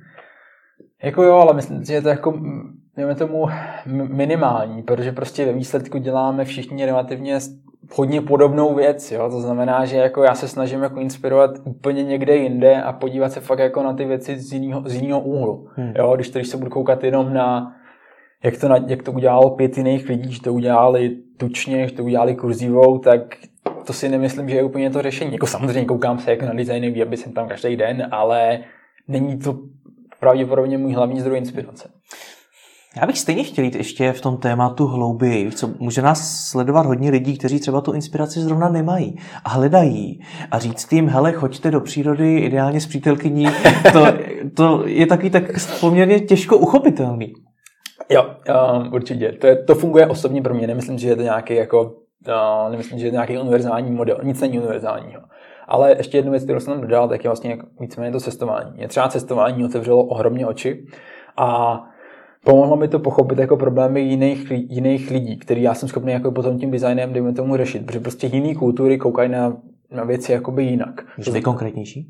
Jako 1.02 1.22
jo, 1.22 1.34
ale 1.34 1.54
myslím, 1.54 1.84
že 1.84 1.94
je 1.94 2.02
to 2.02 2.08
jako, 2.08 2.40
dejme 2.96 3.14
tomu, 3.14 3.46
minimální, 4.08 4.82
protože 4.82 5.12
prostě 5.12 5.46
ve 5.46 5.52
výsledku 5.52 5.98
děláme 5.98 6.44
všichni 6.44 6.86
relativně 6.86 7.38
hodně 7.92 8.20
podobnou 8.20 8.74
věc, 8.74 9.12
jo? 9.12 9.30
to 9.30 9.40
znamená, 9.40 9.84
že 9.84 9.96
jako 9.96 10.22
já 10.22 10.34
se 10.34 10.48
snažím 10.48 10.82
jako 10.82 11.00
inspirovat 11.00 11.50
úplně 11.64 12.04
někde 12.04 12.36
jinde 12.36 12.82
a 12.82 12.92
podívat 12.92 13.32
se 13.32 13.40
fakt 13.40 13.58
jako 13.58 13.82
na 13.82 13.92
ty 13.92 14.04
věci 14.04 14.40
z 14.40 14.52
jiného, 14.52 14.82
z 14.86 14.94
jiného 14.94 15.20
úhlu. 15.20 15.68
Hmm. 15.74 15.92
Jo? 15.96 16.12
Když, 16.14 16.30
to, 16.30 16.38
když 16.38 16.48
se 16.48 16.56
budu 16.56 16.70
koukat 16.70 17.04
jenom 17.04 17.34
na 17.34 17.76
jak 18.44 18.58
to, 18.58 18.68
jak 18.86 19.02
to 19.02 19.12
udělalo 19.12 19.50
pět 19.50 19.76
jiných 19.76 20.08
lidí, 20.08 20.32
že 20.32 20.42
to 20.42 20.54
udělali 20.54 21.16
tučně, 21.36 21.88
že 21.88 21.94
to 21.94 22.04
udělali 22.04 22.34
kurzivou, 22.34 22.98
tak 22.98 23.36
to 23.86 23.92
si 23.92 24.08
nemyslím, 24.08 24.48
že 24.48 24.56
je 24.56 24.62
úplně 24.62 24.90
to 24.90 25.02
řešení. 25.02 25.32
Jako 25.32 25.46
samozřejmě 25.46 25.84
koukám 25.84 26.18
se 26.18 26.30
jako 26.30 26.46
na 26.46 26.52
designy, 26.52 27.02
aby 27.02 27.16
jsem 27.16 27.32
tam 27.32 27.48
každý 27.48 27.76
den, 27.76 28.08
ale 28.10 28.58
není 29.08 29.38
to 29.38 29.58
pravděpodobně 30.20 30.78
můj 30.78 30.92
hlavní 30.92 31.20
zdroj 31.20 31.38
inspirace. 31.38 31.88
Já 33.00 33.06
bych 33.06 33.18
stejně 33.18 33.44
chtěl 33.44 33.64
jít 33.64 33.74
ještě 33.74 34.12
v 34.12 34.20
tom 34.20 34.36
tématu 34.36 34.86
hlouběji. 34.86 35.50
Co, 35.50 35.70
může 35.78 36.02
nás 36.02 36.48
sledovat 36.50 36.86
hodně 36.86 37.10
lidí, 37.10 37.38
kteří 37.38 37.60
třeba 37.60 37.80
tu 37.80 37.92
inspiraci 37.92 38.40
zrovna 38.40 38.68
nemají 38.68 39.16
a 39.44 39.48
hledají. 39.48 40.20
A 40.50 40.58
říct 40.58 40.92
jim, 40.92 41.08
hele, 41.08 41.32
choďte 41.32 41.70
do 41.70 41.80
přírody, 41.80 42.38
ideálně 42.38 42.80
s 42.80 42.86
přítelkyní, 42.86 43.46
to, 43.92 44.06
to 44.56 44.86
je 44.86 45.06
takový 45.06 45.30
tak 45.30 45.42
poměrně 45.80 46.20
těžko 46.20 46.58
uchopitelný. 46.58 47.32
Jo, 48.10 48.24
um, 48.24 48.92
určitě. 48.92 49.32
To, 49.32 49.46
je, 49.46 49.64
to 49.64 49.74
funguje 49.74 50.06
osobně 50.06 50.42
pro 50.42 50.54
mě. 50.54 50.66
Nemyslím, 50.66 50.98
že 50.98 51.08
je 51.08 51.16
to 51.16 51.22
nějaký 51.22 51.54
jako, 51.54 51.82
uh, 51.82 52.70
nemyslím, 52.70 52.98
že 52.98 53.06
je 53.06 53.10
to 53.10 53.14
nějaký 53.14 53.38
univerzální 53.38 53.90
model. 53.90 54.18
Nic 54.22 54.40
není 54.40 54.58
univerzálního. 54.58 55.20
Ale 55.68 55.94
ještě 55.96 56.18
jednu 56.18 56.30
věc, 56.30 56.44
kterou 56.44 56.60
jsem 56.60 56.72
tam 56.72 56.82
dodal, 56.82 57.08
tak 57.08 57.24
je 57.24 57.28
vlastně 57.28 57.58
víceméně 57.80 58.12
to 58.12 58.20
cestování. 58.20 58.72
Je 58.76 58.88
třeba 58.88 59.08
cestování 59.08 59.64
otevřelo 59.64 60.04
ohromně 60.04 60.46
oči 60.46 60.86
a 61.36 61.80
pomohlo 62.44 62.76
mi 62.76 62.88
to 62.88 62.98
pochopit 62.98 63.38
jako 63.38 63.56
problémy 63.56 64.00
jiných, 64.00 64.50
jiných 64.50 65.10
lidí, 65.10 65.36
který 65.36 65.62
já 65.62 65.74
jsem 65.74 65.88
schopný 65.88 66.12
jako 66.12 66.30
potom 66.30 66.58
tím 66.58 66.70
designem, 66.70 67.12
dejme 67.12 67.32
tomu, 67.32 67.56
řešit, 67.56 67.86
protože 67.86 68.00
prostě 68.00 68.26
jiné 68.26 68.54
kultury 68.54 68.98
koukají 68.98 69.30
na, 69.30 69.56
na 69.90 70.04
věci 70.04 70.32
jakoby 70.32 70.64
jinak. 70.64 71.02
Můžeš 71.18 71.42
konkrétnější? 71.42 72.06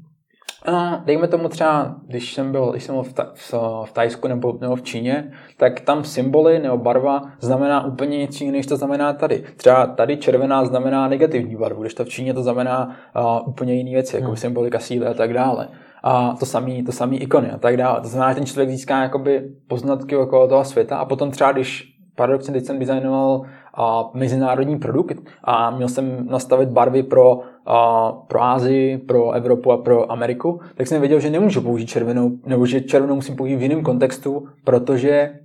A 0.66 1.03
dejme 1.05 1.29
tomu 1.29 1.49
třeba, 1.49 1.97
když 2.07 2.35
jsem 2.35 2.53
byl, 2.53 2.70
když 2.70 2.85
jsem 2.85 2.94
byl 2.94 3.03
v, 3.03 3.12
ta, 3.12 3.33
v, 3.35 3.55
v 3.85 3.92
Tajsku 3.92 4.29
nebo, 4.29 4.59
nebo 4.61 4.77
v 4.77 4.83
Číně, 4.83 5.33
tak 5.57 5.81
tam 5.81 6.05
symboly 6.05 6.59
nebo 6.59 6.79
barva 6.79 7.23
znamená 7.40 7.87
úplně 7.87 8.18
nic 8.18 8.40
jiného, 8.40 8.57
než 8.57 8.66
to 8.66 8.77
znamená 8.77 9.12
tady. 9.12 9.44
Třeba 9.57 9.87
tady 9.87 10.16
červená 10.16 10.64
znamená 10.64 11.09
negativní 11.09 11.57
barvu, 11.57 11.81
když 11.81 11.94
to 11.94 12.05
v 12.05 12.09
Číně 12.09 12.35
to 12.35 12.42
znamená 12.42 12.97
uh, 13.16 13.49
úplně 13.49 13.75
jiné 13.75 13.90
věci, 13.90 14.16
jako 14.16 14.29
hmm. 14.29 14.37
symbolika 14.37 14.79
síly 14.79 15.07
a 15.07 15.14
tak 15.14 15.33
dále 15.33 15.68
a 16.07 16.37
to 16.38 16.47
samý, 16.47 16.85
to 16.85 16.93
samý 16.93 17.23
ikony 17.23 17.51
a 17.51 17.59
tak 17.59 17.77
dále. 17.77 18.01
To 18.01 18.09
znamená, 18.09 18.33
že 18.33 18.35
ten 18.35 18.47
člověk 18.47 18.71
získá 18.71 19.03
jakoby 19.03 19.51
poznatky 19.69 20.17
okolo 20.17 20.49
toho 20.49 20.64
světa 20.64 20.97
a 20.97 21.05
potom 21.05 21.31
třeba, 21.31 21.53
když 21.53 21.95
paradoxně 22.17 22.53
teď 22.55 22.64
jsem 22.64 22.79
designoval 22.79 23.43
a, 23.75 24.11
mezinárodní 24.14 24.79
produkt 24.79 25.17
a 25.45 25.71
měl 25.71 25.88
jsem 25.88 26.27
nastavit 26.27 26.69
barvy 26.69 27.03
pro, 27.03 27.40
a, 27.67 28.12
pro 28.12 28.43
Ázii, 28.43 28.99
pro 28.99 29.33
Evropu 29.33 29.73
a 29.73 29.77
pro 29.77 30.12
Ameriku, 30.12 30.61
tak 30.75 30.87
jsem 30.87 31.01
věděl, 31.01 31.21
že 31.21 31.31
nemůžu 31.31 31.61
použít 31.61 31.87
červenou, 31.87 32.31
nebo 32.47 32.67
že 32.67 32.81
červenou 32.81 33.14
musím 33.14 33.37
použít 33.37 33.57
v 33.57 33.62
jiném 33.62 33.83
kontextu, 33.83 34.49
protože 34.64 35.38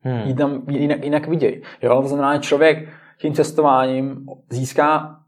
hmm. 0.00 0.20
ji 0.24 0.34
tam 0.34 0.62
jinak, 0.68 1.04
jinak 1.04 1.28
vidějí. 1.28 1.62
Jo? 1.82 2.02
To 2.02 2.08
znamená, 2.08 2.34
že 2.34 2.40
člověk 2.40 2.88
tím 3.20 3.34
cestováním 3.34 4.26
získá 4.50 5.19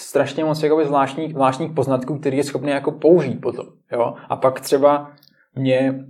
strašně 0.00 0.44
moc 0.44 0.62
jakoby 0.62 0.84
zvláštních, 0.84 1.32
zvláštních 1.32 1.72
poznatků, 1.72 2.18
který 2.18 2.36
je 2.36 2.44
schopný 2.44 2.70
jako 2.70 2.92
použít 2.92 3.40
potom. 3.40 3.66
Jo? 3.92 4.14
A 4.28 4.36
pak 4.36 4.60
třeba 4.60 5.10
mě 5.54 6.04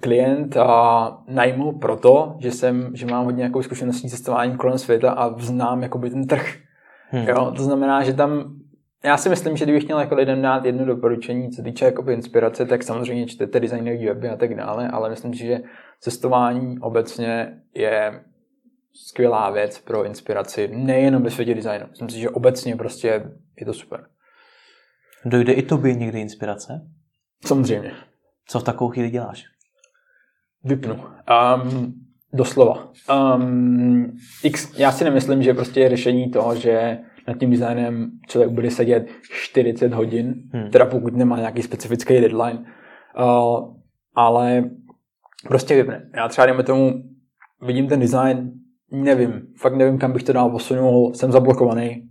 klient 0.00 0.56
a 0.56 1.18
najmul 1.28 1.72
proto, 1.72 2.36
že 2.38 2.50
jsem, 2.50 2.90
že 2.96 3.06
mám 3.06 3.24
hodně 3.24 3.38
nějakou 3.38 3.62
zkušeností 3.62 4.08
cestování 4.08 4.56
kolem 4.56 4.78
světa 4.78 5.12
a 5.12 5.38
znám 5.38 5.82
jakoby 5.82 6.10
ten 6.10 6.26
trh. 6.26 6.54
Hmm. 7.10 7.28
Jo? 7.28 7.52
To 7.56 7.62
znamená, 7.62 8.02
že 8.02 8.12
tam 8.12 8.54
já 9.04 9.16
si 9.16 9.28
myslím, 9.28 9.56
že 9.56 9.64
kdybych 9.64 9.84
měl 9.84 10.00
jako 10.00 10.14
lidem 10.14 10.42
dát 10.42 10.64
jedno 10.64 10.84
doporučení, 10.84 11.50
co 11.50 11.62
týče 11.62 11.84
jakoby 11.84 12.14
inspirace, 12.14 12.66
tak 12.66 12.82
samozřejmě 12.82 13.26
čtete 13.26 13.60
designerové 13.60 14.04
weby 14.04 14.28
a 14.28 14.36
tak 14.36 14.54
dále, 14.54 14.88
ale 14.88 15.10
myslím 15.10 15.34
si, 15.34 15.46
že 15.46 15.60
cestování 16.00 16.78
obecně 16.78 17.58
je 17.74 18.20
skvělá 18.94 19.50
věc 19.50 19.78
pro 19.78 20.04
inspiraci, 20.04 20.70
nejenom 20.72 21.22
ve 21.22 21.30
světě 21.30 21.54
designu. 21.54 21.86
Myslím 21.90 22.08
si, 22.08 22.20
že 22.20 22.30
obecně 22.30 22.76
prostě 22.76 23.30
je 23.60 23.66
to 23.66 23.74
super. 23.74 24.06
Dojde 25.24 25.52
i 25.52 25.62
tobě 25.62 25.94
někdy 25.94 26.20
inspirace? 26.20 26.86
Samozřejmě. 27.46 27.92
Co 28.48 28.60
v 28.60 28.64
takovou 28.64 28.90
chvíli 28.90 29.10
děláš? 29.10 29.44
Vypnu. 30.64 30.94
Um, 30.94 31.94
doslova. 32.32 32.92
Um, 33.36 34.16
X, 34.42 34.78
já 34.78 34.92
si 34.92 35.04
nemyslím, 35.04 35.42
že 35.42 35.54
prostě 35.54 35.80
je 35.80 35.88
řešení 35.88 36.30
toho, 36.30 36.56
že 36.56 36.98
nad 37.28 37.38
tím 37.38 37.50
designem 37.50 38.10
člověk 38.28 38.50
bude 38.50 38.70
sedět 38.70 39.06
40 39.30 39.92
hodin, 39.92 40.34
hmm. 40.52 40.70
teda 40.70 40.86
pokud 40.86 41.16
nemá 41.16 41.38
nějaký 41.38 41.62
specifický 41.62 42.20
deadline, 42.20 42.64
uh, 43.18 43.76
ale 44.14 44.70
prostě 45.48 45.76
vypne. 45.76 46.10
Já 46.16 46.28
třeba 46.28 46.46
dejme 46.46 46.62
tomu, 46.62 46.92
vidím 47.62 47.88
ten 47.88 48.00
design, 48.00 48.52
nevím, 48.92 49.42
fakt 49.56 49.76
nevím, 49.76 49.98
kam 49.98 50.12
bych 50.12 50.22
to 50.22 50.32
dál 50.32 50.50
posunul, 50.50 51.14
jsem 51.14 51.32
zablokovaný, 51.32 52.08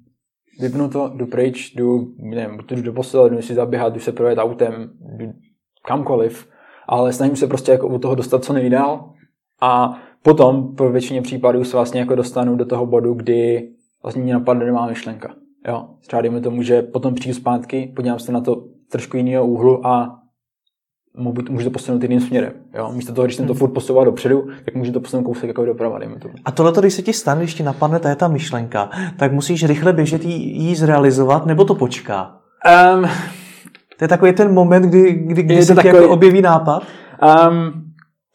vypnu 0.60 0.90
to, 0.90 1.12
jdu 1.16 1.28
pryč, 1.28 1.76
jdu, 1.76 2.14
nevím, 2.18 2.58
buď 2.58 2.72
jdu 2.72 2.82
do 2.82 2.94
postele, 2.94 3.30
jdu 3.30 3.42
si 3.42 3.54
zaběhat, 3.54 3.94
jdu 3.94 4.00
se 4.00 4.12
projet 4.12 4.38
autem, 4.38 4.90
jdu 5.18 5.26
kamkoliv, 5.86 6.48
ale 6.88 7.14
snažím 7.14 7.36
se 7.36 7.48
prostě 7.48 7.72
jako 7.72 7.88
od 7.88 8.02
toho 8.02 8.16
dostat 8.16 8.44
co 8.44 8.54
nejdál 8.54 9.14
a 9.62 10.02
potom 10.24 10.76
po 10.76 10.90
většině 10.90 11.22
případů 11.22 11.64
se 11.64 11.78
vlastně 11.78 12.00
jako 12.00 12.16
dostanu 12.16 12.56
do 12.56 12.66
toho 12.66 12.86
bodu, 12.86 13.14
kdy 13.14 13.70
vlastně 14.04 14.24
mě 14.24 14.34
napadne 14.34 14.66
nemá 14.66 14.88
myšlenka. 14.88 15.36
Jo, 15.68 15.88
třeba 16.08 16.22
dejme 16.22 16.42
tomu, 16.42 16.62
že 16.62 16.82
potom 16.82 17.16
přijdu 17.16 17.36
zpátky, 17.36 17.94
podívám 17.96 18.20
se 18.20 18.32
na 18.32 18.42
to 18.42 18.68
trošku 18.92 19.18
jiného 19.18 19.48
úhlu 19.48 19.88
a 19.88 20.21
můžu 21.50 21.64
to 21.64 21.72
posunout 21.72 22.04
jiným 22.04 22.22
směrem. 22.22 22.52
Jo? 22.74 22.92
Místo 22.94 23.14
toho, 23.14 23.26
když 23.26 23.36
jsem 23.36 23.48
to 23.48 23.54
hmm. 23.54 23.60
furt 23.60 23.70
posouval 23.70 24.06
dopředu, 24.06 24.48
tak 24.66 24.76
můžu 24.76 24.92
to 24.92 25.00
posunout 25.00 25.24
kousek 25.24 25.48
jako 25.48 25.66
doprava, 25.66 26.00
dejme 26.00 26.16
tomu. 26.20 26.34
A 26.46 26.52
tohle, 26.52 26.74
když 26.80 26.94
se 26.94 27.02
ti 27.02 27.14
stane, 27.14 27.42
když 27.42 27.54
ti 27.54 27.64
napadne 27.64 28.00
ta, 28.00 28.16
ta 28.16 28.28
myšlenka, 28.28 28.90
tak 29.18 29.32
musíš 29.32 29.66
rychle 29.66 29.94
běžet 29.94 30.24
jí, 30.26 30.76
zrealizovat, 30.76 31.46
nebo 31.46 31.66
to 31.66 31.76
počká? 31.76 32.38
Um, 32.96 33.10
to 33.98 34.04
je 34.04 34.08
takový 34.08 34.34
ten 34.34 34.54
moment, 34.54 34.84
kdy, 34.84 35.12
kdy, 35.12 35.44
kdy 35.44 35.66
se 35.66 35.76
takový, 35.76 35.96
jako 35.96 36.10
objeví 36.10 36.42
nápad? 36.42 36.84
Um, 37.50 37.84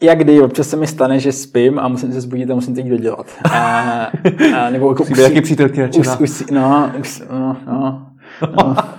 jak 0.03 0.19
kdy, 0.19 0.43
občas 0.43 0.69
se 0.69 0.77
mi 0.77 0.87
stane, 0.87 1.21
že 1.21 1.33
spím 1.33 1.79
a 1.79 1.89
musím 1.89 2.13
se 2.13 2.21
zbudit 2.21 2.51
a 2.51 2.55
musím 2.55 2.75
teď 2.75 2.87
dodělat. 2.87 3.27
A, 3.53 3.59
a, 4.57 4.71
nebo 4.71 4.89
jako 5.01 5.21
jaký 5.21 5.41
přítelky 5.41 5.89
us, 5.99 6.17
usí, 6.21 6.45
no, 6.51 6.93
us, 7.01 7.23
no, 7.31 7.57
no, 7.67 8.07
no. 8.57 8.77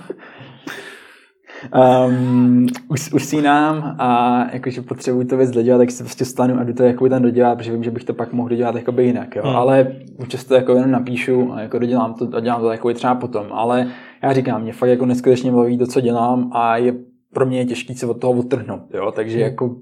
Um, 2.06 2.66
us, 2.88 3.12
usínám 3.12 3.96
a 3.98 4.40
jakože 4.52 4.82
potřebuji 4.82 5.24
to 5.24 5.36
věc 5.36 5.50
dodělat, 5.50 5.78
tak 5.78 5.90
se 5.90 6.04
prostě 6.04 6.24
stanu 6.24 6.60
a 6.60 6.64
jdu 6.64 6.72
to 6.72 6.82
jako 6.82 7.08
tam 7.08 7.22
dodělat, 7.22 7.58
protože 7.58 7.72
vím, 7.72 7.84
že 7.84 7.90
bych 7.90 8.04
to 8.04 8.14
pak 8.14 8.32
mohl 8.32 8.48
dodělat 8.48 8.74
jakoby 8.74 9.04
jinak, 9.04 9.36
jo. 9.36 9.42
Hmm. 9.46 9.56
Ale 9.56 9.92
občas 10.18 10.44
to 10.44 10.54
jako 10.54 10.74
jenom 10.74 10.90
napíšu 10.90 11.52
a 11.52 11.60
jako 11.60 11.78
dodělám 11.78 12.14
to 12.14 12.28
a 12.36 12.40
dělám 12.40 12.60
to 12.60 12.70
jako 12.72 12.94
třeba 12.94 13.14
potom. 13.14 13.46
Ale 13.52 13.86
já 14.22 14.32
říkám, 14.32 14.62
mě 14.62 14.72
fakt 14.72 14.88
jako 14.88 15.06
neskutečně 15.06 15.52
baví 15.52 15.78
to, 15.78 15.86
co 15.86 16.00
dělám 16.00 16.50
a 16.52 16.76
je 16.76 16.94
pro 17.34 17.46
mě 17.46 17.58
je 17.58 17.64
těžký 17.64 17.94
se 17.94 18.06
od 18.06 18.20
toho 18.20 18.32
odtrhnout, 18.32 18.94
jo. 18.94 19.12
Takže 19.12 19.36
hmm. 19.36 19.44
jako 19.44 19.76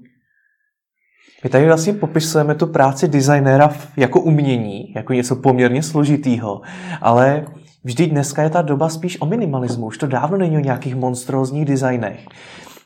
my 1.43 1.49
tady 1.49 1.65
vlastně 1.65 1.93
popisujeme 1.93 2.55
tu 2.55 2.67
práci 2.67 3.07
designéra 3.07 3.69
jako 3.97 4.21
umění, 4.21 4.93
jako 4.95 5.13
něco 5.13 5.35
poměrně 5.35 5.83
složitýho, 5.83 6.61
ale 7.01 7.45
vždy 7.87 8.07
dneska 8.07 8.43
je 8.43 8.49
ta 8.49 8.61
doba 8.61 8.89
spíš 8.89 9.21
o 9.21 9.25
minimalismu. 9.25 9.85
Už 9.85 9.97
to 9.97 10.07
dávno 10.07 10.37
není 10.37 10.57
o 10.57 10.59
nějakých 10.59 10.95
monstrózních 10.95 11.65
designech. 11.65 12.25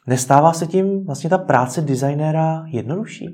Nestává 0.07 0.53
se 0.53 0.67
tím 0.67 1.05
vlastně 1.05 1.29
ta 1.29 1.37
práce 1.37 1.81
designéra 1.81 2.63
jednodušší? 2.67 3.27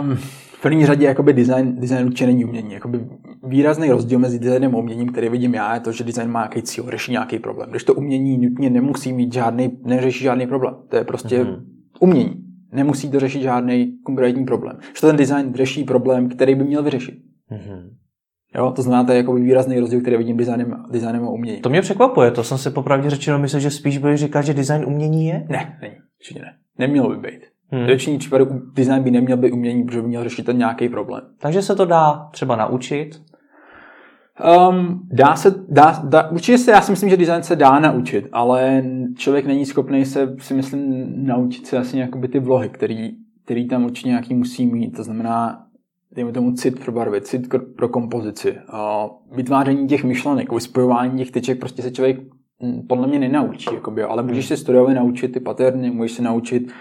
Um, 0.00 0.16
v 0.16 0.62
první 0.62 0.86
řadě 0.86 1.04
jakoby 1.04 1.32
design, 1.32 1.76
design 1.80 2.06
určitě 2.06 2.26
není 2.26 2.44
umění. 2.44 2.72
Jakoby 2.72 3.06
výrazný 3.42 3.90
rozdíl 3.90 4.18
mezi 4.18 4.38
designem 4.38 4.74
a 4.74 4.78
uměním, 4.78 5.08
který 5.08 5.28
vidím 5.28 5.54
já, 5.54 5.74
je 5.74 5.80
to, 5.80 5.92
že 5.92 6.04
design 6.04 6.30
má 6.30 6.40
nějaký 6.40 6.62
cíl, 6.62 6.84
řeší 6.90 7.12
nějaký 7.12 7.38
problém. 7.38 7.70
Když 7.70 7.84
to 7.84 7.94
umění 7.94 8.38
nutně 8.38 8.70
nemusí 8.70 9.12
mít 9.12 9.32
žádný, 9.32 9.78
neřeší 9.84 10.24
žádný 10.24 10.46
problém. 10.46 10.74
To 10.88 10.96
je 10.96 11.04
prostě 11.04 11.44
mm-hmm. 11.44 11.62
umění. 12.00 12.44
Nemusí 12.72 13.10
to 13.10 13.20
řešit 13.20 13.42
žádný 13.42 13.98
konkrétní 14.04 14.44
problém. 14.44 14.78
Že 14.94 15.00
ten 15.00 15.16
design 15.16 15.52
řeší 15.54 15.84
problém, 15.84 16.28
který 16.28 16.54
by 16.54 16.64
měl 16.64 16.82
vyřešit. 16.82 17.14
Mm-hmm. 17.50 18.01
Jo, 18.54 18.72
to 18.76 18.82
znamená, 18.82 19.04
to 19.04 19.12
je 19.12 19.18
jako 19.18 19.34
výrazný 19.34 19.80
rozdíl, 19.80 20.00
který 20.00 20.16
vidím 20.16 20.36
designem, 20.36 20.84
designem 20.90 21.24
a 21.24 21.30
umění. 21.30 21.60
To 21.60 21.68
mě 21.68 21.80
překvapuje, 21.80 22.30
to 22.30 22.44
jsem 22.44 22.58
si 22.58 22.70
popravdě 22.70 23.10
řečeno 23.10 23.38
myslel, 23.38 23.60
že 23.60 23.70
spíš 23.70 23.98
budeš 23.98 24.20
říkat, 24.20 24.42
že 24.42 24.54
design 24.54 24.84
umění 24.86 25.26
je? 25.26 25.46
Ne, 25.48 25.78
není, 25.82 25.94
určitě 26.20 26.40
ne. 26.40 26.52
Nemělo 26.78 27.08
by 27.08 27.16
být. 27.16 27.40
Hmm. 27.70 27.86
Většině 27.86 28.18
případů 28.18 28.46
design 28.74 29.02
by 29.02 29.10
neměl 29.10 29.36
být 29.36 29.52
umění, 29.52 29.84
protože 29.84 30.02
by 30.02 30.08
měl 30.08 30.24
řešit 30.24 30.46
ten 30.46 30.58
nějaký 30.58 30.88
problém. 30.88 31.22
Takže 31.40 31.62
se 31.62 31.74
to 31.74 31.84
dá 31.84 32.28
třeba 32.32 32.56
naučit? 32.56 33.22
Um, 34.68 35.00
dá 35.12 35.36
se, 35.36 35.54
dá, 35.68 36.02
dá, 36.08 36.30
určitě 36.30 36.58
se, 36.58 36.70
já 36.70 36.80
si 36.80 36.92
myslím, 36.92 37.10
že 37.10 37.16
design 37.16 37.42
se 37.42 37.56
dá 37.56 37.78
naučit, 37.78 38.28
ale 38.32 38.84
člověk 39.16 39.46
není 39.46 39.66
schopný 39.66 40.04
se, 40.04 40.36
si 40.38 40.54
myslím, 40.54 41.12
naučit 41.26 41.66
se 41.66 41.78
asi 41.78 41.96
nějaký 41.96 42.28
ty 42.28 42.38
vlohy, 42.38 42.68
který, 42.68 43.10
který 43.44 43.68
tam 43.68 43.84
určitě 43.84 44.08
nějaký 44.08 44.34
musí 44.34 44.66
mít. 44.66 44.96
To 44.96 45.04
znamená, 45.04 45.66
dejme 46.14 46.32
tomu 46.32 46.52
cit 46.52 46.84
pro 46.84 46.92
barvy, 46.92 47.20
cit 47.20 47.54
pro 47.76 47.88
kompozici, 47.88 48.58
vytváření 49.32 49.88
těch 49.88 50.04
myšlenek, 50.04 50.48
spojování 50.58 51.18
těch 51.18 51.30
tyček, 51.30 51.58
prostě 51.58 51.82
se 51.82 51.90
člověk 51.90 52.20
hm, 52.62 52.86
podle 52.88 53.06
mě 53.06 53.18
nenaučí, 53.18 53.74
jakoby, 53.74 54.02
ale 54.02 54.22
můžeš 54.22 54.46
se 54.46 54.56
studově 54.56 54.94
naučit 54.94 55.28
ty 55.28 55.40
paterny, 55.40 55.90
můžeš 55.90 56.12
se 56.12 56.22
naučit, 56.22 56.72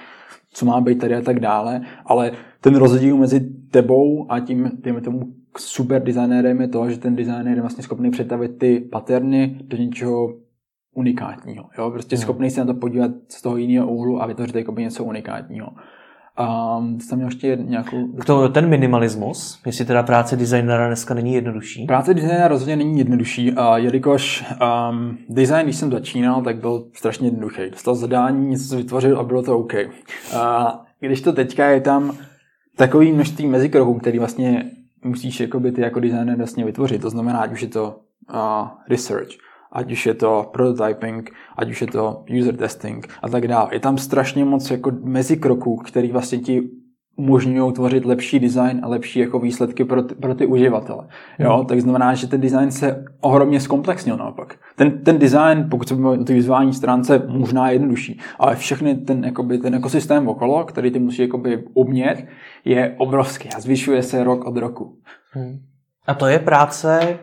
co 0.54 0.66
má 0.66 0.82
být 0.82 1.00
tady 1.00 1.16
a 1.16 1.22
tak 1.22 1.40
dále, 1.40 1.82
ale 2.06 2.32
ten 2.62 2.76
rozdíl 2.76 3.18
mezi 3.18 3.40
tebou 3.72 4.32
a 4.32 4.40
tím, 4.40 4.72
dejme 4.74 5.02
tomu, 5.02 5.34
super 5.58 6.04
designérem 6.04 6.62
je 6.62 6.68
to, 6.68 6.90
že 6.90 6.98
ten 6.98 7.16
designér 7.16 7.56
je 7.56 7.62
vlastně 7.62 7.84
schopný 7.84 8.12
přetavit 8.12 8.58
ty 8.58 8.80
paterny 8.80 9.60
do 9.64 9.78
něčeho 9.78 10.34
unikátního. 10.96 11.70
Jo? 11.78 11.92
Prostě 11.92 12.16
hmm. 12.16 12.22
schopný 12.22 12.50
se 12.50 12.60
na 12.60 12.74
to 12.74 12.80
podívat 12.80 13.12
z 13.28 13.42
toho 13.42 13.58
jiného 13.58 13.88
úhlu 13.88 14.22
a 14.22 14.26
vytvořit 14.26 14.56
jakoby 14.56 14.82
něco 14.82 15.04
unikátního. 15.04 15.68
A 16.38 16.78
jsem 17.00 17.18
měl 17.18 17.28
ještě 17.28 17.58
nějakou... 17.62 18.08
To, 18.26 18.50
ten 18.50 18.70
minimalismus, 18.70 19.62
jestli 19.66 19.86
teda 19.86 20.04
práce 20.04 20.36
designera 20.36 20.88
dneska 20.88 21.14
není 21.14 21.34
jednodušší? 21.34 21.86
Práce 21.86 22.14
designera 22.14 22.48
rozhodně 22.48 22.76
není 22.76 22.98
jednodušší, 22.98 23.52
a 23.52 23.78
jelikož 23.78 24.46
um, 24.92 25.18
design, 25.30 25.64
když 25.64 25.76
jsem 25.76 25.92
začínal, 25.92 26.42
tak 26.42 26.58
byl 26.58 26.86
strašně 26.94 27.28
jednoduchý. 27.28 27.70
Dostal 27.72 27.96
zadání, 27.96 28.48
něco 28.48 28.78
vytvořil 28.78 29.20
a 29.20 29.24
bylo 29.24 29.44
to 29.44 29.58
OK. 29.58 29.74
A 30.36 30.80
když 31.00 31.22
to 31.22 31.34
teďka 31.34 31.66
je 31.66 31.82
tam 31.82 32.18
takový 32.78 33.12
množství 33.12 33.48
mezikroků, 33.48 34.00
který 34.00 34.20
vlastně 34.20 34.72
musíš 35.04 35.40
jakoby, 35.40 35.72
ty 35.72 35.82
jako 35.82 36.00
designer 36.00 36.38
vlastně 36.38 36.66
vytvořit. 36.66 37.02
To 37.02 37.10
znamená, 37.10 37.40
ať 37.40 37.52
už 37.52 37.62
je 37.62 37.68
to 37.68 38.00
uh, 38.34 38.68
research, 38.90 39.30
ať 39.72 39.92
už 39.92 40.06
je 40.06 40.14
to 40.14 40.50
prototyping, 40.54 41.32
ať 41.58 41.70
už 41.70 41.82
je 41.82 41.88
to 41.88 42.24
user 42.40 42.56
testing 42.58 43.08
a 43.22 43.30
tak 43.30 43.48
dále. 43.48 43.70
Je 43.72 43.80
tam 43.80 43.98
strašně 43.98 44.46
moc 44.46 44.72
jako 44.72 44.92
mezikroků, 45.04 45.76
který 45.76 46.12
vlastně 46.12 46.38
ti 46.38 46.70
umožňují 47.16 47.74
tvořit 47.74 48.06
lepší 48.06 48.40
design 48.40 48.80
a 48.84 48.88
lepší 48.88 49.20
jako 49.20 49.40
výsledky 49.40 49.86
pro 49.86 50.04
ty, 50.04 50.16
pro 50.16 50.36
ty 50.36 50.46
uživatele. 50.46 51.08
Jo? 51.40 51.58
Hmm. 51.58 51.66
Tak 51.66 51.82
znamená, 51.82 52.14
že 52.14 52.28
ten 52.28 52.42
design 52.42 52.72
se 52.72 53.06
ohromně 53.22 53.60
zkomplexnil 53.60 54.18
naopak. 54.18 54.56
Ten, 54.76 55.04
ten 55.04 55.20
design, 55.20 55.68
pokud 55.72 55.88
se 55.88 55.96
o 55.96 56.24
té 56.24 56.34
vizuální 56.34 56.74
stránce, 56.74 57.24
možná 57.28 57.70
je 57.70 57.76
jednodušší, 57.76 58.20
ale 58.40 58.56
všechny 58.56 58.96
ten, 58.96 59.24
jakoby, 59.24 59.58
ten 59.58 59.76
ekosystém 59.76 60.28
okolo, 60.28 60.64
který 60.64 60.92
ty 60.92 61.00
musí 61.00 61.22
jakoby 61.22 61.64
umět, 61.74 62.26
je 62.66 62.96
obrovský 62.98 63.50
a 63.50 63.60
zvyšuje 63.60 64.04
se 64.04 64.24
rok 64.24 64.46
od 64.46 64.58
roku. 64.58 64.98
Hmm. 65.32 65.60
A 66.08 66.14
to 66.14 66.28
je 66.28 66.40
práce 66.40 67.20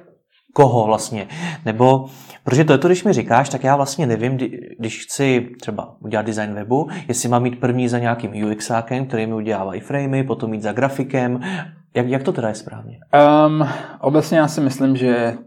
koho 0.58 0.86
vlastně? 0.86 1.28
Nebo, 1.64 2.06
protože 2.44 2.64
to 2.64 2.72
je 2.72 2.78
to, 2.78 2.88
když 2.88 3.04
mi 3.04 3.12
říkáš, 3.12 3.48
tak 3.48 3.64
já 3.64 3.76
vlastně 3.76 4.06
nevím, 4.06 4.38
když 4.78 5.04
chci 5.04 5.48
třeba 5.60 5.96
udělat 6.00 6.26
design 6.26 6.54
webu, 6.54 6.88
jestli 7.08 7.28
mám 7.28 7.42
mít 7.42 7.60
první 7.60 7.88
za 7.88 7.98
nějakým 7.98 8.50
UXákem, 8.50 9.06
který 9.06 9.26
mi 9.26 9.34
udělá 9.34 9.74
iframey, 9.74 10.24
potom 10.24 10.50
mít 10.50 10.62
za 10.62 10.72
grafikem. 10.72 11.40
Jak, 11.94 12.08
jak 12.08 12.22
to 12.22 12.32
teda 12.32 12.48
je 12.48 12.54
správně? 12.54 12.98
Um, 13.46 13.68
obecně 14.00 14.38
já 14.38 14.48
si 14.48 14.60
myslím, 14.60 14.96
že 14.96 15.38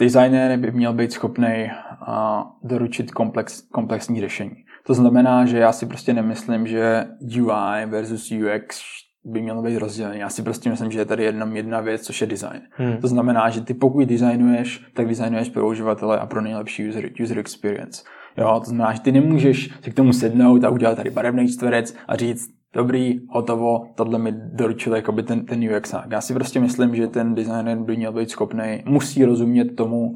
designer 0.00 0.58
by 0.58 0.70
měl 0.70 0.92
být 0.92 1.12
schopný 1.12 1.70
uh, 2.08 2.42
doručit 2.62 3.10
komplex, 3.10 3.62
komplexní 3.72 4.20
řešení. 4.20 4.56
To 4.86 4.94
znamená, 4.94 5.46
že 5.46 5.58
já 5.58 5.72
si 5.72 5.86
prostě 5.86 6.12
nemyslím, 6.12 6.66
že 6.66 7.04
UI 7.40 7.86
versus 7.86 8.32
UX 8.32 8.80
by 9.28 9.42
mělo 9.42 9.62
být 9.62 9.78
rozdělený. 9.78 10.18
Já 10.18 10.28
si 10.28 10.42
prostě 10.42 10.70
myslím, 10.70 10.90
že 10.90 10.98
je 10.98 11.04
tady 11.04 11.24
jedna, 11.24 11.46
jedna 11.52 11.80
věc, 11.80 12.02
což 12.02 12.20
je 12.20 12.26
design. 12.26 12.60
Hmm. 12.70 12.96
To 12.96 13.08
znamená, 13.08 13.50
že 13.50 13.60
ty 13.60 13.74
pokud 13.74 14.04
designuješ, 14.04 14.84
tak 14.94 15.08
designuješ 15.08 15.48
pro 15.48 15.68
uživatele 15.68 16.18
a 16.18 16.26
pro 16.26 16.40
nejlepší 16.40 16.88
user, 16.88 17.10
user 17.22 17.38
experience. 17.38 18.02
Jo, 18.38 18.60
to 18.64 18.70
znamená, 18.70 18.92
že 18.92 19.00
ty 19.00 19.12
nemůžeš 19.12 19.70
si 19.82 19.90
k 19.90 19.94
tomu 19.94 20.12
sednout 20.12 20.64
a 20.64 20.70
udělat 20.70 20.94
tady 20.94 21.10
barevný 21.10 21.48
čtverec 21.48 21.94
a 22.08 22.16
říct, 22.16 22.48
dobrý, 22.72 23.20
hotovo, 23.28 23.86
tohle 23.94 24.18
mi 24.18 24.32
doručil 24.52 24.96
jakoby 24.96 25.22
ten, 25.22 25.46
ten 25.46 25.76
UX. 25.76 25.94
Já 26.10 26.20
si 26.20 26.34
prostě 26.34 26.60
myslím, 26.60 26.94
že 26.94 27.06
ten 27.06 27.34
designer 27.34 27.78
by 27.78 27.96
měl 27.96 28.12
být 28.12 28.30
schopný, 28.30 28.82
musí 28.86 29.24
rozumět 29.24 29.76
tomu, 29.76 30.14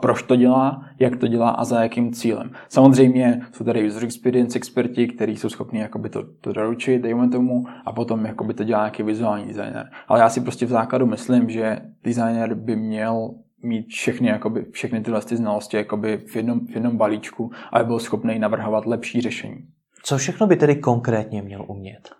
proč 0.00 0.22
to 0.22 0.36
dělá, 0.36 0.84
jak 0.98 1.16
to 1.16 1.26
dělá 1.26 1.50
a 1.50 1.64
za 1.64 1.82
jakým 1.82 2.12
cílem. 2.12 2.50
Samozřejmě 2.68 3.40
jsou 3.52 3.64
tady 3.64 3.86
user 3.86 4.04
experience 4.04 4.58
experti, 4.58 5.08
kteří 5.08 5.36
jsou 5.36 5.48
schopni 5.48 5.80
jakoby 5.80 6.08
to, 6.08 6.22
to 6.40 6.52
doručit, 6.52 7.02
dejme 7.02 7.28
tomu, 7.28 7.64
a 7.86 7.92
potom 7.92 8.26
jakoby 8.26 8.54
to 8.54 8.64
dělá 8.64 8.80
nějaký 8.80 9.02
vizuální 9.02 9.46
designer. 9.46 9.90
Ale 10.08 10.20
já 10.20 10.28
si 10.28 10.40
prostě 10.40 10.66
v 10.66 10.68
základu 10.68 11.06
myslím, 11.06 11.50
že 11.50 11.78
designer 12.04 12.54
by 12.54 12.76
měl 12.76 13.30
mít 13.62 13.86
všechny, 13.88 14.28
jakoby, 14.28 14.66
všechny 14.70 15.00
tyhle 15.00 15.20
ty 15.20 15.36
znalosti 15.36 15.76
jakoby 15.76 16.16
v, 16.16 16.36
jednom, 16.36 16.66
v 16.66 16.70
jednom 16.70 16.96
balíčku 16.96 17.50
a 17.72 17.84
byl 17.84 17.98
schopný 17.98 18.38
navrhovat 18.38 18.86
lepší 18.86 19.20
řešení. 19.20 19.56
Co 20.02 20.18
všechno 20.18 20.46
by 20.46 20.56
tedy 20.56 20.76
konkrétně 20.76 21.42
měl 21.42 21.64
umět? 21.68 22.10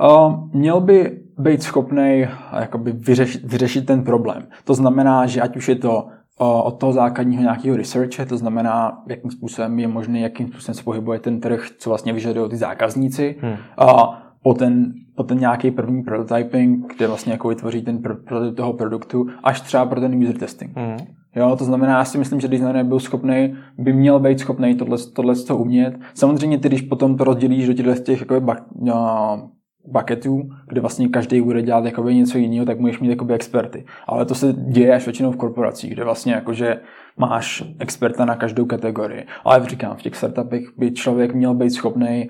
Uh, 0.00 0.48
měl 0.52 0.80
by 0.80 1.20
být 1.38 1.62
schopný 1.62 2.26
jakoby 2.60 2.92
vyřešit, 2.92 3.44
vyřešit 3.44 3.86
ten 3.86 4.04
problém. 4.04 4.48
To 4.64 4.74
znamená, 4.74 5.26
že 5.26 5.40
ať 5.40 5.56
už 5.56 5.68
je 5.68 5.76
to 5.76 6.08
od 6.40 6.70
toho 6.70 6.92
základního 6.92 7.42
nějakého 7.42 7.76
researche, 7.76 8.26
to 8.26 8.36
znamená, 8.36 9.02
jakým 9.08 9.30
způsobem 9.30 9.78
je 9.78 9.88
možné, 9.88 10.20
jakým 10.20 10.48
způsobem 10.48 10.74
se 10.74 10.82
pohybuje 10.82 11.18
ten 11.18 11.40
trh, 11.40 11.66
co 11.78 11.90
vlastně 11.90 12.12
vyžadují 12.12 12.50
ty 12.50 12.56
zákazníci, 12.56 13.36
hmm. 13.40 13.56
a 13.78 14.22
po 14.42 14.54
ten, 14.54 14.92
po 15.16 15.22
ten 15.22 15.38
nějaký 15.38 15.70
první 15.70 16.02
prototyping, 16.02 16.94
kde 16.96 17.06
vlastně 17.06 17.32
jako 17.32 17.48
vytvoří 17.48 17.82
ten 17.82 17.98
prototyp 17.98 18.56
toho 18.56 18.72
produktu, 18.72 19.26
až 19.44 19.60
třeba 19.60 19.86
pro 19.86 20.00
ten 20.00 20.22
user 20.22 20.38
testing. 20.38 20.76
Hmm. 20.76 20.96
Jo, 21.36 21.56
to 21.56 21.64
znamená, 21.64 21.98
já 21.98 22.04
si 22.04 22.18
myslím, 22.18 22.40
že 22.40 22.48
designer 22.48 22.84
byl 22.84 23.00
schopný, 23.00 23.54
by 23.78 23.92
měl 23.92 24.20
být 24.20 24.40
schopný 24.40 24.74
tohle, 24.74 24.98
tohle 25.14 25.36
to 25.36 25.56
umět. 25.56 25.98
Samozřejmě 26.14 26.58
ty, 26.58 26.68
když 26.68 26.82
potom 26.82 27.16
to 27.16 27.24
rozdělíš 27.24 27.66
do 27.66 27.72
těchto 27.72 27.94
těch 27.94 28.20
jakoby, 28.20 28.52
no, 28.80 29.50
bucketů, 29.84 30.50
kde 30.68 30.80
vlastně 30.80 31.08
každý 31.08 31.40
bude 31.40 31.62
dělat 31.62 31.84
jakoby 31.84 32.14
něco 32.14 32.38
jiného, 32.38 32.66
tak 32.66 32.80
můžeš 32.80 33.00
mít 33.00 33.08
jakoby 33.08 33.34
experty. 33.34 33.84
Ale 34.06 34.24
to 34.24 34.34
se 34.34 34.52
děje 34.52 34.94
až 34.94 35.06
většinou 35.06 35.32
v 35.32 35.36
korporacích, 35.36 35.92
kde 35.92 36.04
vlastně 36.04 36.32
jakože 36.32 36.80
máš 37.16 37.62
experta 37.78 38.24
na 38.24 38.36
každou 38.36 38.64
kategorii. 38.64 39.26
Ale 39.44 39.66
říkám, 39.66 39.96
v 39.96 40.02
těch 40.02 40.16
startupech 40.16 40.62
by 40.76 40.92
člověk 40.92 41.34
měl 41.34 41.54
být 41.54 41.70
schopný, 41.70 42.28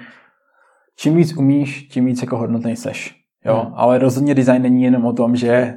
čím 0.96 1.16
víc 1.16 1.36
umíš, 1.36 1.82
tím 1.82 2.06
víc 2.06 2.22
jako 2.22 2.36
hodnotný 2.36 2.76
seš. 2.76 3.16
Jo? 3.44 3.62
Hmm. 3.64 3.72
Ale 3.76 3.98
rozhodně 3.98 4.34
design 4.34 4.62
není 4.62 4.82
jenom 4.82 5.04
o 5.04 5.12
tom, 5.12 5.36
že 5.36 5.74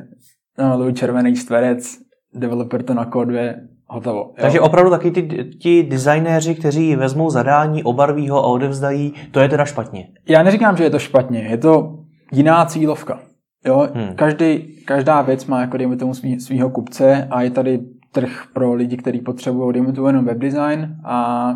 no, 0.57 0.91
červený 0.91 1.35
čtverec, 1.35 1.97
developer 2.33 2.83
to 2.83 2.93
nakoduje, 2.93 3.67
hotovo. 3.93 4.19
Jo. 4.19 4.33
Takže 4.41 4.61
opravdu 4.61 4.91
taky 4.91 5.11
ty, 5.11 5.21
ti 5.59 5.83
designéři, 5.83 6.55
kteří 6.55 6.95
vezmou 6.95 7.29
zadání, 7.29 7.83
obarví 7.83 8.29
ho 8.29 8.43
a 8.43 8.47
odevzdají, 8.47 9.13
to 9.31 9.39
je 9.39 9.49
teda 9.49 9.65
špatně. 9.65 10.07
Já 10.29 10.43
neříkám, 10.43 10.77
že 10.77 10.83
je 10.83 10.89
to 10.89 10.99
špatně, 10.99 11.39
je 11.39 11.57
to 11.57 11.99
jiná 12.31 12.65
cílovka. 12.65 13.19
Jo? 13.65 13.87
Hmm. 13.93 14.15
Každý, 14.15 14.59
každá 14.85 15.21
věc 15.21 15.45
má 15.45 15.61
jako 15.61 15.77
dejme 15.77 15.97
tomu 15.97 16.13
svý, 16.13 16.39
svýho 16.39 16.69
kupce 16.69 17.27
a 17.31 17.41
je 17.41 17.51
tady 17.51 17.79
trh 18.11 18.43
pro 18.53 18.73
lidi, 18.73 18.97
kteří 18.97 19.19
potřebují 19.19 19.73
dejme 19.73 19.93
tomu 19.93 20.07
jenom 20.07 20.25
webdesign 20.25 20.95
a 21.05 21.47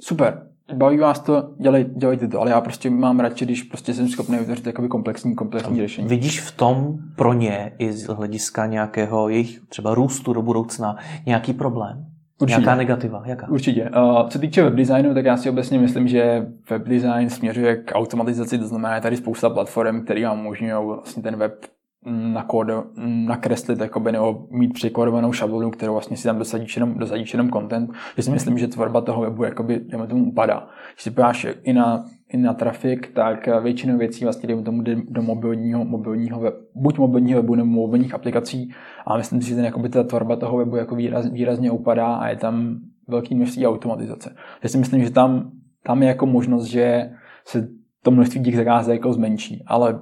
super, 0.00 0.49
baví 0.74 0.98
vás 0.98 1.20
to, 1.20 1.50
dělej, 1.58 1.86
dělejte 1.96 2.28
to, 2.28 2.40
ale 2.40 2.50
já 2.50 2.60
prostě 2.60 2.90
mám 2.90 3.20
radši, 3.20 3.44
když 3.44 3.62
prostě 3.62 3.94
jsem 3.94 4.08
schopný 4.08 4.38
vytvořit 4.38 4.66
jakoby 4.66 4.88
komplexní, 4.88 5.34
komplexní 5.34 5.80
řešení. 5.80 6.08
Vidíš 6.08 6.40
v 6.40 6.56
tom 6.56 6.98
pro 7.16 7.32
ně 7.32 7.72
i 7.78 7.92
z 7.92 8.06
hlediska 8.06 8.66
nějakého 8.66 9.28
jejich 9.28 9.60
třeba 9.68 9.94
růstu 9.94 10.32
do 10.32 10.42
budoucna 10.42 10.96
nějaký 11.26 11.52
problém? 11.52 12.06
Určitě. 12.40 12.60
Nějaká 12.60 12.74
negativa? 12.74 13.22
Jaká? 13.26 13.48
Určitě. 13.48 13.90
Uh, 13.96 14.28
co 14.28 14.38
týče 14.38 14.62
webdesignu, 14.62 15.14
tak 15.14 15.24
já 15.24 15.36
si 15.36 15.50
obecně 15.50 15.78
myslím, 15.78 16.08
že 16.08 16.46
webdesign 16.70 17.30
směřuje 17.30 17.76
k 17.76 17.92
automatizaci, 17.94 18.58
to 18.58 18.66
znamená, 18.66 18.94
je 18.94 19.00
tady 19.00 19.16
spousta 19.16 19.50
platform, 19.50 20.04
které 20.04 20.24
vám 20.24 20.40
umožňují 20.40 20.72
vlastně 20.86 21.22
ten 21.22 21.36
web 21.36 21.66
nakódo, 22.06 22.84
nakreslit 23.26 23.80
jakoby, 23.80 24.12
nebo 24.12 24.46
mít 24.50 24.72
překódovanou 24.72 25.32
šablonu, 25.32 25.70
kterou 25.70 25.92
vlastně 25.92 26.16
si 26.16 26.24
tam 26.24 26.38
dosadíš 26.38 26.76
jenom, 26.76 26.94
dosadíš 26.94 27.32
jenom 27.32 27.50
content, 27.50 27.90
že 28.16 28.22
si 28.22 28.30
myslím, 28.30 28.58
že 28.58 28.68
tvorba 28.68 29.00
toho 29.00 29.22
webu 29.22 29.44
jakoby, 29.44 29.80
tomu 30.08 30.24
upadá. 30.24 30.68
Když 30.94 31.02
si 31.02 31.10
podíváš 31.10 31.46
i 31.62 31.72
na, 31.72 32.04
i 32.28 32.36
na 32.36 32.54
trafik, 32.54 33.12
tak 33.14 33.48
většinou 33.62 33.98
věcí 33.98 34.24
vlastně 34.24 34.46
dejme 34.46 34.62
tomu 34.62 34.82
jde 34.82 34.96
do 35.08 35.22
mobilního, 35.22 35.84
mobilního 35.84 36.40
web, 36.40 36.54
buď 36.74 36.98
mobilního 36.98 37.42
webu 37.42 37.54
nebo 37.54 37.68
mobilních 37.68 38.14
aplikací 38.14 38.70
a 39.06 39.16
myslím 39.16 39.42
si, 39.42 39.48
že 39.48 39.54
ten, 39.54 39.64
jakoby, 39.64 39.88
ta 39.88 40.02
tvorba 40.02 40.36
toho 40.36 40.56
webu 40.56 40.76
jako 40.76 40.94
výraz, 40.94 41.26
výrazně 41.30 41.70
upadá 41.70 42.14
a 42.14 42.28
je 42.28 42.36
tam 42.36 42.76
velký 43.08 43.34
množství 43.34 43.66
automatizace. 43.66 44.34
Já 44.62 44.68
si 44.68 44.78
myslím, 44.78 45.04
že 45.04 45.10
tam, 45.10 45.50
tam 45.82 46.02
je 46.02 46.08
jako 46.08 46.26
možnost, 46.26 46.64
že 46.64 47.10
se 47.44 47.68
to 48.02 48.10
množství 48.10 48.42
těch 48.42 48.56
zakázek 48.56 48.92
jako 48.92 49.12
zmenší, 49.12 49.64
ale 49.66 50.00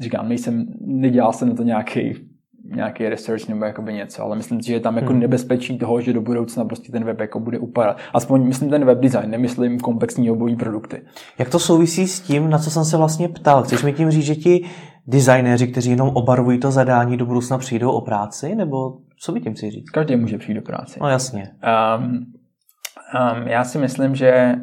říkám, 0.00 0.28
nejsem, 0.28 0.66
nedělal 0.80 1.32
jsem 1.32 1.48
na 1.48 1.54
to 1.54 1.62
nějaký 1.62 2.30
nějaký 2.74 3.08
research 3.08 3.48
nebo 3.48 3.64
jakoby 3.64 3.94
něco, 3.94 4.22
ale 4.22 4.36
myslím 4.36 4.62
si, 4.62 4.66
že 4.68 4.74
je 4.74 4.80
tam 4.80 4.96
jako 4.96 5.12
hmm. 5.12 5.20
nebezpečí 5.20 5.78
toho, 5.78 6.00
že 6.00 6.12
do 6.12 6.20
budoucna 6.20 6.64
prostě 6.64 6.92
ten 6.92 7.04
web 7.04 7.20
jako 7.20 7.40
bude 7.40 7.58
upadat. 7.58 7.98
Aspoň 8.14 8.46
myslím 8.46 8.70
ten 8.70 8.84
web 8.84 9.00
design, 9.00 9.30
nemyslím 9.30 9.80
komplexní 9.80 10.30
obojí 10.30 10.56
produkty. 10.56 11.02
Jak 11.38 11.50
to 11.50 11.58
souvisí 11.58 12.08
s 12.08 12.20
tím, 12.20 12.50
na 12.50 12.58
co 12.58 12.70
jsem 12.70 12.84
se 12.84 12.96
vlastně 12.96 13.28
ptal? 13.28 13.62
Chceš 13.62 13.82
mi 13.82 13.92
tím 13.92 14.10
říct, 14.10 14.24
že 14.24 14.34
ti 14.34 14.66
designéři, 15.06 15.68
kteří 15.68 15.90
jenom 15.90 16.08
obarvují 16.08 16.58
to 16.58 16.70
zadání, 16.70 17.16
do 17.16 17.26
budoucna 17.26 17.58
přijdou 17.58 17.90
o 17.90 18.00
práci, 18.00 18.54
nebo 18.54 18.98
co 19.22 19.32
by 19.32 19.40
tím 19.40 19.54
chci 19.54 19.70
říct? 19.70 19.90
Každý 19.90 20.16
může 20.16 20.38
přijít 20.38 20.54
do 20.54 20.62
práce. 20.62 20.98
No 21.02 21.08
jasně. 21.08 21.50
Um, 21.98 22.06
um, 22.06 23.48
já 23.48 23.64
si 23.64 23.78
myslím, 23.78 24.14
že 24.14 24.54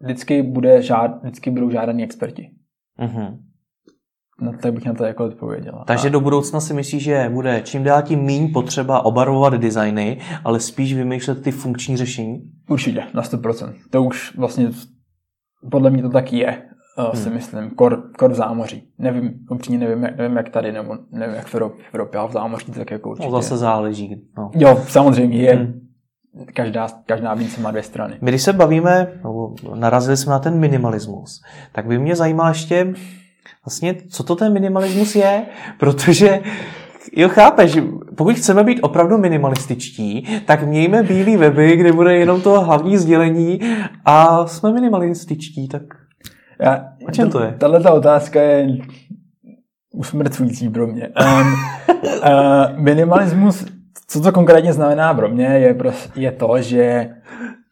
vždycky, 0.00 0.42
bude 0.42 0.82
žád, 0.82 1.22
vždycky 1.22 1.50
budou 1.50 1.70
žádaní 1.70 2.04
experti. 2.04 2.50
Uh-huh. 3.00 3.38
No, 4.40 4.52
tak 4.62 4.74
bych 4.74 4.84
na 4.84 4.94
to 4.94 5.04
jako 5.04 5.24
odpověděla. 5.24 5.84
Takže 5.86 6.08
a... 6.08 6.10
do 6.10 6.20
budoucna 6.20 6.60
si 6.60 6.74
myslíš, 6.74 7.02
že 7.02 7.30
bude 7.32 7.60
čím 7.64 7.84
dál 7.84 8.02
tím 8.02 8.22
méně 8.22 8.48
potřeba 8.48 9.04
obarvovat 9.04 9.54
designy, 9.54 10.20
ale 10.44 10.60
spíš 10.60 10.94
vymýšlet 10.94 11.42
ty 11.42 11.50
funkční 11.50 11.96
řešení? 11.96 12.42
Určitě, 12.68 13.02
na 13.14 13.22
100%. 13.22 13.74
To 13.90 14.02
už 14.02 14.36
vlastně 14.36 14.70
podle 15.70 15.90
mě 15.90 16.02
to 16.02 16.10
taky 16.10 16.38
je, 16.38 16.62
uh, 16.98 17.04
hmm. 17.04 17.22
si 17.22 17.30
myslím, 17.30 17.70
kor, 17.70 18.10
kor 18.18 18.32
v 18.32 18.34
zámoří. 18.34 18.88
Nevím, 18.98 19.32
upřímně 19.50 19.78
nevím, 19.78 20.02
jak, 20.02 20.16
nevím, 20.16 20.36
jak 20.36 20.48
tady, 20.48 20.72
nebo 20.72 20.96
nevím, 21.12 21.34
jak 21.34 21.46
v 21.46 21.54
Evropě, 21.92 22.20
ale 22.20 22.28
v 22.28 22.32
zámoří 22.32 22.72
tak 22.72 22.90
jako 22.90 23.10
určitě. 23.10 23.28
No, 23.28 23.42
zase 23.42 23.56
záleží. 23.56 24.22
No. 24.38 24.50
Jo, 24.54 24.82
samozřejmě 24.88 25.38
je. 25.38 25.54
Hmm. 25.54 25.80
Každá, 26.54 26.88
každá 27.06 27.34
mince 27.34 27.60
má 27.60 27.70
dvě 27.70 27.82
strany. 27.82 28.18
My 28.20 28.30
když 28.30 28.42
se 28.42 28.52
bavíme, 28.52 29.20
no, 29.24 29.54
narazili 29.74 30.16
jsme 30.16 30.32
na 30.32 30.38
ten 30.38 30.58
minimalismus, 30.58 31.42
tak 31.72 31.86
by 31.86 31.98
mě 31.98 32.16
zajímalo 32.16 32.50
ještě, 32.50 32.94
vlastně, 33.64 33.94
co 34.08 34.22
to 34.22 34.36
ten 34.36 34.52
minimalismus 34.52 35.14
je, 35.14 35.42
protože 35.78 36.40
Jo, 37.16 37.28
chápeš, 37.28 37.78
pokud 38.16 38.36
chceme 38.36 38.64
být 38.64 38.80
opravdu 38.80 39.18
minimalističtí, 39.18 40.26
tak 40.46 40.62
mějme 40.62 41.02
bílý 41.02 41.36
weby, 41.36 41.76
kde 41.76 41.92
bude 41.92 42.16
jenom 42.16 42.40
to 42.40 42.60
hlavní 42.60 42.98
sdělení 42.98 43.60
a 44.04 44.46
jsme 44.46 44.72
minimalističtí, 44.72 45.68
tak 45.68 45.82
Já, 46.60 46.84
o 47.08 47.10
čem 47.10 47.30
to 47.30 47.42
je? 47.42 47.54
Tahle 47.58 47.90
otázka 47.90 48.40
je 48.40 48.68
usmrcující 49.92 50.68
pro 50.68 50.86
mě. 50.86 51.08
Um, 51.08 51.52
uh, 51.52 52.78
minimalismus, 52.78 53.64
co 54.08 54.20
to 54.20 54.32
konkrétně 54.32 54.72
znamená 54.72 55.14
pro 55.14 55.28
mě, 55.28 55.44
je, 55.44 55.76
je 56.16 56.32
to, 56.32 56.62
že 56.62 57.10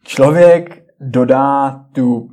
člověk 0.05 0.83
dodá 1.01 1.85
tu 1.93 2.29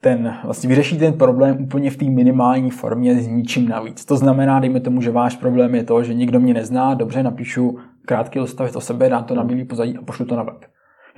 ten, 0.00 0.34
vlastně 0.44 0.68
vyřeší 0.68 0.98
ten 0.98 1.12
problém 1.12 1.62
úplně 1.62 1.90
v 1.90 1.96
té 1.96 2.04
minimální 2.04 2.70
formě 2.70 3.14
s 3.14 3.26
ničím 3.26 3.68
navíc. 3.68 4.04
To 4.04 4.16
znamená, 4.16 4.60
dejme 4.60 4.80
tomu, 4.80 5.00
že 5.00 5.10
váš 5.10 5.36
problém 5.36 5.74
je 5.74 5.84
to, 5.84 6.02
že 6.02 6.14
nikdo 6.14 6.40
mě 6.40 6.54
nezná, 6.54 6.94
dobře 6.94 7.22
napíšu 7.22 7.78
krátký 8.06 8.40
odstavec 8.40 8.76
o 8.76 8.80
sebe, 8.80 9.08
dám 9.08 9.24
to 9.24 9.34
na 9.34 9.44
bílý 9.44 9.64
pozadí 9.64 9.96
a 9.96 10.02
pošlu 10.02 10.24
to 10.24 10.36
na 10.36 10.42
web. 10.42 10.64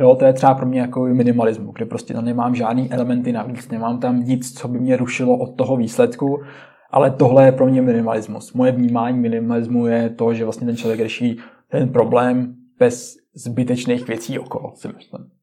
Jo, 0.01 0.15
to 0.15 0.25
je 0.25 0.33
třeba 0.33 0.55
pro 0.55 0.67
mě 0.67 0.81
jako 0.81 1.07
minimalismu, 1.07 1.73
kde 1.73 1.85
prostě 1.85 2.15
tam 2.15 2.25
nemám 2.25 2.55
žádný 2.55 2.93
elementy 2.93 3.33
navíc, 3.33 3.69
nemám 3.69 4.01
tam 4.01 4.21
nic, 4.21 4.59
co 4.59 4.69
by 4.69 4.81
mě 4.81 4.97
rušilo 4.97 5.39
od 5.39 5.57
toho 5.57 5.77
výsledku, 5.77 6.43
ale 6.91 7.11
tohle 7.11 7.45
je 7.45 7.53
pro 7.53 7.67
mě 7.67 7.83
minimalismus. 7.83 8.53
Moje 8.53 8.73
vnímání 8.73 9.19
minimalismu 9.19 9.87
je 9.87 10.11
to, 10.11 10.35
že 10.35 10.45
vlastně 10.45 10.67
ten 10.67 10.77
člověk 10.77 11.01
řeší 11.01 11.39
ten 11.69 11.89
problém 11.89 12.55
bez 12.79 13.17
zbytečných 13.35 14.09
věcí 14.09 14.39
okolo, 14.39 14.73
si 14.75 14.89
myslím. 14.89 15.42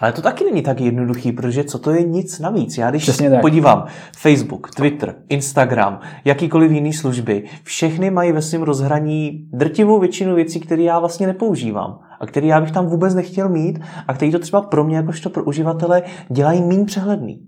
Ale 0.00 0.12
to 0.12 0.22
taky 0.22 0.44
není 0.44 0.62
tak 0.62 0.80
jednoduchý, 0.80 1.32
protože 1.32 1.64
co 1.64 1.78
to 1.78 1.90
je 1.90 2.02
nic 2.02 2.38
navíc. 2.38 2.78
Já 2.78 2.90
když 2.90 3.02
Přesně 3.02 3.30
tak. 3.30 3.40
podívám 3.40 3.86
Facebook, 4.16 4.70
Twitter, 4.74 5.14
Instagram, 5.28 6.00
jakýkoliv 6.24 6.70
jiný 6.70 6.92
služby, 6.92 7.44
všechny 7.62 8.10
mají 8.10 8.32
ve 8.32 8.42
svém 8.42 8.62
rozhraní 8.62 9.48
drtivou 9.52 10.00
většinu 10.00 10.34
věcí, 10.34 10.60
které 10.60 10.82
já 10.82 10.98
vlastně 10.98 11.26
nepoužívám 11.26 11.98
a 12.20 12.26
které 12.26 12.46
já 12.46 12.60
bych 12.60 12.70
tam 12.70 12.86
vůbec 12.86 13.14
nechtěl 13.14 13.48
mít 13.48 13.78
a 14.08 14.14
které 14.14 14.32
to 14.32 14.38
třeba 14.38 14.60
pro 14.60 14.84
mě 14.84 14.96
jakožto 14.96 15.30
pro 15.30 15.44
uživatele 15.44 16.02
dělají 16.28 16.62
méně 16.62 16.84
přehledný. 16.84 17.46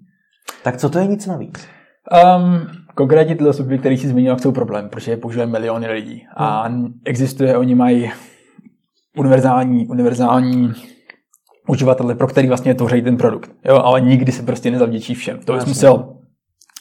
Tak 0.62 0.76
co 0.76 0.90
to 0.90 0.98
je 0.98 1.06
nic 1.06 1.26
navíc? 1.26 1.66
Um, 2.36 2.66
konkrétně 2.94 3.36
tyhle 3.36 3.52
služby, 3.52 3.78
které 3.78 3.96
si 3.96 4.08
zmínil, 4.08 4.38
jsou 4.38 4.52
problém, 4.52 4.88
protože 4.88 5.10
je 5.10 5.16
používají 5.16 5.50
miliony 5.50 5.86
lidí. 5.86 6.26
A 6.36 6.72
existuje, 7.04 7.56
oni 7.56 7.74
mají 7.74 8.10
univerzální, 9.16 9.86
univerzální 9.86 10.72
uživatele, 11.70 12.14
pro 12.14 12.26
který 12.26 12.48
vlastně 12.48 12.74
tvoří 12.74 13.02
ten 13.02 13.16
produkt. 13.16 13.50
Jo, 13.64 13.76
ale 13.76 14.00
nikdy 14.00 14.32
se 14.32 14.42
prostě 14.42 14.70
nezavděčí 14.70 15.14
všem. 15.14 15.38
To 15.44 15.52
bys 15.52 15.64
musel 15.64 16.14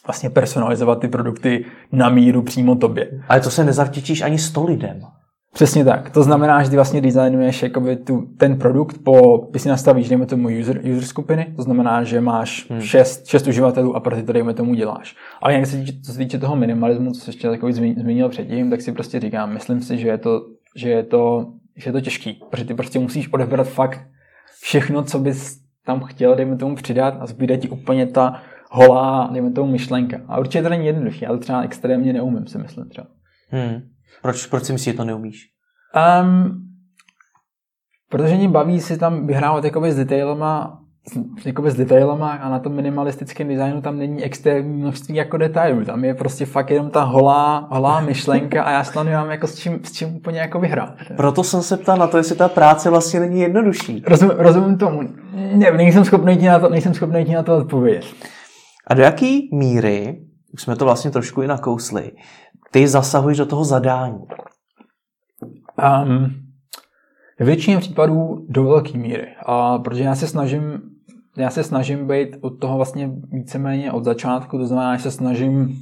vlastně 0.07 0.29
personalizovat 0.29 0.99
ty 0.99 1.07
produkty 1.07 1.65
na 1.91 2.09
míru 2.09 2.41
přímo 2.41 2.75
tobě. 2.75 3.09
Ale 3.29 3.41
to 3.41 3.49
se 3.49 3.63
nezavděčíš 3.63 4.21
ani 4.21 4.37
sto 4.37 4.65
lidem. 4.65 5.01
Přesně 5.53 5.85
tak. 5.85 6.09
To 6.09 6.23
znamená, 6.23 6.63
že 6.63 6.69
ty 6.69 6.75
vlastně 6.75 7.01
designuješ 7.01 7.63
jakoby 7.63 7.95
tu, 7.95 8.21
ten 8.37 8.57
produkt 8.57 8.97
po, 9.03 9.37
když 9.49 9.61
si 9.61 9.69
nastavíš, 9.69 10.09
dejme 10.09 10.25
tomu 10.25 10.49
user, 10.59 10.81
user 10.91 11.03
skupiny, 11.03 11.53
to 11.55 11.61
znamená, 11.61 12.03
že 12.03 12.21
máš 12.21 12.67
hmm. 12.69 12.81
šest, 12.81 13.27
šest 13.27 13.47
uživatelů 13.47 13.95
a 13.95 13.99
pro 13.99 14.15
ty 14.15 14.23
to 14.23 14.33
dejme 14.33 14.53
tomu 14.53 14.73
děláš. 14.73 15.15
Ale 15.41 15.53
jak 15.53 15.65
se, 15.65 15.83
co 16.05 16.11
se 16.11 16.17
týče 16.17 16.39
toho 16.39 16.55
minimalismu, 16.55 17.11
co 17.11 17.21
se 17.21 17.29
ještě 17.29 17.49
takový 17.49 17.73
zmínil 17.73 18.29
předtím, 18.29 18.69
tak 18.69 18.81
si 18.81 18.91
prostě 18.91 19.19
říkám, 19.19 19.53
myslím 19.53 19.81
si, 19.81 19.97
že 19.97 20.07
je 20.07 20.17
to, 20.17 20.41
že 20.75 20.89
je 20.89 21.03
to, 21.03 21.45
že 21.75 21.89
je 21.89 21.93
to 21.93 22.01
těžký, 22.01 22.41
protože 22.49 22.65
ty 22.65 22.73
prostě 22.73 22.99
musíš 22.99 23.33
odebrat 23.33 23.67
fakt 23.67 23.99
všechno, 24.61 25.03
co 25.03 25.19
bys 25.19 25.59
tam 25.85 26.03
chtěl, 26.03 26.35
dejme 26.35 26.57
tomu 26.57 26.75
přidat 26.75 27.17
a 27.19 27.25
zbyde 27.25 27.57
ti 27.57 27.69
úplně 27.69 28.07
ta 28.07 28.41
holá, 28.71 29.29
dejme 29.31 29.51
tomu 29.51 29.71
myšlenka. 29.71 30.17
A 30.27 30.39
určitě 30.39 30.63
to 30.63 30.69
není 30.69 30.85
jednoduché, 30.85 31.27
ale 31.27 31.37
třeba 31.37 31.61
extrémně 31.61 32.13
neumím, 32.13 32.47
si 32.47 32.57
myslím 32.57 32.89
třeba. 32.89 33.07
Hmm. 33.49 33.81
Proč, 34.21 34.45
proč 34.45 34.63
si 34.63 34.73
myslíš, 34.73 34.93
že 34.93 34.97
to 34.97 35.05
neumíš? 35.05 35.47
Um, 36.21 36.65
protože 38.09 38.35
mě 38.35 38.49
baví 38.49 38.81
si 38.81 38.97
tam 38.97 39.27
vyhrávat 39.27 39.63
jakoby 39.63 39.91
s 39.91 39.95
detailama, 39.95 40.78
jakoby 41.45 41.71
s 41.71 41.75
detailama 41.75 42.31
a 42.31 42.49
na 42.49 42.59
tom 42.59 42.73
minimalistickém 42.73 43.47
designu 43.47 43.81
tam 43.81 43.97
není 43.97 44.23
extrémní 44.23 44.81
množství 44.81 45.15
jako 45.15 45.37
detailů. 45.37 45.85
Tam 45.85 46.03
je 46.03 46.13
prostě 46.13 46.45
fakt 46.45 46.71
jenom 46.71 46.89
ta 46.89 47.03
holá, 47.03 47.67
holá 47.71 48.01
myšlenka 48.05 48.63
a 48.63 48.71
já 48.71 48.83
se 48.83 48.93
tam 48.93 49.07
jako 49.07 49.47
s 49.47 49.59
čím, 49.59 49.79
s 49.83 49.91
čím 49.91 50.15
úplně 50.15 50.39
jako 50.39 50.59
vyhrát. 50.59 50.93
Proto 51.17 51.43
jsem 51.43 51.61
se 51.61 51.77
ptal 51.77 51.97
na 51.97 52.07
to, 52.07 52.17
jestli 52.17 52.35
ta 52.35 52.47
práce 52.47 52.89
vlastně 52.89 53.19
není 53.19 53.39
jednodušší. 53.39 54.03
Rozum, 54.07 54.29
rozumím 54.29 54.77
tomu. 54.77 55.01
Ne, 55.33 55.71
nejsem 55.71 56.05
schopný 56.05 56.37
ti 56.37 56.45
na 56.45 56.59
to, 56.59 56.69
nejsem 56.69 56.93
schopný 56.93 57.25
ti 57.25 57.33
na 57.33 57.43
to 57.43 57.57
odpovědět. 57.57 58.05
A 58.87 58.93
do 58.93 59.01
jaký 59.01 59.49
míry, 59.53 60.19
už 60.53 60.61
jsme 60.61 60.75
to 60.75 60.85
vlastně 60.85 61.11
trošku 61.11 61.41
i 61.41 61.47
nakousli, 61.47 62.11
ty 62.71 62.87
zasahuješ 62.87 63.37
do 63.37 63.45
toho 63.45 63.63
zadání? 63.63 64.19
Um, 66.03 66.48
v 67.39 67.45
většině 67.45 67.77
případů 67.77 68.45
do 68.49 68.63
velké 68.63 68.97
míry. 68.97 69.27
A 69.45 69.77
protože 69.77 70.03
já 70.03 70.15
se 70.15 70.27
snažím 70.27 70.81
já 71.37 71.49
se 71.49 71.63
snažím 71.63 72.07
být 72.07 72.37
od 72.41 72.49
toho 72.49 72.75
vlastně 72.75 73.11
víceméně 73.31 73.91
od 73.91 74.03
začátku, 74.03 74.57
to 74.57 74.65
znamená, 74.65 74.95
že 74.95 75.03
se 75.03 75.11
snažím 75.11 75.77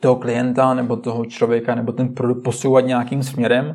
toho 0.00 0.16
klienta 0.16 0.74
nebo 0.74 0.96
toho 0.96 1.24
člověka 1.24 1.74
nebo 1.74 1.92
ten 1.92 2.08
produkt 2.08 2.42
posouvat 2.42 2.86
nějakým 2.86 3.22
směrem 3.22 3.74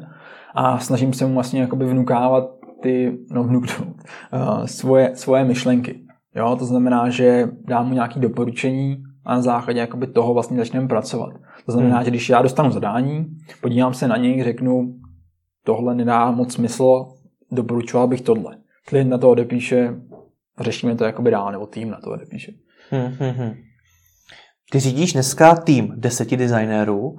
a 0.56 0.80
snažím 0.80 1.14
se 1.14 1.26
mu 1.26 1.34
vlastně 1.34 1.62
jakoby 1.62 1.86
vnukávat 1.86 2.50
ty, 2.82 3.18
no 3.32 3.44
vnuknout, 3.44 3.88
uh, 4.34 4.66
svoje, 4.66 5.16
svoje 5.16 5.46
myšlenky. 5.46 6.00
Jo, 6.36 6.56
to 6.60 6.66
znamená, 6.66 7.10
že 7.10 7.50
dám 7.68 7.88
mu 7.88 7.94
nějaké 7.94 8.20
doporučení 8.20 9.04
a 9.26 9.36
na 9.36 9.42
základě 9.42 9.80
jakoby 9.80 10.08
toho 10.08 10.34
vlastně 10.34 10.58
začneme 10.58 10.88
pracovat. 10.88 11.34
To 11.66 11.72
znamená, 11.72 11.96
hmm. 11.96 12.06
že 12.06 12.12
když 12.12 12.30
já 12.30 12.42
dostanu 12.42 12.72
zadání, 12.72 13.26
podívám 13.62 13.94
se 13.94 14.08
na 14.08 14.18
něj, 14.18 14.44
řeknu, 14.44 14.94
tohle 15.64 15.96
nedá 15.96 16.32
moc 16.32 16.54
smysl, 16.54 17.06
doporučoval 17.52 18.08
bych 18.08 18.22
tohle. 18.22 18.58
Klient 18.86 19.10
na 19.10 19.18
to 19.18 19.30
odepíše, 19.30 19.94
řešíme 20.60 20.96
to 20.96 21.06
jakoby 21.06 21.32
dál, 21.32 21.52
nebo 21.52 21.68
tým 21.68 21.90
na 21.90 22.00
to 22.04 22.12
odepíše. 22.12 22.52
Hmm, 22.90 23.06
hmm, 23.20 23.32
hmm. 23.32 23.54
Ty 24.72 24.80
řídíš 24.80 25.14
dneska 25.14 25.56
tým 25.56 25.94
deseti 25.96 26.38
designérů, 26.38 27.18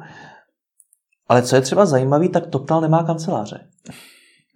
ale 1.29 1.43
co 1.43 1.57
je 1.57 1.63
třeba 1.63 1.87
zajímavý, 1.87 2.29
tak 2.29 2.47
TopTal 2.47 2.81
nemá 2.81 3.03
kanceláře. 3.03 3.69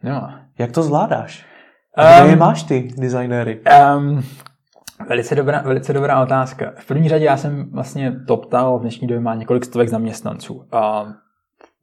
No. 0.03 0.31
Jak 0.59 0.73
to 0.73 0.83
zvládáš? 0.83 1.47
Kde 2.23 2.33
um, 2.33 2.39
máš 2.39 2.63
ty 2.63 2.89
designéry? 2.97 3.61
Um, 3.97 4.23
Velice 5.09 5.35
dobrá, 5.35 5.63
velice 5.63 5.93
dobrá 5.93 6.23
otázka. 6.23 6.73
V 6.79 6.87
první 6.87 7.09
řadě 7.09 7.25
já 7.25 7.37
jsem 7.37 7.71
vlastně 7.71 8.21
TopTal 8.29 8.79
v 8.79 8.81
dnešní 8.81 9.07
době 9.07 9.21
má 9.21 9.35
několik 9.35 9.65
stovek 9.65 9.89
zaměstnanců. 9.89 10.67
A 10.73 11.07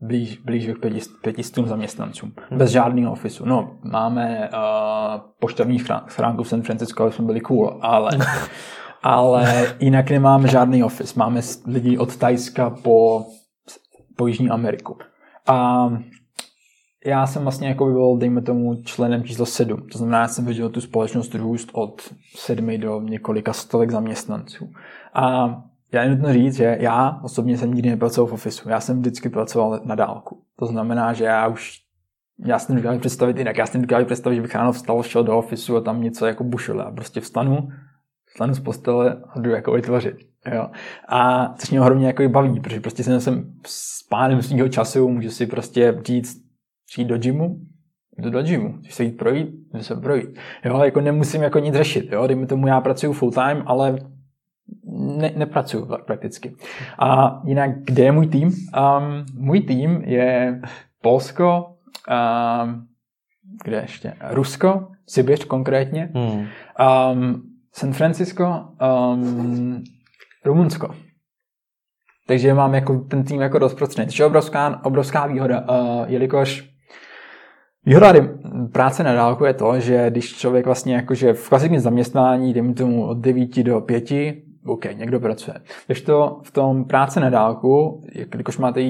blíž, 0.02 0.38
blíž 0.38 0.68
k 0.68 1.22
pětistům 1.22 1.66
zaměstnancům. 1.66 2.34
Hmm. 2.50 2.60
Bez 2.60 2.72
žádného 2.72 3.12
ofisu. 3.12 3.46
No, 3.46 3.78
máme 3.84 4.50
uh, 4.54 5.22
poštovní 5.40 5.80
schránku 6.08 6.44
v 6.44 6.48
San 6.48 6.62
Francisco, 6.62 7.04
aby 7.04 7.12
jsme 7.12 7.26
byli 7.26 7.42
cool, 7.42 7.80
ale, 7.82 8.12
ale 9.04 9.74
jinak 9.80 10.10
nemáme 10.10 10.48
žádný 10.48 10.84
office. 10.84 11.14
Máme 11.20 11.42
lidi 11.66 11.98
od 11.98 12.18
Tajska 12.18 12.70
po, 12.70 13.26
po 14.18 14.28
Jižní 14.28 14.50
Ameriku. 14.50 14.98
A 15.48 15.90
já 17.06 17.28
jsem 17.28 17.44
vlastně 17.44 17.68
jako 17.68 17.86
by 17.86 17.92
byl, 17.92 18.18
dejme 18.18 18.42
tomu, 18.42 18.76
členem 18.84 19.24
číslo 19.24 19.46
7. 19.46 19.88
To 19.92 19.98
znamená, 19.98 20.20
já 20.20 20.28
jsem 20.28 20.46
viděl 20.46 20.70
tu 20.70 20.82
společnost 20.82 21.36
růst 21.36 21.70
od 21.74 22.02
sedmi 22.36 22.78
do 22.78 23.02
několika 23.02 23.54
stovek 23.54 23.92
zaměstnanců. 23.92 24.70
A 25.14 25.56
já 25.94 26.10
nutno 26.10 26.34
říct, 26.34 26.56
že 26.56 26.78
já 26.80 27.20
osobně 27.24 27.58
jsem 27.58 27.74
nikdy 27.74 27.90
nepracoval 27.90 28.28
v 28.28 28.34
ofisu. 28.34 28.70
Já 28.70 28.80
jsem 28.80 29.00
vždycky 29.00 29.30
pracoval 29.30 29.82
na 29.86 29.96
dálku. 29.96 30.44
To 30.60 30.66
znamená, 30.66 31.14
že 31.14 31.26
já 31.26 31.48
už 31.48 31.82
já 32.46 32.60
si 32.60 32.74
nedokážu 32.74 33.00
představit 33.00 33.38
jinak. 33.38 33.58
Já 33.58 33.66
si 33.66 33.78
nedokážu 33.78 34.06
představit, 34.06 34.36
že 34.36 34.42
bych 34.42 34.56
ráno 34.56 34.72
vstal, 34.72 35.04
šel 35.04 35.24
do 35.24 35.38
ofisu 35.38 35.78
a 35.78 35.82
tam 35.82 36.02
něco 36.02 36.26
jako 36.26 36.44
bušil. 36.44 36.80
Já 36.80 36.92
prostě 36.92 37.22
vstanu, 37.22 37.70
vstanu 38.26 38.54
z 38.54 38.60
postele 38.60 39.22
a 39.30 39.40
jdu 39.40 39.50
jako 39.50 39.72
vytvořit. 39.72 40.16
Jo. 40.54 40.68
A 41.08 41.54
což 41.58 41.70
mě 41.70 41.82
ohromně 41.82 42.08
jako 42.08 42.30
baví, 42.30 42.60
protože 42.60 42.80
prostě 42.80 43.04
jsem, 43.04 43.22
jsem 43.22 43.54
s 43.66 44.08
pánem 44.10 44.42
svého 44.42 44.70
času, 44.70 45.10
můžu 45.10 45.30
si 45.30 45.46
prostě 45.46 46.02
říct, 46.06 46.42
přijít 46.92 47.08
do 47.08 47.18
gymu, 47.18 47.60
jdu 48.18 48.30
do 48.30 48.44
gymu, 48.44 48.78
když 48.80 48.94
se 48.94 49.04
jít 49.04 49.18
projít, 49.18 49.50
jdu 49.74 49.84
se 49.84 49.96
projít. 49.96 50.40
Jo, 50.66 50.84
jako 50.84 51.02
nemusím 51.02 51.44
jako 51.44 51.60
nic 51.60 51.76
řešit, 51.76 52.12
jo, 52.12 52.28
dejme 52.28 52.48
tomu, 52.48 52.68
já 52.68 52.82
pracuji 52.82 53.14
full 53.14 53.32
time, 53.32 53.64
ale 53.66 53.96
ne, 54.92 55.32
nepracuju 55.36 55.88
prakticky. 56.06 56.56
A 57.00 57.42
jinak, 57.46 57.72
kde 57.84 58.04
je 58.04 58.12
můj 58.12 58.28
tým? 58.28 58.48
Um, 58.48 59.26
můj 59.34 59.62
tým 59.62 60.02
je 60.06 60.62
Polsko, 61.02 61.76
um, 62.64 62.88
kde 63.64 63.78
ještě? 63.78 64.14
Rusko, 64.30 64.88
Sibiř 65.08 65.46
konkrétně, 65.46 66.10
hmm. 66.14 66.48
um, 67.14 67.42
San 67.74 67.94
Francisco, 67.94 68.66
um, 69.14 69.84
Rumunsko. 70.46 70.96
Takže 72.28 72.54
mám 72.54 72.74
jako 72.74 73.00
ten 73.00 73.24
tým 73.24 73.42
jako 73.42 73.60
rozprostřený. 73.60 74.08
To 74.08 74.24
je 74.24 74.28
obrovská, 74.28 74.86
obrovská 74.86 75.28
výhoda, 75.28 75.62
uh, 75.70 76.06
jelikož 76.08 76.72
Výhoda 77.86 78.14
práce 78.72 79.04
na 79.04 79.14
dálku 79.14 79.46
je 79.46 79.54
to, 79.54 79.80
že 79.80 80.10
když 80.10 80.38
člověk 80.38 80.66
vlastně 80.66 80.96
jakože 80.96 81.34
v 81.34 81.50
klasickém 81.50 81.80
zaměstnání, 81.80 82.54
dejme 82.54 82.74
tomu 82.74 83.08
od 83.08 83.18
9 83.18 83.64
do 83.64 83.82
5, 83.82 84.12
OK, 84.66 84.86
někdo 84.94 85.20
pracuje. 85.20 85.58
Když 85.86 86.02
to 86.02 86.40
v 86.44 86.52
tom 86.52 86.86
práce 86.86 87.20
na 87.20 87.30
dálku, 87.30 88.04
když 88.30 88.58
máte 88.58 88.82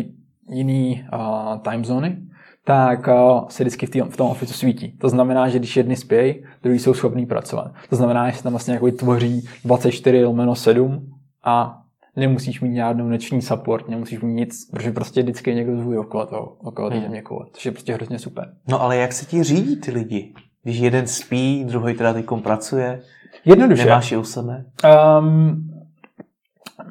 jiný 0.50 1.06
uh, 1.14 1.58
time 1.58 1.86
zóny, 1.86 2.18
tak 2.66 3.08
uh, 3.08 3.48
se 3.48 3.64
vždycky 3.64 3.86
v, 3.86 3.90
tý, 3.90 4.02
v 4.02 4.18
tom 4.18 4.28
ofisu 4.28 4.54
svítí. 4.54 4.98
To 4.98 5.10
znamená, 5.10 5.50
že 5.50 5.60
když 5.60 5.78
jedni 5.78 5.96
spějí, 5.96 6.44
druhý 6.64 6.80
jsou 6.80 6.94
schopní 6.94 7.26
pracovat. 7.26 7.72
To 7.90 7.96
znamená, 7.96 8.30
že 8.30 8.38
se 8.38 8.44
tam 8.44 8.54
vlastně 8.54 8.74
jako 8.74 8.92
tvoří 8.92 9.48
24 9.66 10.24
lomeno 10.24 10.56
7 10.56 11.12
a 11.44 11.82
nemusíš 12.16 12.62
mít 12.62 12.76
žádnou 12.76 13.08
noční 13.08 13.42
support, 13.42 13.90
nemusíš 13.90 14.22
mít 14.22 14.34
nic, 14.34 14.70
protože 14.72 14.92
prostě 14.92 15.22
vždycky 15.22 15.50
je 15.50 15.56
někdo 15.56 15.78
zvůj 15.78 15.98
okolo 15.98 16.26
toho, 16.26 16.58
okolo 16.60 16.90
hmm. 16.90 17.02
země 17.02 17.22
kolo, 17.22 17.46
což 17.54 17.66
je 17.66 17.72
prostě 17.72 17.94
hrozně 17.94 18.20
super. 18.20 18.54
No 18.68 18.82
ale 18.82 18.98
jak 18.98 19.14
se 19.14 19.26
ti 19.26 19.44
řídí 19.44 19.76
ty 19.76 19.92
lidi? 19.92 20.34
Když 20.64 20.78
jeden 20.78 21.08
spí, 21.08 21.66
druhý 21.66 21.94
teda 21.94 22.14
teďkom 22.14 22.42
pracuje? 22.42 23.02
Jednoduše. 23.46 23.86
Nemáš 23.86 24.12
je 24.12 24.18
u 24.18 24.24
sebe? 24.24 24.66
Um, 25.20 25.72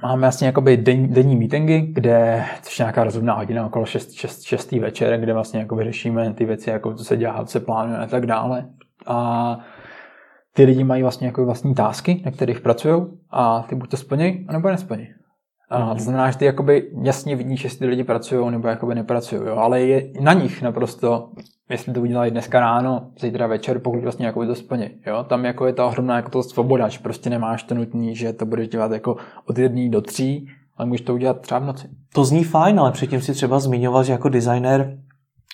máme 0.02 0.20
vlastně 0.20 0.46
jakoby 0.46 0.76
den, 0.76 1.12
denní 1.12 1.36
meetingy, 1.36 1.80
kde, 1.80 2.44
což 2.62 2.78
je 2.78 2.82
nějaká 2.82 3.04
rozumná 3.04 3.34
hodina, 3.34 3.66
okolo 3.66 3.86
6, 3.86 4.12
6, 4.12 4.42
6. 4.42 4.72
večer, 4.72 5.20
kde 5.20 5.32
vlastně 5.32 5.60
jako 5.60 5.84
řešíme 5.84 6.34
ty 6.34 6.44
věci, 6.44 6.70
jako 6.70 6.94
co 6.94 7.04
se 7.04 7.16
dělá, 7.16 7.44
co 7.44 7.52
se 7.52 7.60
plánuje 7.60 7.98
a 7.98 8.06
tak 8.06 8.26
dále. 8.26 8.66
A 9.06 9.58
ty 10.52 10.64
lidi 10.64 10.84
mají 10.84 11.02
vlastně 11.02 11.26
jako 11.26 11.44
vlastní 11.44 11.74
tásky, 11.74 12.22
na 12.24 12.30
kterých 12.30 12.60
pracují 12.60 13.06
a 13.30 13.62
ty 13.68 13.74
buď 13.74 13.90
to 13.90 13.96
splní, 13.96 14.44
anebo 14.48 14.68
nesplní. 14.68 15.08
A 15.70 15.94
to 15.94 16.00
znamená, 16.00 16.30
že 16.30 16.38
ty 16.38 16.44
jakoby 16.44 16.90
jasně 17.02 17.36
vidíš, 17.36 17.64
jestli 17.64 17.78
ty 17.78 17.86
lidi 17.86 18.04
pracují 18.04 18.50
nebo 18.50 18.68
jakoby 18.68 18.94
nepracují, 18.94 19.42
jo? 19.46 19.56
ale 19.56 19.80
je 19.80 20.10
na 20.20 20.32
nich 20.32 20.62
naprosto, 20.62 21.30
jestli 21.68 21.92
to 21.92 22.00
udělají 22.00 22.30
dneska 22.30 22.60
ráno, 22.60 23.10
zítra 23.20 23.46
večer, 23.46 23.78
pokud 23.78 24.02
vlastně 24.02 24.26
jakoby 24.26 24.46
to 24.46 24.54
splní. 24.54 24.90
Jo? 25.06 25.24
Tam 25.28 25.44
jako 25.44 25.66
je 25.66 25.72
ta 25.72 25.86
ohromná 25.86 26.16
jako 26.16 26.30
to 26.30 26.42
svoboda, 26.42 26.88
že 26.88 26.98
prostě 26.98 27.30
nemáš 27.30 27.62
to 27.62 27.74
nutný, 27.74 28.16
že 28.16 28.32
to 28.32 28.46
budeš 28.46 28.68
dělat 28.68 28.92
jako 28.92 29.16
od 29.46 29.58
jedné 29.58 29.88
do 29.88 30.00
tří, 30.00 30.48
ale 30.76 30.88
můžeš 30.88 31.00
to 31.00 31.14
udělat 31.14 31.40
třeba 31.40 31.60
v 31.60 31.64
noci. 31.64 31.88
To 32.14 32.24
zní 32.24 32.44
fajn, 32.44 32.80
ale 32.80 32.92
předtím 32.92 33.20
si 33.20 33.32
třeba 33.32 33.58
zmiňoval, 33.60 34.04
že 34.04 34.12
jako 34.12 34.28
designer 34.28 34.98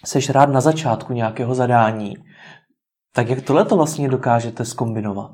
seš 0.04 0.30
rád 0.30 0.50
na 0.50 0.60
začátku 0.60 1.12
nějakého 1.12 1.54
zadání. 1.54 2.14
Tak 3.14 3.28
jak 3.28 3.40
tohle 3.40 3.64
to 3.64 3.76
vlastně 3.76 4.08
dokážete 4.08 4.64
skombinovat? 4.64 5.30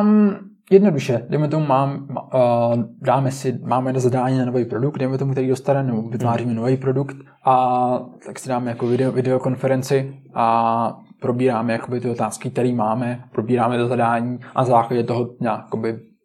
Um, 0.00 0.36
jednoduše, 0.70 1.26
dejme 1.28 1.48
tomu, 1.48 1.66
mám, 1.66 2.06
uh, 2.10 2.82
dáme 3.02 3.30
si, 3.30 3.58
máme 3.64 3.92
na 3.92 4.00
zadání 4.00 4.38
na 4.38 4.44
nový 4.44 4.64
produkt, 4.64 4.98
dejme 4.98 5.18
tomu, 5.18 5.32
který 5.32 5.48
dostane, 5.48 5.82
nebo 5.82 6.02
vytváříme 6.02 6.52
hmm. 6.52 6.60
nový 6.60 6.76
produkt 6.76 7.16
a 7.44 7.98
tak 8.26 8.38
si 8.38 8.48
dáme 8.48 8.70
jako 8.70 8.86
video, 8.86 9.12
videokonferenci 9.12 10.16
a 10.34 10.96
probíráme 11.20 11.72
jakoby 11.72 12.00
ty 12.00 12.10
otázky, 12.10 12.50
které 12.50 12.74
máme, 12.74 13.24
probíráme 13.32 13.78
to 13.78 13.88
zadání 13.88 14.38
a 14.54 14.60
na 14.60 14.64
základě 14.64 15.04
toho 15.04 15.28
nějak 15.40 15.64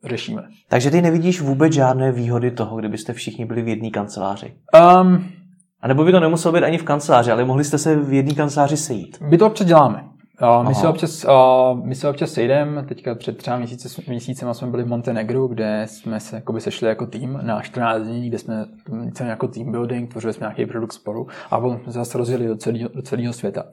řešíme. 0.05 0.43
Takže 0.69 0.91
ty 0.91 1.01
nevidíš 1.01 1.41
vůbec 1.41 1.73
žádné 1.73 2.11
výhody 2.11 2.51
toho, 2.51 2.77
kdybyste 2.77 3.13
všichni 3.13 3.45
byli 3.45 3.61
v 3.61 3.67
jedné 3.67 3.89
kanceláři? 3.89 4.53
Um, 5.01 5.25
a 5.81 5.87
nebo 5.87 6.03
by 6.03 6.11
to 6.11 6.19
nemuselo 6.19 6.53
být 6.53 6.63
ani 6.63 6.77
v 6.77 6.83
kanceláři, 6.83 7.31
ale 7.31 7.45
mohli 7.45 7.63
jste 7.63 7.77
se 7.77 7.95
v 7.95 8.13
jedné 8.13 8.33
kanceláři 8.33 8.77
sejít? 8.77 9.17
My 9.21 9.37
to 9.37 9.47
občas 9.47 9.67
děláme. 9.67 10.11
Uh, 10.41 10.67
my, 10.67 10.75
se 10.75 10.87
občas, 10.87 11.25
uh, 11.25 11.85
my 11.85 11.95
se 11.95 12.09
občas 12.09 12.31
sejdeme, 12.31 12.83
teďka 12.83 13.15
před 13.15 13.37
třeba 13.37 13.57
měsíce, 13.57 14.01
měsícem 14.07 14.53
jsme 14.53 14.67
byli 14.67 14.83
v 14.83 14.87
Montenegru, 14.87 15.47
kde 15.47 15.83
jsme 15.87 16.19
se 16.19 16.35
jakoby 16.35 16.61
sešli 16.61 16.87
jako 16.87 17.05
tým 17.05 17.39
na 17.41 17.61
14 17.61 18.01
dní, 18.01 18.29
kde 18.29 18.37
jsme 18.37 18.65
něco 19.03 19.23
jako 19.23 19.47
team 19.47 19.71
building, 19.71 20.11
tvořili 20.11 20.33
jsme 20.33 20.43
nějaký 20.43 20.65
produkt 20.65 20.93
spolu 20.93 21.27
a 21.51 21.59
potom 21.59 21.79
jsme 21.79 21.91
se 21.91 21.99
zase 21.99 22.17
rozjeli 22.17 22.47
do 22.47 22.55
celého, 22.55 22.89
do 22.89 23.01
celého 23.01 23.33
světa. 23.33 23.63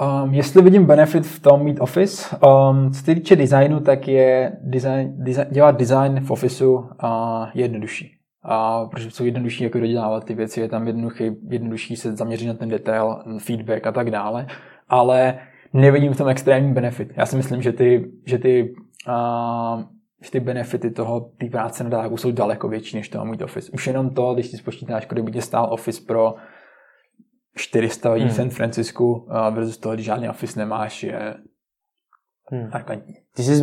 Um, 0.00 0.34
jestli 0.34 0.62
vidím 0.62 0.86
benefit 0.86 1.26
v 1.26 1.40
tom 1.40 1.64
mít 1.64 1.80
Office, 1.80 2.36
um, 2.36 2.90
co 2.90 3.00
se 3.00 3.14
týče 3.14 3.36
designu, 3.36 3.80
tak 3.80 4.08
je 4.08 4.52
design, 4.62 5.14
design, 5.16 5.48
dělat 5.50 5.76
design 5.76 6.20
v 6.20 6.30
Officeu 6.30 6.74
uh, 6.74 6.88
jednodušší. 7.54 8.12
A 8.42 8.84
protože 8.84 9.10
jsou 9.10 9.24
jednodušší 9.24 9.64
jako 9.64 9.80
dodělávat 9.80 10.24
ty 10.24 10.34
věci, 10.34 10.60
je 10.60 10.68
tam 10.68 10.86
jednoduchý, 10.86 11.30
jednodušší 11.48 11.96
se 11.96 12.16
zaměřit 12.16 12.46
na 12.46 12.54
ten 12.54 12.68
detail, 12.68 13.16
feedback 13.38 13.86
a 13.86 13.92
tak 13.92 14.10
dále, 14.10 14.46
ale 14.88 15.38
nevidím 15.72 16.12
v 16.12 16.16
tom 16.16 16.28
extrémní 16.28 16.72
benefit. 16.72 17.12
Já 17.16 17.26
si 17.26 17.36
myslím, 17.36 17.62
že 17.62 17.72
ty, 17.72 18.10
že 18.26 18.38
ty, 18.38 18.74
uh, 19.08 19.82
že 20.22 20.30
ty 20.30 20.40
benefity 20.40 20.90
toho, 20.90 21.20
té 21.20 21.46
práce 21.46 21.84
na 21.84 21.90
dálku 21.90 22.16
jsou 22.16 22.30
daleko 22.30 22.68
větší 22.68 22.96
než 22.96 23.08
toho 23.08 23.24
mít 23.24 23.42
Office. 23.42 23.72
Už 23.72 23.86
jenom 23.86 24.10
to, 24.10 24.34
když 24.34 24.46
si 24.46 24.56
spočítáš, 24.56 25.06
kolik 25.06 25.24
by 25.24 25.32
tě 25.32 25.42
stál 25.42 25.68
Office 25.72 26.02
pro 26.06 26.34
400 27.56 28.12
lidí 28.12 28.24
hmm. 28.24 28.32
v 28.32 28.36
San 28.36 28.50
Francisku 28.50 29.28
versus 29.50 29.78
toho, 29.78 29.94
když 29.94 30.06
žádný 30.06 30.28
office 30.28 30.58
nemáš, 30.58 31.02
je 31.02 31.34
Hmm. 32.52 32.70
Ty 33.36 33.42
jsi 33.42 33.54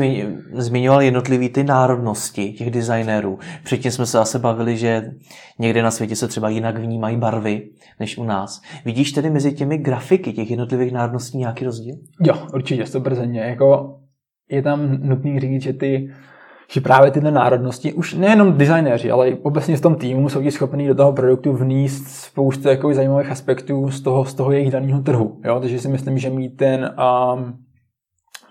zmiňoval 0.54 1.02
jednotlivý 1.02 1.50
ty 1.50 1.64
národnosti 1.64 2.54
těch 2.54 2.72
designérů. 2.72 3.40
Předtím 3.64 3.92
jsme 3.92 4.06
se 4.06 4.18
zase 4.18 4.40
bavili, 4.40 4.78
že 4.78 5.12
někde 5.60 5.84
na 5.84 5.92
světě 5.92 6.16
se 6.16 6.28
třeba 6.28 6.50
jinak 6.50 6.78
vnímají 6.78 7.18
barvy 7.18 7.70
než 8.00 8.18
u 8.18 8.24
nás. 8.24 8.62
Vidíš 8.86 9.12
tedy 9.12 9.30
mezi 9.30 9.54
těmi 9.54 9.78
grafiky 9.78 10.34
těch 10.34 10.50
jednotlivých 10.50 10.92
národností 10.92 11.38
nějaký 11.38 11.66
rozdíl? 11.66 11.96
Jo, 12.20 12.48
určitě, 12.54 12.86
stoprocentně. 12.86 13.42
Jako 13.42 14.00
je 14.50 14.62
tam 14.62 14.98
nutný 15.02 15.40
říct, 15.40 15.62
že 15.62 15.74
ty 15.74 16.10
že 16.72 16.82
právě 16.82 17.12
tyhle 17.12 17.32
národnosti, 17.32 17.94
už 17.94 18.14
nejenom 18.14 18.58
designéři, 18.58 19.12
ale 19.12 19.30
i 19.30 19.38
obecně 19.40 19.78
v 19.78 19.82
tom 19.82 19.96
týmu 19.96 20.30
jsou 20.30 20.42
ti 20.42 20.52
schopní 20.52 20.88
do 20.88 20.96
toho 20.96 21.14
produktu 21.14 21.54
vníst 21.54 22.08
spoustu 22.08 22.70
jako 22.70 22.94
zajímavých 22.94 23.32
aspektů 23.32 23.92
z 23.92 24.02
toho, 24.02 24.26
z 24.26 24.34
toho 24.34 24.52
jejich 24.52 24.72
daného 24.72 25.02
trhu. 25.02 25.42
Jo? 25.46 25.60
Takže 25.60 25.80
si 25.80 25.88
myslím, 25.88 26.18
že 26.18 26.30
mít 26.30 26.58
ten 26.58 26.96
um, 27.34 27.54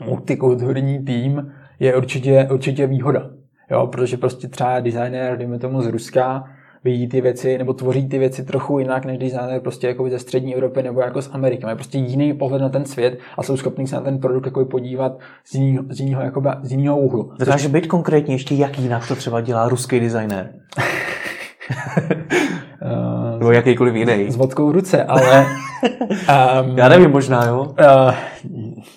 multikulturní 0.06 1.04
tým 1.04 1.52
je 1.80 1.96
určitě, 1.96 2.48
určitě 2.52 2.86
výhoda. 2.86 3.30
Jo? 3.70 3.86
Protože 3.86 4.16
prostě 4.16 4.48
třeba 4.48 4.80
designér, 4.80 5.38
dejme 5.38 5.58
tomu 5.58 5.82
z 5.82 5.86
Ruska, 5.86 6.44
vidí 6.84 7.08
ty 7.08 7.20
věci, 7.20 7.58
nebo 7.58 7.72
tvoří 7.72 8.08
ty 8.08 8.18
věci 8.18 8.44
trochu 8.44 8.78
jinak, 8.78 9.04
než 9.04 9.18
designer 9.18 9.60
prostě 9.60 9.86
jako 9.86 10.10
ze 10.10 10.18
střední 10.18 10.54
Evropy 10.54 10.82
nebo 10.82 11.00
jako 11.00 11.22
z 11.22 11.30
Ameriky. 11.32 11.64
Mají 11.64 11.76
prostě 11.76 11.98
jiný 11.98 12.34
pohled 12.34 12.62
na 12.62 12.68
ten 12.68 12.84
svět 12.84 13.18
a 13.38 13.42
jsou 13.42 13.56
schopní 13.56 13.86
se 13.86 13.96
na 13.96 14.02
ten 14.02 14.18
produkt 14.18 14.46
jako 14.46 14.64
podívat 14.64 15.18
z 15.44 15.54
jiného, 15.54 15.84
z 15.90 16.00
jiného, 16.00 16.22
jakoby, 16.22 16.48
z 16.62 16.72
jiného 16.72 16.98
úhlu. 16.98 17.32
Dokáže 17.38 17.68
být 17.68 17.86
konkrétně 17.86 18.34
ještě, 18.34 18.54
jak 18.54 18.78
jinak 18.78 19.08
to 19.08 19.16
třeba 19.16 19.40
dělá 19.40 19.68
ruský 19.68 20.00
designer? 20.00 20.52
Uh, 22.82 23.38
Nebo 23.38 23.52
jakýkoliv 23.52 23.94
jiný. 23.94 24.30
S 24.30 24.36
vodkou 24.36 24.68
v 24.68 24.72
ruce, 24.72 25.04
ale... 25.04 25.46
Um, 26.62 26.78
Já 26.78 26.88
nevím, 26.88 27.10
možná 27.10 27.44
jo. 27.44 27.74
Uh, 27.80 28.14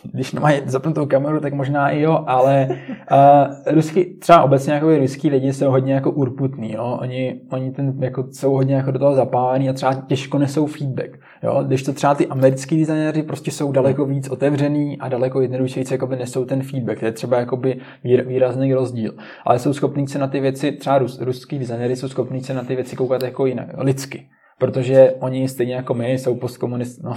když 0.03 0.33
mají 0.33 0.61
zapnutou 0.65 1.05
kameru, 1.05 1.39
tak 1.39 1.53
možná 1.53 1.89
i 1.89 2.01
jo, 2.01 2.23
ale 2.27 2.67
uh, 2.69 3.73
ruský, 3.73 4.19
třeba 4.19 4.43
obecně 4.43 4.73
jako 4.73 4.97
ruský 4.97 5.29
lidi 5.29 5.53
jsou 5.53 5.71
hodně 5.71 5.93
jako 5.93 6.11
urputní, 6.11 6.73
jo. 6.73 6.97
Oni, 7.01 7.41
oni 7.51 7.71
ten, 7.71 7.93
jako, 7.99 8.27
jsou 8.31 8.53
hodně 8.53 8.75
jako 8.75 8.91
do 8.91 8.99
toho 8.99 9.15
zapálení 9.15 9.69
a 9.69 9.73
třeba 9.73 9.93
těžko 9.93 10.37
nesou 10.37 10.65
feedback, 10.65 11.19
jo. 11.43 11.63
Když 11.67 11.83
to 11.83 11.93
třeba 11.93 12.15
ty 12.15 12.27
americký 12.27 12.77
designéři 12.77 13.23
prostě 13.23 13.51
jsou 13.51 13.71
daleko 13.71 14.05
víc 14.05 14.29
otevřený 14.29 14.97
a 14.99 15.09
daleko 15.09 15.41
jednodušeji 15.41 15.85
jakoby 15.91 16.15
nesou 16.15 16.45
ten 16.45 16.63
feedback, 16.63 16.99
to 16.99 17.05
je 17.05 17.11
třeba 17.11 17.39
jakoby 17.39 17.77
výrazný 18.03 18.73
rozdíl. 18.73 19.13
Ale 19.45 19.59
jsou 19.59 19.73
schopní 19.73 20.07
se 20.07 20.19
na 20.19 20.27
ty 20.27 20.39
věci, 20.39 20.71
třeba 20.71 20.97
rus, 20.97 21.21
ruský 21.21 21.59
designéři 21.59 21.95
jsou 21.95 22.07
schopní 22.07 22.41
se 22.41 22.53
na 22.53 22.63
ty 22.63 22.75
věci 22.75 22.95
koukat 22.95 23.23
jako 23.23 23.45
jinak, 23.45 23.67
lidsky. 23.77 24.27
Protože 24.59 25.13
oni 25.19 25.47
stejně 25.47 25.75
jako 25.75 25.93
my 25.93 26.11
jsou 26.11 26.35
postkomunisté, 26.35 27.01
no, 27.03 27.13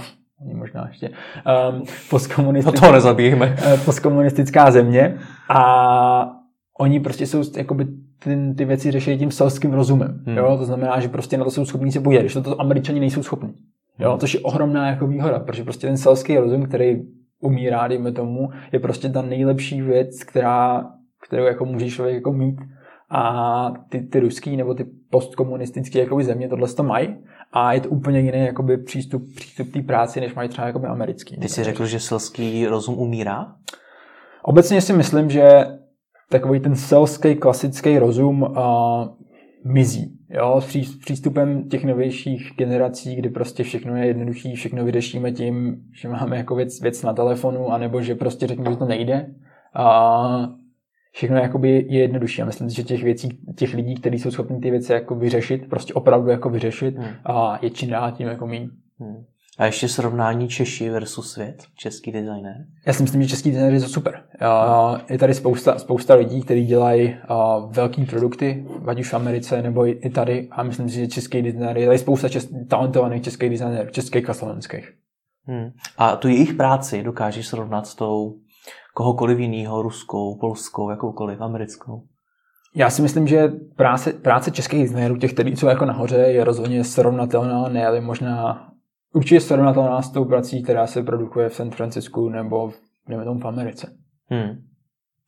možná 0.53 0.87
ještě, 0.87 1.09
um, 1.09 1.83
postkomunistická, 2.09 2.81
no 2.81 2.87
to 2.87 2.93
nezabijeme. 2.93 3.55
Eh, 3.65 3.77
postkomunistická 3.77 4.71
země 4.71 5.17
a 5.49 6.31
oni 6.79 6.99
prostě 6.99 7.27
jsou 7.27 7.43
jakoby 7.57 7.87
ty, 8.23 8.53
ty 8.57 8.65
věci 8.65 8.91
řeší 8.91 9.17
tím 9.17 9.31
selským 9.31 9.73
rozumem. 9.73 10.23
Hmm. 10.25 10.37
Jo? 10.37 10.57
To 10.57 10.65
znamená, 10.65 10.99
že 10.99 11.07
prostě 11.07 11.37
na 11.37 11.43
to 11.43 11.51
jsou 11.51 11.65
schopní 11.65 11.91
se 11.91 11.99
podívat, 11.99 12.21
když 12.21 12.33
to, 12.33 12.41
to 12.41 12.61
američani 12.61 12.99
nejsou 12.99 13.23
schopni. 13.23 13.53
Jo? 13.99 14.17
Což 14.19 14.33
je 14.33 14.39
ohromná 14.39 14.87
jako 14.87 15.07
výhoda, 15.07 15.39
protože 15.39 15.63
prostě 15.63 15.87
ten 15.87 15.97
selský 15.97 16.37
rozum, 16.37 16.65
který 16.65 17.01
umírá, 17.41 17.87
dejme 17.87 18.11
tomu, 18.11 18.49
je 18.71 18.79
prostě 18.79 19.09
ta 19.09 19.21
nejlepší 19.21 19.81
věc, 19.81 20.23
která, 20.23 20.85
kterou 21.27 21.43
jako 21.43 21.65
může 21.65 21.89
člověk 21.89 22.15
jako 22.15 22.33
mít 22.33 22.55
a 23.11 23.73
ty, 23.89 24.01
ty 24.01 24.19
ruský 24.19 24.57
nebo 24.57 24.73
ty 24.73 24.85
postkomunistické 25.09 25.99
jakoby 25.99 26.23
země 26.23 26.49
tohle 26.49 26.67
to 26.67 26.83
mají 26.83 27.15
a 27.51 27.73
je 27.73 27.81
to 27.81 27.89
úplně 27.89 28.19
jiný 28.19 28.45
jakoby 28.45 28.77
přístup, 28.77 29.23
přístup 29.35 29.71
té 29.73 29.81
práci, 29.81 30.21
než 30.21 30.33
mají 30.35 30.49
třeba 30.49 30.67
jakoby 30.67 30.87
americký. 30.87 31.37
Ty 31.37 31.49
jsi 31.49 31.63
řekl, 31.63 31.85
že 31.85 31.99
selský 31.99 32.67
rozum 32.67 32.99
umírá? 32.99 33.55
Obecně 34.43 34.81
si 34.81 34.93
myslím, 34.93 35.29
že 35.29 35.65
takový 36.29 36.59
ten 36.59 36.75
selský 36.75 37.35
klasický 37.35 37.99
rozum 37.99 38.41
uh, 38.41 38.49
mizí. 39.65 40.15
Jo, 40.29 40.61
s 40.61 40.97
přístupem 40.97 41.69
těch 41.69 41.83
novějších 41.83 42.51
generací, 42.57 43.15
kdy 43.15 43.29
prostě 43.29 43.63
všechno 43.63 43.95
je 43.95 44.05
jednodušší, 44.05 44.55
všechno 44.55 44.85
vyřešíme 44.85 45.31
tím, 45.31 45.77
že 46.01 46.09
máme 46.09 46.37
jako 46.37 46.55
věc, 46.55 46.81
věc 46.81 47.03
na 47.03 47.13
telefonu, 47.13 47.71
anebo 47.71 48.01
že 48.01 48.15
prostě 48.15 48.47
řekneme, 48.47 48.71
že 48.71 48.77
to 48.77 48.85
nejde. 48.85 49.27
A 49.75 50.49
všechno 51.11 51.37
jakoby 51.37 51.85
je 51.89 51.99
jednodušší. 51.99 52.41
A 52.41 52.45
myslím 52.45 52.69
si, 52.69 52.75
že 52.75 52.83
těch 52.83 53.03
věcí, 53.03 53.29
těch 53.55 53.73
lidí, 53.73 53.95
kteří 53.95 54.19
jsou 54.19 54.31
schopni 54.31 54.59
ty 54.59 54.71
věci 54.71 54.93
jako 54.93 55.15
vyřešit, 55.15 55.69
prostě 55.69 55.93
opravdu 55.93 56.29
jako 56.29 56.49
vyřešit 56.49 56.97
hmm. 56.97 57.09
a 57.25 57.59
je 57.61 57.69
čím 57.69 57.89
dál 57.89 58.11
tím 58.11 58.27
jako 58.27 58.47
méně. 58.47 58.69
Hmm. 58.99 59.23
A 59.57 59.65
ještě 59.65 59.87
srovnání 59.87 60.47
Češi 60.47 60.89
versus 60.89 61.31
svět, 61.31 61.63
český 61.75 62.11
designer? 62.11 62.55
Já 62.87 62.93
si 62.93 63.03
myslím, 63.03 63.23
že 63.23 63.29
český 63.29 63.51
designer 63.51 63.73
je 63.73 63.79
to 63.79 63.87
super. 63.87 64.23
Je 65.09 65.17
tady 65.17 65.33
spousta, 65.33 65.79
spousta 65.79 66.15
lidí, 66.15 66.41
kteří 66.41 66.65
dělají 66.65 67.15
velké 67.69 68.05
produkty, 68.05 68.65
ať 68.87 68.99
už 68.99 69.09
v 69.09 69.13
Americe 69.13 69.61
nebo 69.61 70.05
i 70.05 70.09
tady. 70.09 70.47
A 70.51 70.63
myslím 70.63 70.89
si, 70.89 70.95
že 70.95 71.07
český 71.07 71.41
designer 71.41 71.77
je 71.77 71.85
tady 71.85 71.97
spousta 71.97 72.29
čes, 72.29 72.49
talentovaných 72.67 73.23
českých 73.23 73.49
designérů, 73.49 73.89
českých 73.89 74.29
a 74.29 74.33
slovenských. 74.33 74.93
Hmm. 75.43 75.69
A 75.97 76.15
tu 76.15 76.27
jejich 76.27 76.53
práci 76.53 77.03
dokážeš 77.03 77.47
srovnat 77.47 77.87
s 77.87 77.95
tou 77.95 78.35
kohokoliv 78.93 79.39
jiného, 79.39 79.81
ruskou, 79.81 80.37
polskou, 80.39 80.89
jakoukoliv, 80.89 81.41
americkou? 81.41 82.03
Já 82.75 82.89
si 82.89 83.01
myslím, 83.01 83.27
že 83.27 83.51
práce, 83.75 84.13
práce 84.13 84.51
českých 84.51 84.81
designérů, 84.81 85.17
těch, 85.17 85.33
kteří 85.33 85.55
jsou 85.55 85.67
jako 85.67 85.85
nahoře, 85.85 86.15
je 86.15 86.43
rozhodně 86.43 86.83
srovnatelná, 86.83 87.69
ne 87.69 87.87
ale 87.87 88.01
možná 88.01 88.67
určitě 89.13 89.39
srovnatelná 89.39 90.01
s 90.01 90.11
tou 90.11 90.25
prací, 90.25 90.63
která 90.63 90.87
se 90.87 91.03
produkuje 91.03 91.49
v 91.49 91.55
San 91.55 91.71
Francisku 91.71 92.29
nebo 92.29 92.69
v, 92.69 92.75
tomu 93.23 93.39
v 93.39 93.47
Americe. 93.47 93.91
Hmm. 94.29 94.55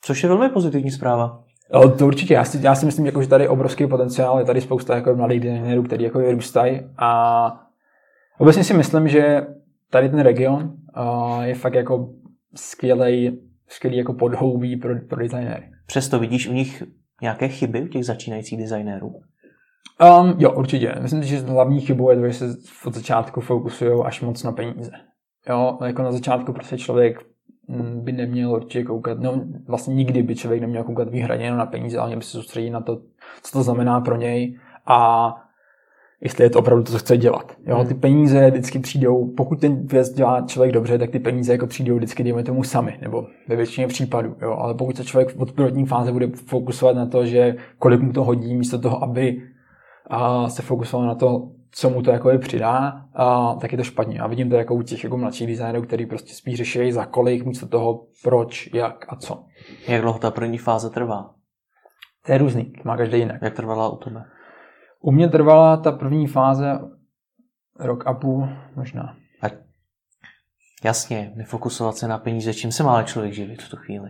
Což 0.01 0.24
je 0.24 0.30
velmi 0.30 0.49
pozitivní 0.49 0.91
zpráva. 0.91 1.43
O, 1.72 1.89
to 1.89 2.07
určitě. 2.07 2.34
Já 2.34 2.43
si, 2.43 2.59
já 2.62 2.76
si 2.76 2.86
myslím, 2.86 3.05
jako, 3.05 3.22
že 3.22 3.28
tady 3.28 3.43
je 3.43 3.49
obrovský 3.49 3.88
potenciál, 3.88 4.39
je 4.39 4.45
tady 4.45 4.62
spousta 4.62 4.95
jako 4.95 5.16
mladých 5.16 5.39
designérů, 5.39 5.84
kteří 5.84 6.03
jako 6.03 6.20
vyrůstají 6.20 6.82
a 6.97 7.53
obecně 8.39 8.64
si 8.64 8.74
myslím, 8.74 9.07
že 9.07 9.47
tady 9.89 10.09
ten 10.09 10.20
region 10.20 10.74
uh, 10.97 11.41
je 11.41 11.55
fakt 11.55 11.74
jako 11.74 12.09
skvělý 12.55 13.41
skvělý 13.72 13.97
jako 13.97 14.13
podhoubí 14.13 14.78
pro, 14.78 14.93
pro 15.09 15.19
designéry. 15.19 15.63
Přesto 15.86 16.19
vidíš 16.19 16.47
u 16.47 16.53
nich 16.53 16.84
nějaké 17.22 17.47
chyby, 17.47 17.82
u 17.82 17.88
těch 17.88 18.05
začínajících 18.05 18.59
designérů? 18.59 19.07
Um, 20.19 20.36
jo, 20.38 20.51
určitě. 20.51 20.95
Myslím, 21.01 21.24
že 21.24 21.39
hlavní 21.39 21.82
chybou 21.82 22.09
je 22.09 22.15
to, 22.15 22.28
že 22.28 22.34
se 22.34 22.45
od 22.86 22.93
začátku 22.93 23.41
fokusují 23.41 24.03
až 24.05 24.22
moc 24.22 24.43
na 24.43 24.51
peníze. 24.51 24.91
Jo, 25.49 25.78
jako 25.86 26.03
na 26.03 26.11
začátku 26.11 26.53
prostě 26.53 26.78
člověk 26.78 27.26
mm, 27.67 28.03
by 28.03 28.11
neměl 28.11 28.51
určitě 28.51 28.84
koukat, 28.84 29.19
no 29.19 29.45
vlastně 29.67 29.95
nikdy 29.95 30.24
by 30.24 30.36
člověk 30.36 30.61
neměl 30.61 30.84
koukat 30.84 31.09
výhradně 31.09 31.45
jenom 31.45 31.59
na 31.59 31.65
peníze, 31.65 31.97
ale 31.97 32.07
měl 32.07 32.19
by 32.19 32.26
se 32.26 32.32
soustředit 32.32 32.69
na 32.69 32.82
to, 32.82 33.01
co 33.43 33.51
to 33.51 33.63
znamená 33.63 34.01
pro 34.01 34.17
něj 34.17 34.59
a 34.86 35.30
jestli 36.22 36.43
je 36.43 36.49
to 36.49 36.59
opravdu 36.59 36.84
to, 36.84 36.91
co 36.91 36.97
chce 36.97 37.17
dělat. 37.17 37.57
Jo, 37.65 37.76
Hmm. 37.76 37.88
ty 37.88 37.93
peníze 37.93 38.49
vždycky 38.51 38.80
přijdou, 38.80 39.34
pokud 39.38 39.59
ten 39.61 39.88
věc 39.88 40.09
dělá 40.09 40.41
člověk 40.41 40.72
dobře, 40.74 40.97
tak 40.97 41.09
ty 41.09 41.19
peníze 41.19 41.51
jako 41.51 41.67
přijdou 41.67 41.95
vždycky, 41.95 42.24
dejme 42.24 42.43
tomu 42.43 42.63
sami, 42.63 42.97
nebo 43.01 43.28
ve 43.47 43.55
většině 43.55 43.88
případů. 43.88 44.36
Jo, 44.41 44.51
ale 44.51 44.74
pokud 44.74 44.97
se 44.97 45.03
člověk 45.05 45.36
od 45.38 45.51
první 45.51 45.86
fáze 45.86 46.11
bude 46.11 46.28
fokusovat 46.28 46.95
na 46.95 47.05
to, 47.05 47.26
že 47.26 47.55
kolik 47.80 48.01
mu 48.01 48.13
to 48.13 48.24
hodí, 48.24 48.55
místo 48.55 48.80
toho, 48.80 49.03
aby 49.03 49.41
a, 50.09 50.49
se 50.49 50.61
fokusoval 50.61 51.07
na 51.07 51.15
to, 51.15 51.49
co 51.72 51.89
mu 51.89 52.01
to 52.01 52.11
jako 52.11 52.30
je 52.30 52.38
přidá, 52.38 53.01
a, 53.15 53.55
tak 53.61 53.72
je 53.72 53.78
to 53.78 53.84
špatně. 53.84 54.19
A 54.19 54.28
vidím 54.28 54.49
to 54.49 54.55
jako 54.55 54.76
u 54.76 54.82
těch 54.82 55.03
jako 55.03 55.17
mladších 55.17 55.47
designerů, 55.47 55.82
který 55.82 56.05
prostě 56.05 56.34
spíš 56.34 56.55
řeší 56.55 56.91
za 56.91 57.05
kolik, 57.05 57.45
místo 57.45 57.67
toho 57.67 58.05
proč, 58.24 58.69
jak 58.74 59.05
a 59.09 59.15
co. 59.15 59.43
Jak 59.88 60.01
dlouho 60.01 60.19
ta 60.19 60.32
první 60.32 60.57
fáze 60.57 60.89
trvá? 60.89 61.30
To 62.26 62.32
je 62.32 62.38
různý, 62.38 62.74
má 62.84 62.97
každý 62.97 63.17
jinak. 63.17 63.41
Jak 63.41 63.53
trvala 63.53 63.89
u 63.89 63.95
tebe? 63.95 64.24
U 65.02 65.12
mě 65.12 65.30
trvala 65.30 65.78
ta 65.78 65.91
první 65.91 66.28
fáze 66.28 66.80
rok 67.80 68.08
a 68.08 68.14
půl 68.14 68.49
možná. 68.76 69.16
Jasně, 70.84 71.32
nefokusovat 71.36 71.95
se 71.95 72.08
na 72.08 72.18
peníze. 72.18 72.54
Čím 72.54 72.72
se 72.72 72.84
má 72.84 73.04
člověk 73.04 73.34
živit 73.34 73.62
v 73.62 73.70
tu 73.70 73.78
chvíli? 73.78 74.10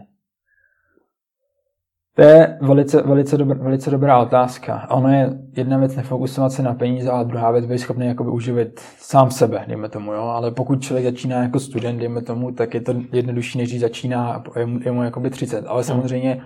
To 2.15 2.21
je 2.21 2.57
velice, 2.61 3.01
velice, 3.01 3.37
dobr, 3.37 3.57
velice 3.57 3.91
dobrá 3.91 4.19
otázka. 4.19 4.87
Ono 4.89 5.09
je 5.09 5.29
jedna 5.55 5.77
věc 5.77 5.95
nefokusovat 5.95 6.51
se 6.51 6.63
na 6.63 6.73
peníze, 6.73 7.09
ale 7.09 7.25
druhá 7.25 7.51
věc 7.51 7.65
být 7.65 7.79
schopný 7.79 8.07
jakoby 8.07 8.29
uživit 8.29 8.79
sám 8.79 9.31
sebe, 9.31 9.65
dejme 9.67 9.89
tomu. 9.89 10.13
Jo? 10.13 10.21
Ale 10.21 10.51
pokud 10.51 10.81
člověk 10.81 11.05
začíná 11.05 11.43
jako 11.43 11.59
student, 11.59 11.99
dejme 11.99 12.21
tomu, 12.21 12.51
tak 12.51 12.73
je 12.73 12.81
to 12.81 12.93
jednodušší, 13.11 13.57
než 13.57 13.69
když 13.69 13.81
začíná 13.81 14.33
a 14.33 14.59
je 14.59 14.65
mu, 14.65 14.79
je 14.85 14.91
mu 14.91 15.03
jakoby 15.03 15.29
30. 15.29 15.65
Ale 15.67 15.83
samozřejmě 15.83 16.41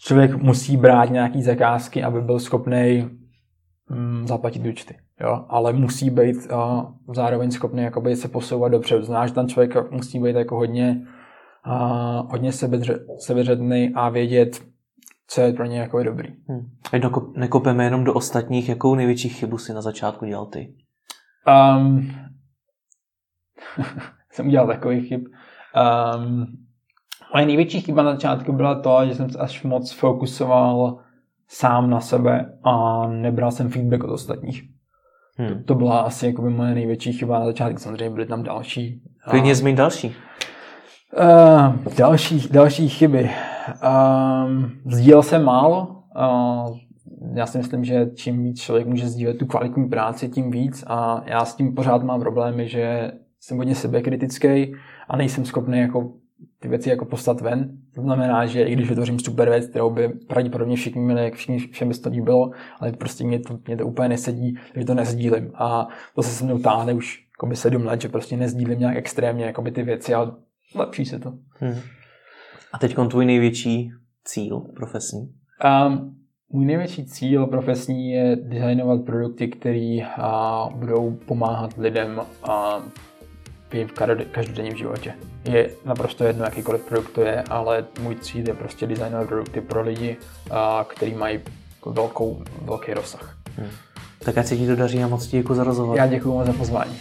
člověk 0.00 0.34
musí 0.34 0.76
brát 0.76 1.10
nějaký 1.10 1.42
zakázky, 1.42 2.02
aby 2.02 2.20
byl 2.20 2.38
schopný 2.38 3.10
mm, 3.90 4.26
zaplatit 4.26 4.66
účty. 4.66 4.96
Jo? 5.20 5.44
Ale 5.48 5.72
musí 5.72 6.10
být 6.10 6.36
uh, 6.52 6.84
zároveň 7.14 7.50
schopný 7.50 7.82
jakoby 7.82 8.16
se 8.16 8.28
posouvat 8.28 8.72
dopředu. 8.72 9.02
Znáš, 9.02 9.30
že 9.30 9.34
ten 9.34 9.48
člověk 9.48 9.90
musí 9.90 10.18
být 10.18 10.36
jako 10.36 10.56
hodně, 10.56 11.06
uh, 11.66 12.30
hodně 12.30 12.52
sebedře, 12.52 12.98
sebeředný 13.18 13.92
a 13.94 14.08
vědět, 14.08 14.62
co 15.26 15.40
je 15.40 15.52
pro 15.52 15.64
ně 15.64 15.80
jako 15.80 16.02
dobrý. 16.02 16.28
Hm. 16.48 16.70
Ať 16.92 17.02
nekopeme 17.36 17.84
jenom 17.84 18.04
do 18.04 18.14
ostatních, 18.14 18.68
jakou 18.68 18.94
největší 18.94 19.28
chybu 19.28 19.58
si 19.58 19.72
na 19.72 19.82
začátku 19.82 20.26
dělal 20.26 20.46
ty? 20.46 20.74
Um, 21.76 22.10
jsem 24.32 24.46
udělal 24.46 24.66
takový 24.66 25.00
chyb. 25.00 25.20
Um, 26.16 26.46
moje 27.34 27.46
největší 27.46 27.80
chyba 27.80 28.02
na 28.02 28.12
začátku 28.12 28.52
byla 28.52 28.80
to, 28.80 29.06
že 29.06 29.14
jsem 29.14 29.30
se 29.30 29.38
až 29.38 29.62
moc 29.62 29.92
fokusoval 29.92 30.98
sám 31.52 31.90
na 31.90 32.00
sebe 32.00 32.58
a 32.64 33.06
nebral 33.06 33.50
jsem 33.50 33.68
feedback 33.68 34.04
od 34.04 34.10
ostatních. 34.10 34.62
Hm. 35.38 35.62
To 35.66 35.74
byla 35.74 36.00
asi 36.00 36.26
jakoby 36.26 36.50
moje 36.50 36.74
největší 36.74 37.12
chyba 37.12 37.38
na 37.38 37.44
začátku. 37.44 37.78
Samozřejmě 37.78 38.10
byly 38.10 38.26
tam 38.26 38.42
další. 38.42 39.02
Klidně 39.30 39.54
zmiň 39.54 39.76
další. 39.76 40.14
Uh, 41.18 41.94
další, 41.98 42.48
další 42.50 42.88
chyby. 42.88 43.30
Um, 44.46 44.70
sdílel 44.86 45.22
jsem 45.22 45.44
málo. 45.44 46.02
Uh, 46.16 46.76
já 47.34 47.46
si 47.46 47.58
myslím, 47.58 47.84
že 47.84 48.06
čím 48.14 48.44
víc 48.44 48.60
člověk 48.60 48.86
může 48.86 49.08
sdílet 49.08 49.38
tu 49.38 49.46
kvalitní 49.46 49.88
práci, 49.88 50.28
tím 50.28 50.50
víc. 50.50 50.84
A 50.86 51.22
já 51.26 51.44
s 51.44 51.56
tím 51.56 51.74
pořád 51.74 52.02
mám 52.02 52.20
problémy, 52.20 52.68
že 52.68 53.12
jsem 53.40 53.58
hodně 53.58 53.74
sebekritický 53.74 54.72
a 55.08 55.16
nejsem 55.16 55.44
schopný 55.44 55.78
jako 55.78 56.12
ty 56.60 56.68
věci 56.68 56.88
jako 56.88 57.04
poslat 57.04 57.40
ven. 57.40 57.78
To 57.94 58.02
znamená, 58.02 58.46
že 58.46 58.62
i 58.62 58.72
když 58.72 58.88
vytvořím 58.88 59.18
super 59.18 59.50
věc, 59.50 59.66
kterou 59.66 59.90
by 59.90 60.08
pravděpodobně 60.08 60.76
všichni 60.76 61.00
měli, 61.00 61.24
jak 61.24 61.34
všichni, 61.34 61.58
všem 61.58 61.88
by 61.88 61.94
se 61.94 62.02
to 62.02 62.08
líbilo, 62.08 62.50
ale 62.80 62.92
prostě 62.92 63.24
mě 63.24 63.38
to, 63.40 63.58
mě 63.66 63.76
to 63.76 63.86
úplně 63.86 64.08
nesedí, 64.08 64.58
takže 64.74 64.86
to 64.86 64.94
nezdílím. 64.94 65.52
A 65.54 65.88
to 66.14 66.22
se 66.22 66.30
se 66.30 66.44
mnou 66.44 66.58
táhne 66.58 66.94
už 66.94 67.24
jakoby 67.32 67.56
sedm 67.56 67.86
let, 67.86 68.00
že 68.00 68.08
prostě 68.08 68.36
nezdílím 68.36 68.78
nějak 68.78 68.96
extrémně 68.96 69.44
jakoby 69.44 69.70
ty 69.72 69.82
věci, 69.82 70.14
ale 70.14 70.32
lepší 70.74 71.04
se 71.04 71.18
to. 71.18 71.32
Hm. 71.60 71.80
A 72.72 72.78
teď 72.78 72.96
tvůj 73.10 73.26
největší 73.26 73.92
cíl 74.24 74.60
profesní? 74.60 75.32
Um, 75.86 76.16
můj 76.52 76.64
největší 76.64 77.06
cíl 77.06 77.46
profesní 77.46 78.10
je 78.10 78.36
designovat 78.36 79.04
produkty, 79.04 79.48
které 79.48 79.98
budou 80.74 81.18
pomáhat 81.26 81.78
lidem 81.78 82.20
uh, 82.48 82.82
v 83.70 83.92
každodenním 84.30 84.76
životě. 84.76 85.14
Je 85.44 85.70
naprosto 85.84 86.24
jedno, 86.24 86.44
jakýkoliv 86.44 86.82
produkt 86.82 87.10
to 87.10 87.20
je, 87.20 87.42
ale 87.42 87.84
můj 88.00 88.16
cíl 88.16 88.48
je 88.48 88.54
prostě 88.54 88.86
designovat 88.86 89.28
produkty 89.28 89.60
pro 89.60 89.82
lidi, 89.82 90.16
který 90.88 91.14
mají 91.14 91.40
velkou, 91.86 92.42
velký 92.62 92.94
rozsah. 92.94 93.36
Hm. 93.58 93.68
Tak 94.18 94.38
ať 94.38 94.46
se 94.46 94.56
ti 94.56 94.66
to 94.66 94.76
daří 94.76 95.02
a 95.02 95.08
moc 95.08 95.26
ti 95.26 95.36
děkuji 95.36 95.54
za 95.54 95.64
rozhovor. 95.64 95.96
Já 95.96 96.06
děkuji 96.06 96.32
moc 96.32 96.46
za 96.46 96.52
pozvání. 96.52 97.00